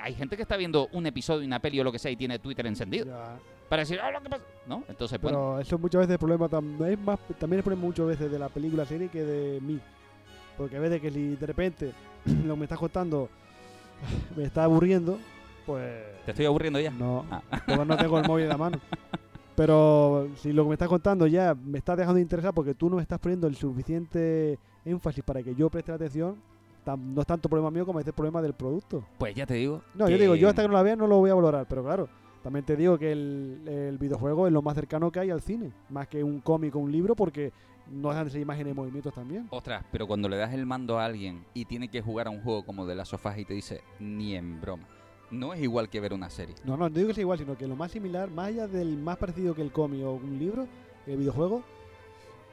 hay 0.00 0.14
gente 0.14 0.36
que 0.36 0.42
está 0.42 0.56
viendo 0.56 0.88
un 0.92 1.06
episodio, 1.06 1.46
una 1.46 1.60
peli 1.60 1.80
o 1.80 1.84
lo 1.84 1.90
que 1.92 1.98
sea 1.98 2.10
y 2.10 2.16
tiene 2.16 2.38
Twitter 2.38 2.66
encendido. 2.66 3.06
Para 3.68 3.80
decir, 3.80 3.98
ah, 4.00 4.10
lo 4.10 4.20
que 4.22 4.28
pasa. 4.28 4.44
¿No? 4.66 4.84
Entonces, 4.88 5.18
bueno. 5.20 5.38
Pero 5.38 5.60
eso 5.60 5.78
muchas 5.78 6.00
veces 6.00 6.12
el 6.12 6.18
problema 6.18 6.48
tam- 6.48 6.86
es 6.86 6.98
más, 6.98 7.18
también 7.38 7.60
es 7.60 7.64
problema 7.64 7.86
muchas 7.86 8.06
veces 8.06 8.30
de 8.30 8.38
la 8.38 8.50
película 8.50 8.84
serie 8.84 9.08
que 9.08 9.22
de 9.22 9.60
mí. 9.62 9.80
Porque 10.58 10.76
a 10.76 10.80
veces 10.80 11.00
que 11.00 11.10
si 11.10 11.36
de 11.36 11.46
repente 11.46 11.92
lo 12.44 12.54
que 12.54 12.58
me 12.60 12.64
estás 12.66 12.78
contando 12.78 13.30
me 14.36 14.44
está 14.44 14.64
aburriendo, 14.64 15.18
pues 15.66 16.04
¿Te 16.24 16.30
estoy 16.32 16.46
aburriendo 16.46 16.78
ya? 16.80 16.90
no, 16.90 17.24
Ah. 17.30 17.42
porque 17.66 17.84
no 17.84 17.96
tengo 17.96 18.18
el 18.18 18.26
móvil 18.28 18.44
en 18.44 18.48
la 18.50 18.56
mano. 18.58 18.78
Pero 19.56 20.28
si 20.36 20.52
lo 20.52 20.64
que 20.64 20.68
me 20.70 20.74
estás 20.74 20.88
contando 20.88 21.26
ya 21.26 21.54
me 21.54 21.78
está 21.78 21.94
dejando 21.94 22.16
de 22.16 22.22
interesar 22.22 22.52
porque 22.52 22.74
tú 22.74 22.90
no 22.90 22.96
me 22.96 23.02
estás 23.02 23.18
poniendo 23.20 23.46
el 23.46 23.54
suficiente 23.54 24.58
énfasis 24.84 25.22
para 25.22 25.42
que 25.42 25.54
yo 25.54 25.70
preste 25.70 25.92
atención, 25.92 26.36
no 26.86 27.20
es 27.20 27.26
tanto 27.26 27.48
problema 27.48 27.70
mío 27.70 27.86
como 27.86 28.00
es 28.00 28.06
el 28.06 28.12
problema 28.12 28.42
del 28.42 28.52
producto. 28.54 29.04
Pues 29.18 29.34
ya 29.34 29.46
te 29.46 29.54
digo. 29.54 29.80
No, 29.94 30.08
yo 30.08 30.16
que- 30.16 30.22
digo, 30.22 30.34
yo 30.34 30.48
hasta 30.48 30.62
que 30.62 30.68
no 30.68 30.74
la 30.74 30.82
vea 30.82 30.96
no 30.96 31.06
lo 31.06 31.18
voy 31.18 31.30
a 31.30 31.34
valorar, 31.34 31.66
pero 31.68 31.84
claro, 31.84 32.08
también 32.42 32.64
te 32.64 32.76
digo 32.76 32.98
que 32.98 33.12
el, 33.12 33.62
el 33.66 33.96
videojuego 33.98 34.46
es 34.48 34.52
lo 34.52 34.60
más 34.60 34.74
cercano 34.74 35.10
que 35.12 35.20
hay 35.20 35.30
al 35.30 35.40
cine, 35.40 35.70
más 35.88 36.08
que 36.08 36.24
un 36.24 36.40
cómic 36.40 36.74
o 36.74 36.80
un 36.80 36.90
libro, 36.90 37.14
porque 37.14 37.52
no 37.90 38.08
dejan 38.08 38.24
de 38.24 38.30
ser 38.32 38.40
imágenes 38.40 38.72
y 38.72 38.76
movimientos 38.76 39.14
también. 39.14 39.46
Ostras, 39.50 39.84
pero 39.92 40.06
cuando 40.08 40.28
le 40.28 40.36
das 40.36 40.52
el 40.52 40.66
mando 40.66 40.98
a 40.98 41.04
alguien 41.04 41.44
y 41.54 41.64
tiene 41.66 41.88
que 41.88 42.02
jugar 42.02 42.26
a 42.26 42.30
un 42.30 42.40
juego 42.42 42.64
como 42.66 42.84
de 42.86 42.96
las 42.96 43.08
sofás 43.08 43.38
y 43.38 43.44
te 43.44 43.54
dice, 43.54 43.82
ni 44.00 44.34
en 44.34 44.60
broma. 44.60 44.84
No 45.30 45.52
es 45.52 45.60
igual 45.60 45.88
que 45.88 46.00
ver 46.00 46.12
una 46.12 46.30
serie. 46.30 46.54
No, 46.64 46.76
no, 46.76 46.88
no 46.88 46.94
digo 46.94 47.08
que 47.08 47.14
sea 47.14 47.22
igual, 47.22 47.38
sino 47.38 47.56
que 47.56 47.66
lo 47.66 47.76
más 47.76 47.90
similar, 47.90 48.30
más 48.30 48.48
allá 48.48 48.68
del 48.68 48.96
más 48.96 49.16
parecido 49.16 49.54
que 49.54 49.62
el 49.62 49.72
cómic 49.72 50.04
o 50.04 50.12
un 50.12 50.38
libro, 50.38 50.66
el 51.06 51.16
videojuego, 51.16 51.62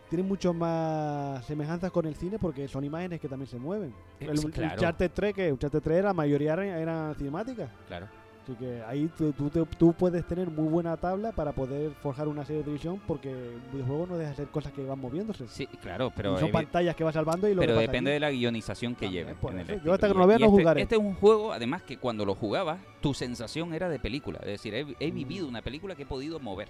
tiene 0.10 0.24
mucho 0.24 0.54
más 0.54 1.46
semejanzas 1.46 1.92
con 1.92 2.06
el 2.06 2.16
cine 2.16 2.38
porque 2.40 2.68
son 2.68 2.84
imágenes 2.84 3.20
que 3.22 3.30
también 3.30 3.48
se 3.48 3.58
mueven. 3.58 3.94
Eh, 4.20 4.28
El, 4.30 4.38
sí, 4.38 4.48
el 4.48 4.52
claro. 4.52 4.74
Uncharted 4.74 5.12
3, 5.14 5.34
que 5.34 5.52
Uncharted 5.54 5.82
3 5.82 6.04
la 6.04 6.14
mayoría 6.14 6.54
eran, 6.54 6.68
eran 6.68 7.16
cinemáticas. 7.16 7.70
Claro. 7.88 8.08
Así 8.52 8.56
que 8.66 8.82
ahí 8.84 9.10
tú, 9.18 9.32
tú, 9.32 9.50
tú 9.78 9.94
puedes 9.94 10.26
tener 10.28 10.50
muy 10.50 10.68
buena 10.68 10.98
tabla 10.98 11.32
para 11.32 11.54
poder 11.54 11.92
forjar 12.02 12.28
una 12.28 12.44
serie 12.44 12.58
de 12.60 12.64
televisión 12.66 13.02
porque 13.08 13.30
el 13.32 13.62
videojuego 13.72 14.08
no 14.08 14.18
deja 14.18 14.32
de 14.32 14.36
ser 14.36 14.48
cosas 14.48 14.74
que 14.74 14.84
van 14.84 15.00
moviéndose. 15.00 15.48
Sí, 15.48 15.68
claro, 15.82 16.12
pero... 16.16 16.36
Y 16.36 16.40
son 16.40 16.50
evi- 16.50 16.54
pantallas 16.54 16.96
que 16.96 17.04
vas 17.06 17.14
salvando 17.14 17.48
y 17.48 17.54
lo 17.54 17.62
pero 17.62 17.74
que 17.74 17.76
pasa 17.78 17.88
depende 17.92 18.10
allí. 18.12 18.16
de 18.16 18.20
la 18.20 18.32
guionización 18.32 18.96
que 18.96 19.10
lleve. 19.10 19.36
por 19.36 19.54
en 19.54 19.60
el 19.60 19.70
eso. 19.70 19.86
Yo 19.86 19.94
hasta 19.94 20.08
que 20.10 20.14
no 20.14 20.20
lo 20.20 20.28
vea 20.28 20.38
no 20.38 20.46
este, 20.48 20.58
jugaré. 20.60 20.82
Este 20.82 20.96
es 20.96 21.02
un 21.02 21.14
juego, 21.16 21.54
además, 21.54 21.84
que 21.84 21.98
cuando 21.98 22.26
lo 22.26 22.36
jugabas, 22.36 22.80
tu 23.00 23.14
sensación 23.14 23.74
era 23.74 23.88
de 23.88 24.00
película. 24.00 24.40
Es 24.42 24.48
decir, 24.48 24.74
he, 24.76 24.86
he 25.00 25.12
vivido 25.12 25.48
una 25.48 25.62
película 25.62 25.96
que 25.96 26.04
he 26.04 26.06
podido 26.08 26.40
mover. 26.40 26.68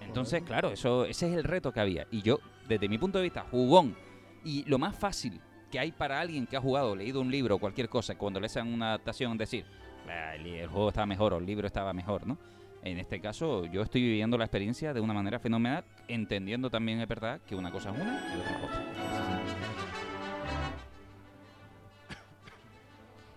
Entonces, 0.00 0.42
claro, 0.42 0.70
eso 0.70 1.04
ese 1.04 1.30
es 1.30 1.36
el 1.36 1.44
reto 1.44 1.72
que 1.72 1.80
había. 1.80 2.06
Y 2.10 2.22
yo, 2.22 2.38
desde 2.68 2.88
mi 2.88 2.98
punto 2.98 3.18
de 3.18 3.24
vista, 3.24 3.46
jugón. 3.50 3.94
Y 4.44 4.64
lo 4.68 4.78
más 4.78 4.96
fácil 4.96 5.40
que 5.70 5.78
hay 5.78 5.92
para 5.92 6.20
alguien 6.20 6.46
que 6.46 6.56
ha 6.56 6.60
jugado, 6.60 6.94
leído 6.94 7.20
un 7.20 7.30
libro 7.30 7.56
o 7.56 7.58
cualquier 7.58 7.88
cosa, 7.88 8.16
cuando 8.16 8.38
le 8.38 8.46
hacen 8.46 8.72
una 8.72 8.88
adaptación, 8.88 9.36
decir, 9.38 9.64
"Ah, 9.66 9.83
el, 10.08 10.46
el 10.46 10.66
juego 10.68 10.88
estaba 10.88 11.06
mejor 11.06 11.32
o 11.34 11.38
el 11.38 11.46
libro 11.46 11.66
estaba 11.66 11.92
mejor, 11.92 12.26
¿no? 12.26 12.36
En 12.82 12.98
este 12.98 13.18
caso, 13.20 13.64
yo 13.66 13.82
estoy 13.82 14.02
viviendo 14.02 14.36
la 14.36 14.44
experiencia 14.44 14.92
de 14.92 15.00
una 15.00 15.14
manera 15.14 15.38
fenomenal, 15.38 15.84
entendiendo 16.06 16.68
también, 16.68 17.00
es 17.00 17.08
verdad, 17.08 17.40
que 17.48 17.54
una 17.56 17.70
cosa 17.70 17.90
es 17.90 18.00
una 18.00 18.22
y 18.36 18.40
otra 18.40 18.56
otra. 18.62 18.82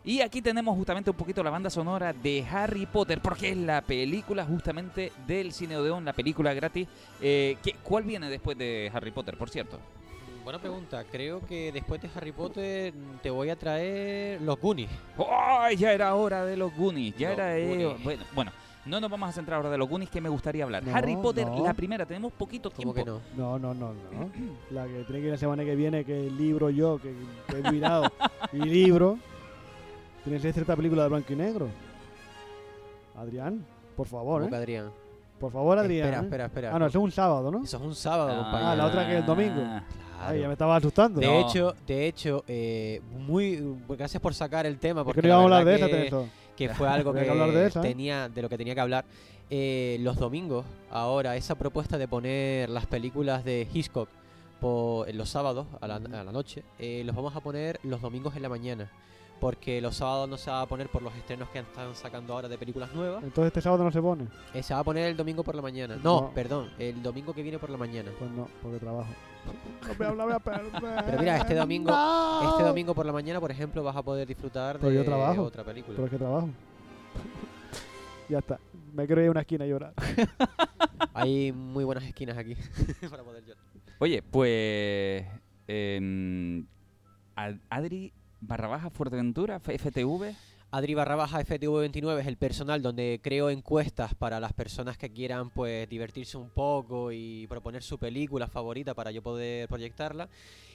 Y 0.04 0.22
aquí 0.22 0.42
tenemos 0.42 0.76
justamente 0.78 1.10
un 1.10 1.18
poquito 1.18 1.44
la 1.44 1.50
banda 1.50 1.70
sonora 1.70 2.14
de 2.14 2.46
Harry 2.50 2.86
Potter, 2.86 3.20
porque 3.22 3.50
es 3.52 3.58
la 3.58 3.82
película 3.82 4.46
justamente 4.46 5.12
del 5.28 5.52
Cine 5.52 5.76
Odeón, 5.76 6.06
la 6.06 6.14
película 6.14 6.54
gratis. 6.54 6.88
Eh, 7.22 7.58
¿qué- 7.62 7.76
¿Cuál 7.84 8.04
viene 8.06 8.30
después 8.30 8.58
de 8.58 8.90
Harry 8.94 9.12
Potter, 9.12 9.38
por 9.38 9.50
cierto? 9.50 9.80
Buena 10.48 10.60
pregunta. 10.60 11.04
Creo 11.12 11.42
que 11.46 11.74
después 11.74 12.02
de 12.02 12.10
Harry 12.16 12.32
Potter 12.32 12.94
mm, 12.94 13.18
te 13.22 13.30
voy 13.30 13.50
a 13.50 13.58
traer 13.58 14.42
los 14.42 14.58
Goonies. 14.58 14.90
¡Ay! 15.30 15.76
ya 15.76 15.92
era 15.92 16.16
hora 16.16 16.46
de 16.46 16.56
los 16.56 16.74
Goonies. 16.74 17.18
Ya 17.18 17.32
Los 17.32 17.40
era. 17.40 17.68
Goonies. 17.68 18.02
bueno, 18.02 18.24
bueno, 18.34 18.52
no 18.86 19.02
nos 19.02 19.12
vamos 19.12 19.28
a 19.28 19.34
centrar 19.34 19.58
ahora 19.58 19.72
de 19.72 19.78
los 19.78 19.90
Goonies 19.90 20.10
que 20.10 20.22
me 20.22 20.30
gustaría 20.30 20.64
hablar. 20.64 20.86
No, 20.86 20.96
Harry 20.96 21.18
Potter, 21.18 21.46
no. 21.46 21.66
la 21.66 21.74
primera, 21.74 22.06
tenemos 22.06 22.32
poquito 22.32 22.70
tiempo. 22.70 22.94
que 22.94 23.04
no? 23.04 23.20
No, 23.36 23.60
no, 23.60 23.74
no, 23.74 23.92
no. 23.92 24.32
La 24.72 24.86
que 24.86 25.04
tiene 25.04 25.20
que 25.20 25.26
ir 25.26 25.32
la 25.34 25.38
semana 25.38 25.66
que 25.66 25.76
viene, 25.76 26.06
que 26.06 26.28
el 26.28 26.38
libro 26.38 26.70
yo, 26.70 26.98
que, 26.98 27.14
que 27.50 27.58
he 27.60 27.70
mirado, 27.70 28.10
y 28.54 28.60
libro, 28.60 29.20
tiene 30.24 30.38
que 30.38 30.44
ser 30.44 30.54
cierta 30.54 30.78
película 30.78 31.04
de 31.04 31.10
blanco 31.10 31.34
y 31.34 31.36
negro. 31.36 31.68
Adrián, 33.18 33.66
por 33.98 34.08
favor, 34.08 34.44
¿Cómo 34.44 34.50
que 34.50 34.56
¿eh? 34.56 34.60
Adrián? 34.60 34.92
Por 35.42 35.52
favor, 35.52 35.78
Adrián. 35.78 36.06
Espera, 36.08 36.22
¿eh? 36.22 36.24
espera, 36.24 36.46
espera. 36.46 36.72
Ah, 36.74 36.80
no, 36.80 36.86
eso 36.86 37.00
es 37.00 37.04
un 37.04 37.12
sábado, 37.12 37.52
¿no? 37.52 37.66
Eso 37.66 37.76
es 37.76 37.84
un 37.84 37.94
sábado, 37.96 38.32
Ah, 38.32 38.44
compañero. 38.44 38.70
Ah, 38.70 38.76
la 38.78 38.86
otra 38.86 39.06
que 39.06 39.12
es 39.12 39.20
el 39.20 39.26
domingo. 39.26 39.62
Ay, 40.20 40.42
ya 40.42 40.48
me 40.48 40.54
estaba 40.54 40.76
asustando. 40.76 41.20
De 41.20 41.28
No. 41.28 41.40
hecho, 41.40 41.76
de 41.86 42.08
hecho, 42.08 42.44
eh, 42.48 43.02
muy 43.12 43.64
gracias 43.90 44.22
por 44.22 44.34
sacar 44.34 44.66
el 44.66 44.78
tema 44.80 45.02
Es 45.02 45.06
porque 45.06 45.22
que 45.22 45.28
no 45.28 45.34
íbamos 45.36 45.50
la 45.52 45.58
a 45.58 45.60
hablar 45.60 45.76
de 45.76 45.82
verdad 45.82 45.90
esa, 45.90 45.98
que, 46.04 46.10
Teneso. 46.10 46.30
que 46.56 46.70
fue 46.70 46.88
algo 46.88 47.10
Había 47.12 47.22
que, 47.22 47.26
que 47.28 47.32
hablar 47.32 47.52
de 47.52 47.66
esa, 47.68 47.80
¿eh? 47.80 47.84
tenía 47.84 48.30
de 48.30 48.42
lo 48.42 48.50
que 48.50 48.58
tenía 48.58 48.74
que 48.76 48.82
hablar. 48.82 49.06
Eh, 49.50 49.98
los 50.02 50.18
domingos, 50.18 50.66
ahora 50.92 51.36
esa 51.38 51.56
propuesta 51.56 51.98
de 51.98 52.08
poner 52.08 52.70
las 52.70 52.86
películas 52.86 53.46
de 53.46 53.68
Hitchcock 53.74 54.10
por, 54.60 55.08
en 55.10 55.18
los 55.18 55.30
sábados 55.30 55.68
a 55.80 55.88
la, 55.88 55.96
a 55.96 56.24
la 56.24 56.32
noche, 56.32 56.64
eh, 56.80 57.04
los 57.06 57.16
vamos 57.16 57.36
a 57.36 57.40
poner 57.40 57.80
los 57.84 58.02
domingos 58.02 58.36
en 58.36 58.42
la 58.42 58.50
mañana. 58.50 58.92
Porque 59.40 59.82
los 59.82 59.98
sábados 59.98 60.28
no 60.28 60.36
se 60.36 60.50
va 60.50 60.62
a 60.62 60.66
poner 60.66 60.90
por 60.90 61.04
los 61.04 61.14
estrenos 61.16 61.48
que 61.50 61.60
están 61.60 61.94
sacando 61.96 62.34
ahora 62.34 62.48
de 62.48 62.58
películas 62.58 62.92
nuevas. 62.96 63.24
Entonces 63.24 63.50
este 63.52 63.62
sábado 63.62 63.84
no 63.84 63.92
se 63.92 64.02
pone. 64.02 64.26
Eh, 64.56 64.64
se 64.64 64.74
va 64.74 64.80
a 64.80 64.84
poner 64.84 65.06
el 65.10 65.16
domingo 65.16 65.44
por 65.44 65.54
la 65.54 65.62
mañana. 65.62 65.96
No, 66.04 66.22
No. 66.22 66.32
perdón, 66.34 66.72
el 66.80 67.04
domingo 67.04 67.36
que 67.36 67.44
viene 67.44 67.60
por 67.60 67.70
la 67.70 67.78
mañana. 67.78 68.10
Pues 68.18 68.32
no, 68.32 68.48
porque 68.64 68.80
trabajo. 68.80 69.10
No 69.88 69.94
voy 69.96 70.06
a 70.06 70.10
hablar, 70.10 70.26
voy 70.28 70.36
a 70.36 70.40
perder. 70.72 70.72
Pero 71.06 71.20
mira, 71.20 71.38
este 71.38 71.56
domingo, 71.56 71.92
No. 71.92 72.52
este 72.52 72.64
domingo 72.64 72.94
por 72.94 73.06
la 73.06 73.14
mañana, 73.14 73.40
por 73.40 73.52
ejemplo, 73.52 73.84
vas 73.84 73.96
a 73.96 74.04
poder 74.04 74.28
disfrutar 74.28 74.78
Pero 74.78 74.90
de 74.90 74.96
yo 74.96 75.06
trabajo. 75.06 75.44
otra 75.44 75.64
película. 75.64 75.96
Pero 75.96 76.06
es 76.06 76.12
que 76.12 76.18
trabajo. 76.18 76.50
ya 78.30 78.40
está. 78.40 78.60
Me 78.94 79.06
quiero 79.06 79.22
ir 79.22 79.28
a 79.28 79.32
una 79.32 79.42
esquina 79.42 79.64
a 79.66 79.68
llorar. 79.68 79.94
Hay 81.14 81.52
muy 81.52 81.84
buenas 81.84 82.04
esquinas 82.04 82.38
aquí 82.38 82.56
para 83.10 83.24
poder 83.24 83.44
llorar. 83.46 83.64
Oye, 84.00 84.22
pues. 84.22 85.26
em, 85.68 86.66
Ad- 87.36 87.60
Adri 87.70 88.14
barra 88.42 88.68
baja 88.68 88.90
Fuerteventura, 88.90 89.60
FTV. 89.60 90.36
Adri 90.70 90.94
barra 90.94 91.16
baja 91.16 91.40
FTV29 91.42 92.20
es 92.20 92.28
el 92.28 92.36
personal 92.38 92.82
donde 92.82 93.22
creo 93.24 93.50
encuestas 93.50 94.14
para 94.16 94.40
las 94.40 94.52
personas 94.52 94.98
que 94.98 95.10
quieran 95.10 95.50
pues 95.50 95.88
divertirse 95.88 96.38
un 96.38 96.50
poco 96.50 97.12
y 97.14 97.48
proponer 97.48 97.82
su 97.84 97.98
película 97.98 98.48
favorita 98.48 98.94
para 98.94 99.12
yo 99.12 99.24
poder 99.24 99.70
proyectarla. 99.70 100.28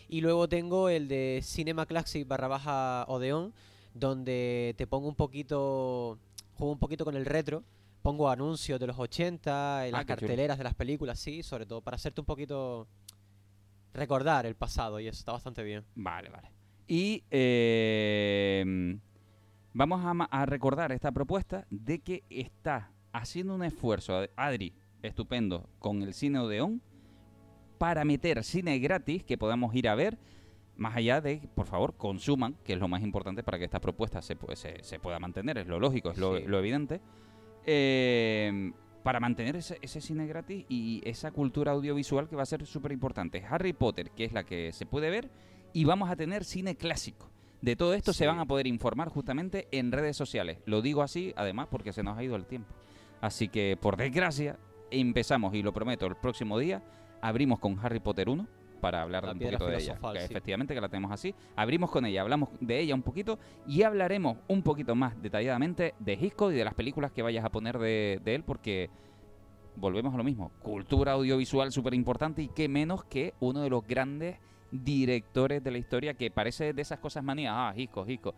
Y 0.08 0.22
luego 0.22 0.48
tengo 0.48 0.88
el 0.88 1.08
de 1.08 1.40
Cinema 1.42 1.84
Classic 1.86 2.26
barra 2.26 2.48
baja 2.48 3.04
Odeon, 3.08 3.52
donde 3.94 4.74
te 4.78 4.86
pongo 4.86 5.08
un 5.08 5.14
poquito, 5.14 6.18
juego 6.54 6.72
un 6.72 6.78
poquito 6.78 7.04
con 7.04 7.14
el 7.14 7.26
retro. 7.26 7.62
Pongo 8.00 8.30
anuncios 8.30 8.80
de 8.80 8.86
los 8.86 8.98
80, 8.98 9.86
en 9.86 9.92
las 9.92 10.00
Ah, 10.00 10.04
chulo. 10.04 10.16
carteleras 10.16 10.58
de 10.58 10.64
las 10.64 10.74
películas, 10.74 11.20
sí, 11.20 11.42
sobre 11.42 11.66
todo 11.66 11.82
para 11.82 11.94
hacerte 11.96 12.20
un 12.20 12.26
poquito 12.26 12.88
recordar 13.94 14.46
el 14.46 14.54
pasado 14.56 14.98
y 15.00 15.06
eso 15.06 15.18
está 15.18 15.32
bastante 15.32 15.62
bien. 15.62 15.84
Vale, 15.94 16.30
vale. 16.30 16.48
Y 16.88 17.22
em, 17.30 18.98
vamos 19.72 20.02
a, 20.30 20.46
recordar 20.46 20.92
esta 20.92 21.12
propuesta 21.12 21.66
de 21.70 22.00
que 22.00 22.24
está 22.30 22.92
haciendo 23.12 23.54
un 23.54 23.62
esfuerzo, 23.64 24.16
Ad- 24.16 24.30
Adri, 24.36 24.74
estupendo, 25.02 25.68
con 25.78 26.02
el 26.02 26.14
cine 26.14 26.38
Odeón, 26.38 26.82
para 27.78 28.04
meter 28.04 28.44
cine 28.44 28.78
gratis 28.78 29.24
que 29.24 29.36
podamos 29.38 29.74
ir 29.74 29.88
a 29.88 29.94
ver, 29.94 30.18
más 30.76 30.96
allá 30.96 31.20
de, 31.20 31.48
por 31.54 31.66
favor, 31.66 31.96
consuman, 31.96 32.56
que 32.64 32.72
es 32.74 32.78
lo 32.78 32.88
más 32.88 33.02
importante 33.02 33.42
para 33.42 33.58
que 33.58 33.64
esta 33.64 33.80
propuesta 33.80 34.22
se, 34.22 34.36
se, 34.54 34.82
se 34.82 34.98
pueda 35.00 35.18
mantener, 35.18 35.58
es 35.58 35.66
lo 35.66 35.78
lógico, 35.80 36.10
es 36.10 36.18
lo, 36.18 36.36
Sí. 36.38 36.44
lo 36.46 36.58
evidente. 36.58 37.00
eh, 37.66 38.72
para 39.02 39.18
mantener 39.18 39.56
ese, 39.56 39.78
ese 39.82 40.00
cine 40.00 40.28
gratis 40.28 40.64
y 40.68 41.00
esa 41.04 41.32
cultura 41.32 41.72
audiovisual 41.72 42.28
que 42.28 42.36
va 42.36 42.42
a 42.44 42.46
ser 42.46 42.64
súper 42.66 42.92
importante. 42.92 43.44
Harry 43.50 43.72
Potter, 43.72 44.10
que 44.12 44.24
es 44.24 44.32
la 44.32 44.44
que 44.44 44.70
se 44.72 44.86
puede 44.86 45.10
ver, 45.10 45.28
y 45.72 45.84
vamos 45.84 46.08
a 46.08 46.14
tener 46.14 46.44
cine 46.44 46.76
clásico. 46.76 47.28
De 47.62 47.76
todo 47.76 47.94
esto 47.94 48.12
se 48.12 48.26
van 48.26 48.40
a 48.40 48.46
poder 48.46 48.66
informar 48.66 49.08
justamente 49.08 49.68
en 49.70 49.92
redes 49.92 50.16
sociales. 50.16 50.58
Lo 50.66 50.82
digo 50.82 51.00
así, 51.00 51.32
además, 51.36 51.68
porque 51.70 51.92
se 51.92 52.02
nos 52.02 52.18
ha 52.18 52.22
ido 52.24 52.34
el 52.34 52.44
tiempo. 52.44 52.74
Así 53.20 53.48
que, 53.48 53.78
por 53.80 53.96
desgracia, 53.96 54.58
empezamos, 54.90 55.54
y 55.54 55.62
lo 55.62 55.72
prometo, 55.72 56.06
el 56.06 56.16
próximo 56.16 56.58
día 56.58 56.82
abrimos 57.20 57.60
con 57.60 57.78
Harry 57.80 58.00
Potter 58.00 58.28
1 58.28 58.48
para 58.80 59.00
hablar 59.02 59.24
La 59.24 59.32
un 59.32 59.38
poquito 59.38 59.66
de 59.68 59.76
ella. 59.76 59.94
que 59.94 60.18
sí. 60.18 60.24
Efectivamente, 60.24 60.74
que 60.74 60.80
la 60.80 60.88
tenemos 60.88 61.12
así. 61.12 61.36
Abrimos 61.54 61.92
con 61.92 62.04
ella, 62.04 62.22
hablamos 62.22 62.48
de 62.60 62.80
ella 62.80 62.96
un 62.96 63.02
poquito 63.02 63.38
y 63.64 63.84
hablaremos 63.84 64.38
un 64.48 64.62
poquito 64.62 64.96
más 64.96 65.22
detalladamente 65.22 65.94
de 66.00 66.14
Hitchcock 66.14 66.50
y 66.50 66.56
de 66.56 66.64
las 66.64 66.74
películas 66.74 67.12
que 67.12 67.22
vayas 67.22 67.44
a 67.44 67.50
poner 67.50 67.78
de, 67.78 68.20
de 68.24 68.34
él, 68.34 68.42
porque 68.42 68.90
volvemos 69.76 70.12
a 70.14 70.16
lo 70.16 70.24
mismo. 70.24 70.50
Cultura 70.62 71.12
audiovisual 71.12 71.70
súper 71.70 71.94
importante 71.94 72.42
y 72.42 72.48
qué 72.48 72.68
menos 72.68 73.04
que 73.04 73.34
uno 73.38 73.62
de 73.62 73.70
los 73.70 73.86
grandes 73.86 74.38
directores 74.72 75.62
de 75.62 75.70
la 75.70 75.78
historia 75.78 76.14
que 76.14 76.30
parece 76.30 76.72
de 76.72 76.82
esas 76.82 76.98
cosas 76.98 77.22
manías. 77.22 77.52
Ah, 77.54 77.72
Hitchcock, 77.76 78.08
Hitchcock. 78.08 78.34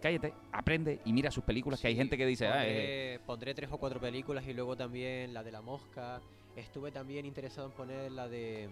Cállate, 0.00 0.34
aprende 0.52 1.00
y 1.04 1.12
mira 1.12 1.30
sus 1.30 1.44
películas, 1.44 1.80
que 1.80 1.86
hay 1.86 1.96
gente 1.96 2.18
que 2.18 2.26
dice, 2.26 2.46
ah, 2.46 2.66
eh, 2.66 3.20
Pondré, 3.24 3.54
tres 3.54 3.70
o 3.72 3.78
cuatro 3.78 4.00
películas 4.00 4.46
y 4.46 4.52
luego 4.52 4.76
también 4.76 5.32
la 5.32 5.42
de 5.42 5.52
la 5.52 5.62
mosca. 5.62 6.20
Estuve 6.56 6.90
también 6.90 7.24
interesado 7.24 7.68
en 7.68 7.72
poner 7.72 8.12
la 8.12 8.28
de 8.28 8.68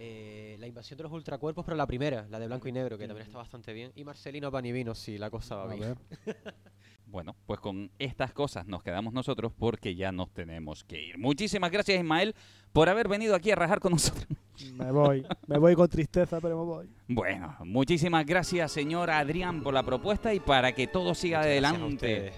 eh, 0.00 0.56
la 0.58 0.66
invasión 0.66 0.96
de 0.96 1.02
los 1.02 1.12
ultracuerpos, 1.12 1.64
pero 1.64 1.76
la 1.76 1.86
primera, 1.86 2.26
la 2.30 2.38
de 2.38 2.46
blanco 2.46 2.68
y 2.68 2.72
negro, 2.72 2.96
que 2.96 3.06
también 3.06 3.26
está 3.26 3.38
bastante 3.38 3.72
bien. 3.72 3.92
Y 3.94 4.04
Marcelino 4.04 4.50
Panivino, 4.50 4.94
sí, 4.94 5.18
la 5.18 5.28
cosa 5.28 5.56
va 5.56 5.72
A 5.72 5.74
bien. 5.74 5.98
Bueno, 7.10 7.34
pues 7.46 7.58
con 7.60 7.90
estas 7.98 8.34
cosas 8.34 8.66
nos 8.66 8.82
quedamos 8.82 9.14
nosotros 9.14 9.50
porque 9.58 9.94
ya 9.94 10.12
nos 10.12 10.30
tenemos 10.30 10.84
que 10.84 11.02
ir. 11.02 11.16
Muchísimas 11.16 11.70
gracias, 11.70 11.98
Ismael, 11.98 12.34
por 12.72 12.90
haber 12.90 13.08
venido 13.08 13.34
aquí 13.34 13.50
a 13.50 13.56
rajar 13.56 13.80
con 13.80 13.92
nosotros. 13.92 14.26
Me 14.74 14.90
voy. 14.90 15.24
Me 15.46 15.56
voy 15.56 15.74
con 15.74 15.88
tristeza, 15.88 16.38
pero 16.40 16.58
me 16.58 16.64
voy. 16.64 16.90
Bueno, 17.08 17.56
muchísimas 17.64 18.26
gracias, 18.26 18.72
señor 18.72 19.10
Adrián, 19.10 19.62
por 19.62 19.72
la 19.72 19.82
propuesta 19.82 20.34
y 20.34 20.40
para 20.40 20.72
que 20.72 20.86
todo 20.86 21.14
siga 21.14 21.38
Muchas 21.38 21.52
gracias 21.54 21.72
a 21.72 21.76
adelante. 21.80 22.32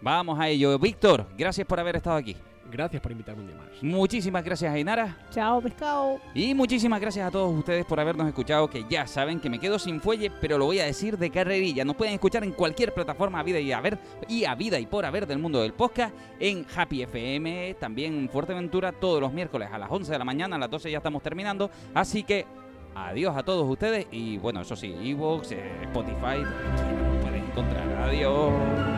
Vamos 0.00 0.38
a 0.40 0.48
ello. 0.48 0.78
Víctor, 0.78 1.28
gracias 1.36 1.66
por 1.66 1.80
haber 1.80 1.96
estado 1.96 2.16
aquí. 2.16 2.36
Gracias 2.70 3.00
por 3.00 3.12
invitarme 3.12 3.42
un 3.42 3.48
día 3.48 3.56
más. 3.56 3.82
Muchísimas 3.82 4.44
gracias, 4.44 4.72
Ainara. 4.72 5.16
Chao, 5.30 5.60
pescado. 5.60 6.18
Y 6.34 6.54
muchísimas 6.54 7.00
gracias 7.00 7.26
a 7.26 7.30
todos 7.30 7.56
ustedes 7.56 7.84
por 7.84 8.00
habernos 8.00 8.26
escuchado, 8.26 8.68
que 8.68 8.84
ya 8.88 9.06
saben 9.06 9.40
que 9.40 9.48
me 9.50 9.58
quedo 9.58 9.78
sin 9.78 10.00
fuelle, 10.00 10.30
pero 10.40 10.58
lo 10.58 10.66
voy 10.66 10.80
a 10.80 10.84
decir 10.84 11.18
de 11.18 11.30
carrerilla. 11.30 11.84
Nos 11.84 11.96
pueden 11.96 12.14
escuchar 12.14 12.42
en 12.44 12.52
cualquier 12.52 12.92
plataforma 12.92 13.40
a 13.40 13.42
vida 13.42 13.60
y 13.60 13.72
a 13.72 13.80
ver 13.80 13.98
y 14.28 14.44
a 14.44 14.54
vida 14.54 14.78
y 14.78 14.86
por 14.86 15.04
haber 15.04 15.26
del 15.26 15.38
mundo 15.38 15.60
del 15.62 15.72
podcast, 15.72 16.14
en 16.40 16.66
Happy 16.74 17.02
FM, 17.02 17.74
también 17.78 18.14
en 18.14 18.28
Fuerteventura, 18.28 18.92
todos 18.92 19.20
los 19.20 19.32
miércoles 19.32 19.68
a 19.72 19.78
las 19.78 19.90
11 19.90 20.12
de 20.12 20.18
la 20.18 20.24
mañana, 20.24 20.56
a 20.56 20.58
las 20.58 20.70
12 20.70 20.90
ya 20.90 20.98
estamos 20.98 21.22
terminando. 21.22 21.70
Así 21.94 22.22
que 22.22 22.46
adiós 22.94 23.36
a 23.36 23.42
todos 23.42 23.68
ustedes 23.68 24.06
y 24.10 24.38
bueno, 24.38 24.60
eso 24.60 24.76
sí, 24.76 24.94
Evox, 25.02 25.52
Spotify, 25.52 26.42
donde 26.42 26.82
quiera 26.82 27.08
nos 27.08 27.22
pueden 27.22 27.44
encontrar. 27.44 28.02
Adiós. 28.02 28.93